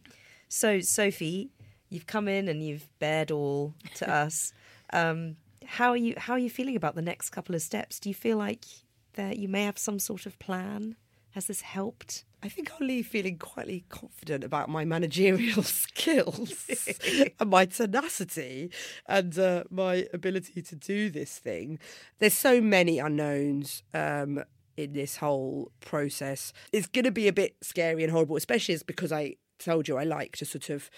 so, 0.49 0.81
Sophie, 0.81 1.51
you've 1.89 2.07
come 2.07 2.27
in 2.27 2.47
and 2.47 2.61
you've 2.61 2.87
bared 2.99 3.31
all 3.31 3.73
to 3.95 4.09
us. 4.09 4.53
Um, 4.91 5.35
how 5.69 5.91
are 5.91 5.97
you? 5.97 6.15
How 6.17 6.33
are 6.33 6.39
you 6.39 6.49
feeling 6.49 6.75
about 6.75 6.95
the 6.95 7.01
next 7.01 7.29
couple 7.29 7.53
of 7.53 7.61
steps? 7.61 7.99
Do 7.99 8.09
you 8.09 8.15
feel 8.15 8.37
like 8.37 8.65
that 9.13 9.37
you 9.37 9.47
may 9.47 9.65
have 9.65 9.77
some 9.77 9.99
sort 9.99 10.25
of 10.25 10.39
plan? 10.39 10.95
Has 11.31 11.45
this 11.45 11.61
helped? 11.61 12.25
I 12.41 12.49
think 12.49 12.71
I'll 12.71 12.87
leave 12.87 13.05
feeling 13.05 13.37
quietly 13.37 13.85
confident 13.89 14.43
about 14.43 14.67
my 14.67 14.83
managerial 14.83 15.61
skills 15.83 16.67
and 17.39 17.49
my 17.49 17.65
tenacity 17.65 18.71
and 19.05 19.37
uh, 19.37 19.65
my 19.69 20.07
ability 20.11 20.63
to 20.63 20.75
do 20.75 21.11
this 21.11 21.37
thing. 21.37 21.77
There's 22.17 22.33
so 22.33 22.61
many 22.61 22.97
unknowns 22.97 23.83
um, 23.93 24.43
in 24.75 24.93
this 24.93 25.17
whole 25.17 25.71
process. 25.81 26.51
It's 26.73 26.87
going 26.87 27.05
to 27.05 27.11
be 27.11 27.27
a 27.27 27.33
bit 27.33 27.57
scary 27.61 28.03
and 28.03 28.11
horrible, 28.11 28.37
especially 28.37 28.73
as 28.73 28.81
because 28.81 29.11
I 29.11 29.35
told 29.59 29.87
you 29.87 29.97
I 29.97 30.03
like 30.03 30.35
to 30.37 30.45
sort 30.45 30.71
of. 30.71 30.89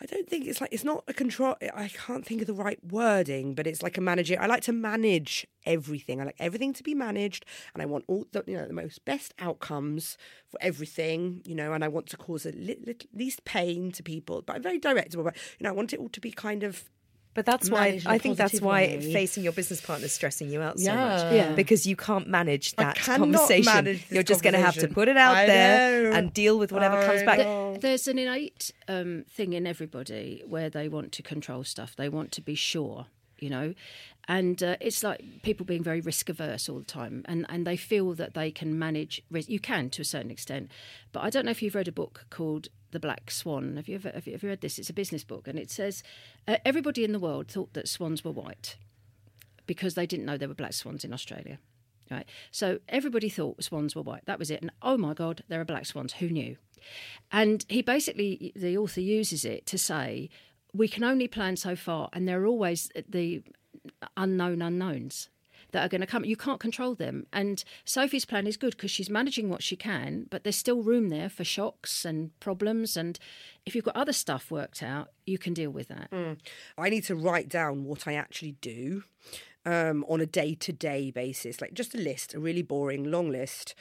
I 0.00 0.06
don't 0.06 0.28
think 0.28 0.46
it's 0.46 0.60
like 0.60 0.72
it's 0.72 0.84
not 0.84 1.04
a 1.06 1.14
control. 1.14 1.54
I 1.74 1.88
can't 1.88 2.26
think 2.26 2.40
of 2.40 2.46
the 2.46 2.54
right 2.54 2.78
wording, 2.84 3.54
but 3.54 3.66
it's 3.66 3.82
like 3.82 3.96
a 3.96 4.00
manager. 4.00 4.36
I 4.40 4.46
like 4.46 4.62
to 4.64 4.72
manage 4.72 5.46
everything. 5.64 6.20
I 6.20 6.24
like 6.24 6.36
everything 6.40 6.72
to 6.74 6.82
be 6.82 6.94
managed, 6.94 7.44
and 7.72 7.82
I 7.82 7.86
want 7.86 8.04
all 8.08 8.26
the 8.32 8.42
you 8.46 8.56
know 8.56 8.66
the 8.66 8.74
most 8.74 9.04
best 9.04 9.34
outcomes 9.38 10.18
for 10.48 10.58
everything. 10.60 11.42
You 11.44 11.54
know, 11.54 11.72
and 11.72 11.84
I 11.84 11.88
want 11.88 12.08
to 12.08 12.16
cause 12.16 12.44
a 12.44 12.52
li- 12.52 12.78
lit- 12.84 13.06
least 13.14 13.44
pain 13.44 13.92
to 13.92 14.02
people. 14.02 14.42
But 14.42 14.56
I'm 14.56 14.62
very 14.62 14.78
direct 14.78 15.14
about. 15.14 15.36
You 15.58 15.64
know, 15.64 15.70
I 15.70 15.74
want 15.74 15.92
it 15.92 16.00
all 16.00 16.08
to 16.08 16.20
be 16.20 16.32
kind 16.32 16.64
of 16.64 16.90
But 17.34 17.46
that's 17.46 17.68
why 17.68 17.86
manage 17.88 18.04
in 18.04 18.10
a 18.10 18.14
I 18.14 18.18
think 18.18 18.36
that's 18.36 18.52
positive 18.52 18.64
why 18.66 18.80
way. 18.82 19.12
facing 19.12 19.42
your 19.44 19.52
business 19.52 19.80
partner 19.80 20.06
is 20.06 20.12
stressing 20.12 20.48
you 20.50 20.62
out 20.62 20.78
so 20.78 20.84
Yeah. 20.92 20.96
much. 20.96 21.34
Yeah. 21.34 21.52
Because 21.52 21.86
you 21.86 21.96
can't 21.96 22.28
manage 22.28 22.76
that 22.76 22.96
conversation. 22.96 23.72
manage 23.72 24.04
You're 24.10 24.22
just 24.22 24.42
going 24.42 24.54
to 24.54 24.60
have 24.60 24.76
to 24.76 24.88
put 24.88 25.08
it 25.08 25.16
out 25.16 25.36
I 25.36 25.46
there 25.46 26.02
know. 26.10 26.16
and 26.16 26.32
deal 26.32 26.58
with 26.58 26.70
whatever 26.72 27.04
comes 27.04 27.22
I 27.22 27.24
back. 27.24 27.38
know. 27.38 27.76
There's 27.80 28.06
an 28.08 28.18
innate 28.18 28.70
um, 28.88 29.24
thing 29.28 29.52
in 29.52 29.66
everybody 29.66 30.42
where 30.46 30.70
they 30.70 30.88
want 30.88 31.12
to 31.12 31.22
control 31.22 31.64
stuff. 31.64 31.96
They 31.96 32.08
want 32.08 32.30
to 32.32 32.40
be 32.40 32.54
sure, 32.54 33.06
you 33.38 33.50
know, 33.50 33.74
and 34.28 34.62
uh, 34.62 34.76
it's 34.80 35.02
like 35.02 35.20
people 35.42 35.66
being 35.66 35.82
very 35.82 36.00
risk 36.00 36.28
averse 36.28 36.68
all 36.68 36.78
the 36.78 36.84
time, 36.84 37.24
and 37.26 37.44
and 37.48 37.66
they 37.66 37.76
feel 37.76 38.14
that 38.14 38.34
they 38.34 38.50
can 38.50 38.78
manage. 38.78 39.20
Risk. 39.30 39.48
You 39.50 39.60
can 39.60 39.90
to 39.90 40.02
a 40.02 40.04
certain 40.04 40.30
extent, 40.30 40.70
but 41.12 41.20
I 41.24 41.30
don't 41.30 41.44
know 41.44 41.50
if 41.50 41.62
you've 41.62 41.74
read 41.74 41.88
a 41.88 41.92
book 41.92 42.24
called 42.30 42.68
The 42.94 43.00
Black 43.00 43.30
Swan. 43.30 43.76
Have 43.76 43.88
you 43.88 43.96
ever 43.96 44.10
have 44.14 44.26
you 44.26 44.34
ever 44.34 44.46
read 44.46 44.60
this? 44.60 44.78
It's 44.78 44.88
a 44.88 44.94
business 44.94 45.24
book, 45.24 45.46
and 45.46 45.58
it 45.58 45.70
says 45.70 46.02
uh, 46.48 46.56
everybody 46.64 47.04
in 47.04 47.12
the 47.12 47.18
world 47.18 47.48
thought 47.48 47.74
that 47.74 47.88
swans 47.88 48.24
were 48.24 48.30
white 48.30 48.76
because 49.66 49.94
they 49.94 50.06
didn't 50.06 50.24
know 50.24 50.36
there 50.36 50.48
were 50.48 50.54
black 50.54 50.72
swans 50.72 51.04
in 51.04 51.12
Australia. 51.12 51.58
Right. 52.10 52.28
So 52.50 52.78
everybody 52.88 53.28
thought 53.28 53.64
swans 53.64 53.96
were 53.96 54.02
white. 54.02 54.26
That 54.26 54.38
was 54.38 54.50
it. 54.50 54.62
And 54.62 54.70
oh 54.80 54.96
my 54.96 55.14
God, 55.14 55.42
there 55.48 55.60
are 55.60 55.64
black 55.64 55.86
swans. 55.86 56.14
Who 56.14 56.28
knew? 56.28 56.56
And 57.32 57.64
he 57.68 57.82
basically, 57.82 58.52
the 58.54 58.76
author 58.76 59.00
uses 59.00 59.44
it 59.44 59.66
to 59.66 59.78
say, 59.78 60.28
we 60.72 60.86
can 60.86 61.02
only 61.02 61.28
plan 61.28 61.56
so 61.56 61.74
far, 61.74 62.10
and 62.12 62.28
there 62.28 62.42
are 62.42 62.46
always 62.46 62.90
the 63.08 63.42
unknown 64.16 64.62
unknowns 64.62 65.30
that 65.74 65.84
are 65.84 65.88
going 65.88 66.00
to 66.00 66.06
come. 66.06 66.24
You 66.24 66.36
can't 66.36 66.60
control 66.60 66.94
them. 66.94 67.26
And 67.32 67.62
Sophie's 67.84 68.24
plan 68.24 68.46
is 68.46 68.56
good 68.56 68.76
because 68.76 68.92
she's 68.92 69.10
managing 69.10 69.50
what 69.50 69.62
she 69.62 69.76
can, 69.76 70.26
but 70.30 70.44
there's 70.44 70.56
still 70.56 70.82
room 70.82 71.08
there 71.10 71.28
for 71.28 71.44
shocks 71.44 72.04
and 72.04 72.30
problems. 72.40 72.96
And 72.96 73.18
if 73.66 73.74
you've 73.74 73.84
got 73.84 73.96
other 73.96 74.12
stuff 74.12 74.50
worked 74.50 74.82
out, 74.82 75.08
you 75.26 75.36
can 75.36 75.52
deal 75.52 75.70
with 75.70 75.88
that. 75.88 76.08
I 76.78 76.88
need 76.88 77.04
to 77.04 77.16
write 77.16 77.48
down 77.48 77.84
what 77.84 78.06
I 78.06 78.14
actually 78.14 78.52
do 78.60 79.02
um, 79.66 80.04
on 80.08 80.20
a 80.20 80.26
day 80.26 80.54
to 80.54 80.72
day 80.72 81.10
basis, 81.10 81.60
like 81.60 81.74
just 81.74 81.94
a 81.94 81.98
list, 81.98 82.34
a 82.34 82.40
really 82.40 82.62
boring 82.62 83.10
long 83.10 83.30
list, 83.30 83.74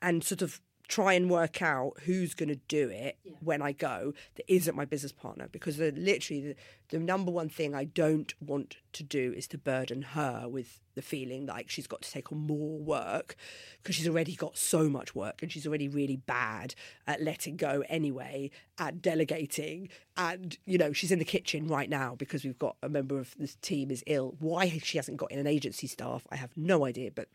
and 0.00 0.24
sort 0.24 0.42
of 0.42 0.60
try 0.94 1.14
and 1.14 1.28
work 1.28 1.60
out 1.60 1.92
who's 2.04 2.34
going 2.34 2.48
to 2.48 2.60
do 2.68 2.88
it 2.88 3.18
when 3.40 3.60
I 3.60 3.72
go 3.72 4.14
that 4.36 4.44
isn't 4.46 4.76
my 4.76 4.84
business 4.84 5.10
partner. 5.10 5.48
Because 5.50 5.76
the, 5.76 5.90
literally, 5.90 6.40
the, 6.40 6.56
the 6.90 6.98
number 7.00 7.32
one 7.32 7.48
thing 7.48 7.74
I 7.74 7.82
don't 7.82 8.32
want 8.40 8.76
to 8.92 9.02
do 9.02 9.34
is 9.36 9.48
to 9.48 9.58
burden 9.58 10.02
her 10.02 10.46
with 10.48 10.80
the 10.94 11.02
feeling 11.02 11.46
like 11.46 11.68
she's 11.68 11.88
got 11.88 12.02
to 12.02 12.10
take 12.12 12.30
on 12.30 12.38
more 12.38 12.78
work 12.78 13.34
because 13.82 13.96
she's 13.96 14.06
already 14.06 14.36
got 14.36 14.56
so 14.56 14.88
much 14.88 15.16
work 15.16 15.42
and 15.42 15.50
she's 15.50 15.66
already 15.66 15.88
really 15.88 16.16
bad 16.16 16.76
at 17.08 17.20
letting 17.20 17.56
go 17.56 17.82
anyway 17.88 18.48
and 18.78 19.02
delegating 19.02 19.88
and 20.16 20.56
you 20.64 20.78
know 20.78 20.92
she's 20.92 21.10
in 21.10 21.18
the 21.18 21.24
kitchen 21.24 21.66
right 21.66 21.90
now 21.90 22.14
because 22.14 22.44
we've 22.44 22.60
got 22.60 22.76
a 22.80 22.88
member 22.88 23.18
of 23.18 23.34
this 23.36 23.56
team 23.56 23.90
is 23.90 24.04
ill 24.06 24.36
why 24.38 24.68
she 24.84 24.96
hasn't 24.96 25.16
got 25.16 25.32
in 25.32 25.40
an 25.40 25.48
agency 25.48 25.88
staff 25.88 26.24
i 26.30 26.36
have 26.36 26.56
no 26.56 26.84
idea 26.84 27.10
but 27.12 27.28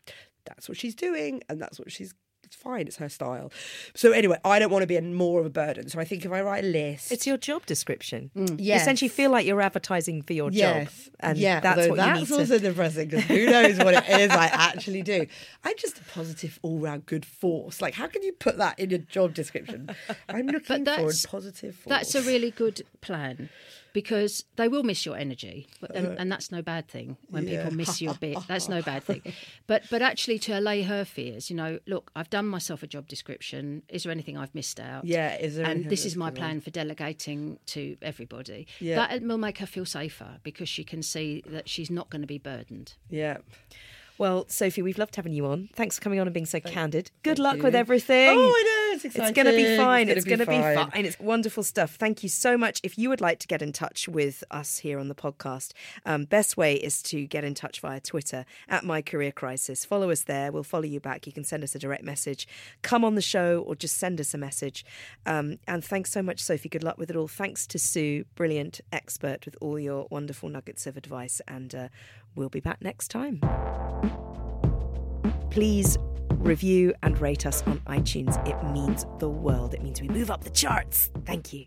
that's 0.46 0.66
what 0.66 0.78
she's 0.78 0.94
doing 0.94 1.42
and 1.50 1.60
that's 1.60 1.78
what 1.78 1.92
she's 1.92 2.14
it's 2.50 2.60
fine 2.60 2.88
it's 2.88 2.96
her 2.96 3.08
style 3.08 3.52
so 3.94 4.10
anyway 4.10 4.36
i 4.44 4.58
don't 4.58 4.70
want 4.72 4.82
to 4.82 4.86
be 4.86 4.96
a, 4.96 5.02
more 5.02 5.38
of 5.38 5.46
a 5.46 5.50
burden 5.50 5.88
so 5.88 6.00
i 6.00 6.04
think 6.04 6.24
if 6.24 6.32
i 6.32 6.40
write 6.42 6.64
a 6.64 6.66
list 6.66 7.12
It's 7.12 7.24
your 7.24 7.36
job 7.36 7.64
description. 7.64 8.30
Mm. 8.36 8.50
You 8.58 8.66
Yes. 8.70 8.82
essentially 8.82 9.08
feel 9.08 9.30
like 9.30 9.46
you're 9.46 9.60
advertising 9.60 10.22
for 10.22 10.32
your 10.32 10.50
job. 10.50 10.88
And 11.20 11.38
yeah, 11.38 11.60
that's 11.60 11.78
what 11.78 11.90
you 11.90 11.96
that's 11.96 12.20
need 12.20 12.26
to 12.28 12.34
also 12.40 12.58
depressing 12.58 13.08
because 13.08 13.24
who 13.26 13.46
knows 13.46 13.78
what 13.78 13.94
it 13.94 14.08
is 14.20 14.30
I 14.30 14.46
actually 14.46 15.02
do. 15.02 15.26
I'm 15.64 15.74
just 15.76 15.98
a 15.98 16.04
positive, 16.04 16.58
all-round 16.62 17.06
good 17.06 17.24
force. 17.26 17.80
Like, 17.82 17.94
how 17.94 18.06
can 18.06 18.22
you 18.22 18.32
put 18.32 18.58
that 18.58 18.78
in 18.78 18.90
your 18.90 19.00
job 19.00 19.34
description? 19.34 19.90
I'm 20.28 20.46
looking 20.54 20.84
for 20.84 20.90
a 21.10 21.12
positive 21.28 21.74
force. 21.76 21.86
That's 21.94 22.14
a 22.14 22.22
really 22.22 22.50
good 22.50 22.82
plan 23.00 23.48
because 23.92 24.44
they 24.56 24.68
will 24.68 24.82
miss 24.82 25.04
your 25.04 25.16
energy, 25.16 25.66
but, 25.80 25.94
and, 25.94 26.18
and 26.18 26.30
that's 26.32 26.50
no 26.52 26.62
bad 26.62 26.88
thing. 26.88 27.16
When. 27.28 27.46
Yeah. 27.48 27.64
people 27.64 27.76
miss 27.76 28.00
your 28.00 28.14
bit, 28.14 28.38
that's 28.48 28.68
no 28.68 28.82
bad 28.82 29.04
thing. 29.04 29.22
But 29.66 29.84
but 29.90 30.02
actually, 30.02 30.38
to 30.40 30.58
allay 30.58 30.82
her 30.82 31.04
fears, 31.04 31.50
you 31.50 31.56
know, 31.56 31.78
look, 31.86 32.10
I've 32.16 32.30
done 32.30 32.46
myself 32.46 32.82
a 32.82 32.86
job 32.86 33.06
description. 33.08 33.82
Is 33.88 34.02
there 34.02 34.12
anything 34.12 34.36
I've 34.36 34.54
missed 34.54 34.80
out? 34.80 35.04
Yeah, 35.04 35.36
is 35.36 35.56
there 35.56 35.66
And 35.66 35.88
this 35.88 36.04
is 36.04 36.16
my 36.16 36.26
gonna- 36.30 36.36
plan 36.40 36.60
for 36.60 36.70
delegating 36.70 37.58
to 37.66 37.96
everybody. 38.02 38.66
Yeah. 38.80 38.96
That 39.06 39.22
will 39.22 39.38
make 39.38 39.58
her 39.58 39.66
feel 39.66 39.84
safer 39.86 40.38
because 40.42 40.68
she 40.68 40.84
can 40.84 41.02
see 41.02 41.42
that 41.46 41.68
she's 41.68 41.90
not 41.90 42.10
going 42.10 42.22
to 42.22 42.26
be 42.28 42.38
burdened. 42.38 42.94
yeah. 43.08 43.38
Well, 44.18 44.44
Sophie, 44.48 44.82
we've 44.82 44.98
loved 44.98 45.16
having 45.16 45.32
you 45.32 45.46
on. 45.46 45.70
Thanks 45.74 45.96
for 45.96 46.02
coming 46.02 46.20
on 46.20 46.26
and 46.26 46.34
being 46.34 46.44
so 46.44 46.60
candid. 46.60 47.10
Good 47.22 47.38
luck 47.38 47.62
with 47.62 47.74
everything. 47.74 48.28
Oh, 48.36 48.52
I 48.54 48.62
know, 48.64 48.79
it's 48.92 49.04
It's 49.04 49.16
going 49.16 49.46
to 49.46 49.52
be 49.56 49.76
fine. 49.76 50.08
It's 50.08 50.18
It's 50.18 50.26
gonna 50.26 50.46
be 50.46 50.56
be 50.56 50.60
fine. 50.62 50.90
fine. 50.90 51.04
It's 51.04 51.18
wonderful 51.18 51.62
stuff. 51.62 51.94
Thank 51.96 52.22
you 52.22 52.28
so 52.28 52.56
much. 52.58 52.80
If 52.82 52.98
you 52.98 53.08
would 53.08 53.20
like 53.20 53.38
to 53.40 53.46
get 53.46 53.62
in 53.62 53.72
touch 53.72 54.08
with 54.08 54.44
us 54.50 54.78
here 54.78 54.98
on 54.98 55.08
the 55.08 55.14
podcast, 55.14 55.72
um, 56.04 56.24
best 56.24 56.56
way 56.56 56.74
is 56.74 57.02
to 57.04 57.26
get 57.26 57.44
in 57.44 57.54
touch 57.54 57.80
via 57.80 58.00
Twitter 58.00 58.44
at 58.68 58.84
My 58.84 59.02
Career 59.02 59.32
Crisis. 59.32 59.84
Follow 59.84 60.10
us 60.10 60.22
there. 60.22 60.52
We'll 60.52 60.62
follow 60.62 60.84
you 60.84 61.00
back. 61.00 61.26
You 61.26 61.32
can 61.32 61.44
send 61.44 61.62
us 61.64 61.74
a 61.74 61.78
direct 61.78 62.02
message, 62.04 62.46
come 62.82 63.04
on 63.04 63.14
the 63.14 63.22
show, 63.22 63.64
or 63.66 63.74
just 63.74 63.96
send 63.98 64.20
us 64.20 64.34
a 64.34 64.38
message. 64.38 64.84
Um, 65.26 65.58
and 65.66 65.84
thanks 65.84 66.10
so 66.12 66.22
much, 66.22 66.40
Sophie. 66.42 66.68
Good 66.68 66.84
luck 66.84 66.98
with 66.98 67.10
it 67.10 67.16
all. 67.16 67.28
Thanks 67.28 67.66
to 67.68 67.78
Sue, 67.78 68.24
brilliant 68.34 68.80
expert 68.92 69.44
with 69.44 69.56
all 69.60 69.78
your 69.78 70.06
wonderful 70.10 70.48
nuggets 70.48 70.86
of 70.86 70.96
advice. 70.96 71.40
And 71.46 71.74
uh, 71.74 71.88
we'll 72.34 72.48
be 72.48 72.60
back 72.60 72.82
next 72.82 73.08
time. 73.08 73.40
Please 75.50 75.96
review 76.38 76.94
and 77.02 77.20
rate 77.20 77.46
us 77.46 77.62
on 77.62 77.78
iTunes. 77.80 78.36
It 78.46 78.62
means 78.72 79.06
the 79.18 79.28
world. 79.28 79.74
It 79.74 79.82
means 79.82 80.00
we 80.00 80.08
move 80.08 80.30
up 80.30 80.44
the 80.44 80.50
charts. 80.50 81.10
Thank 81.24 81.52
you. 81.52 81.66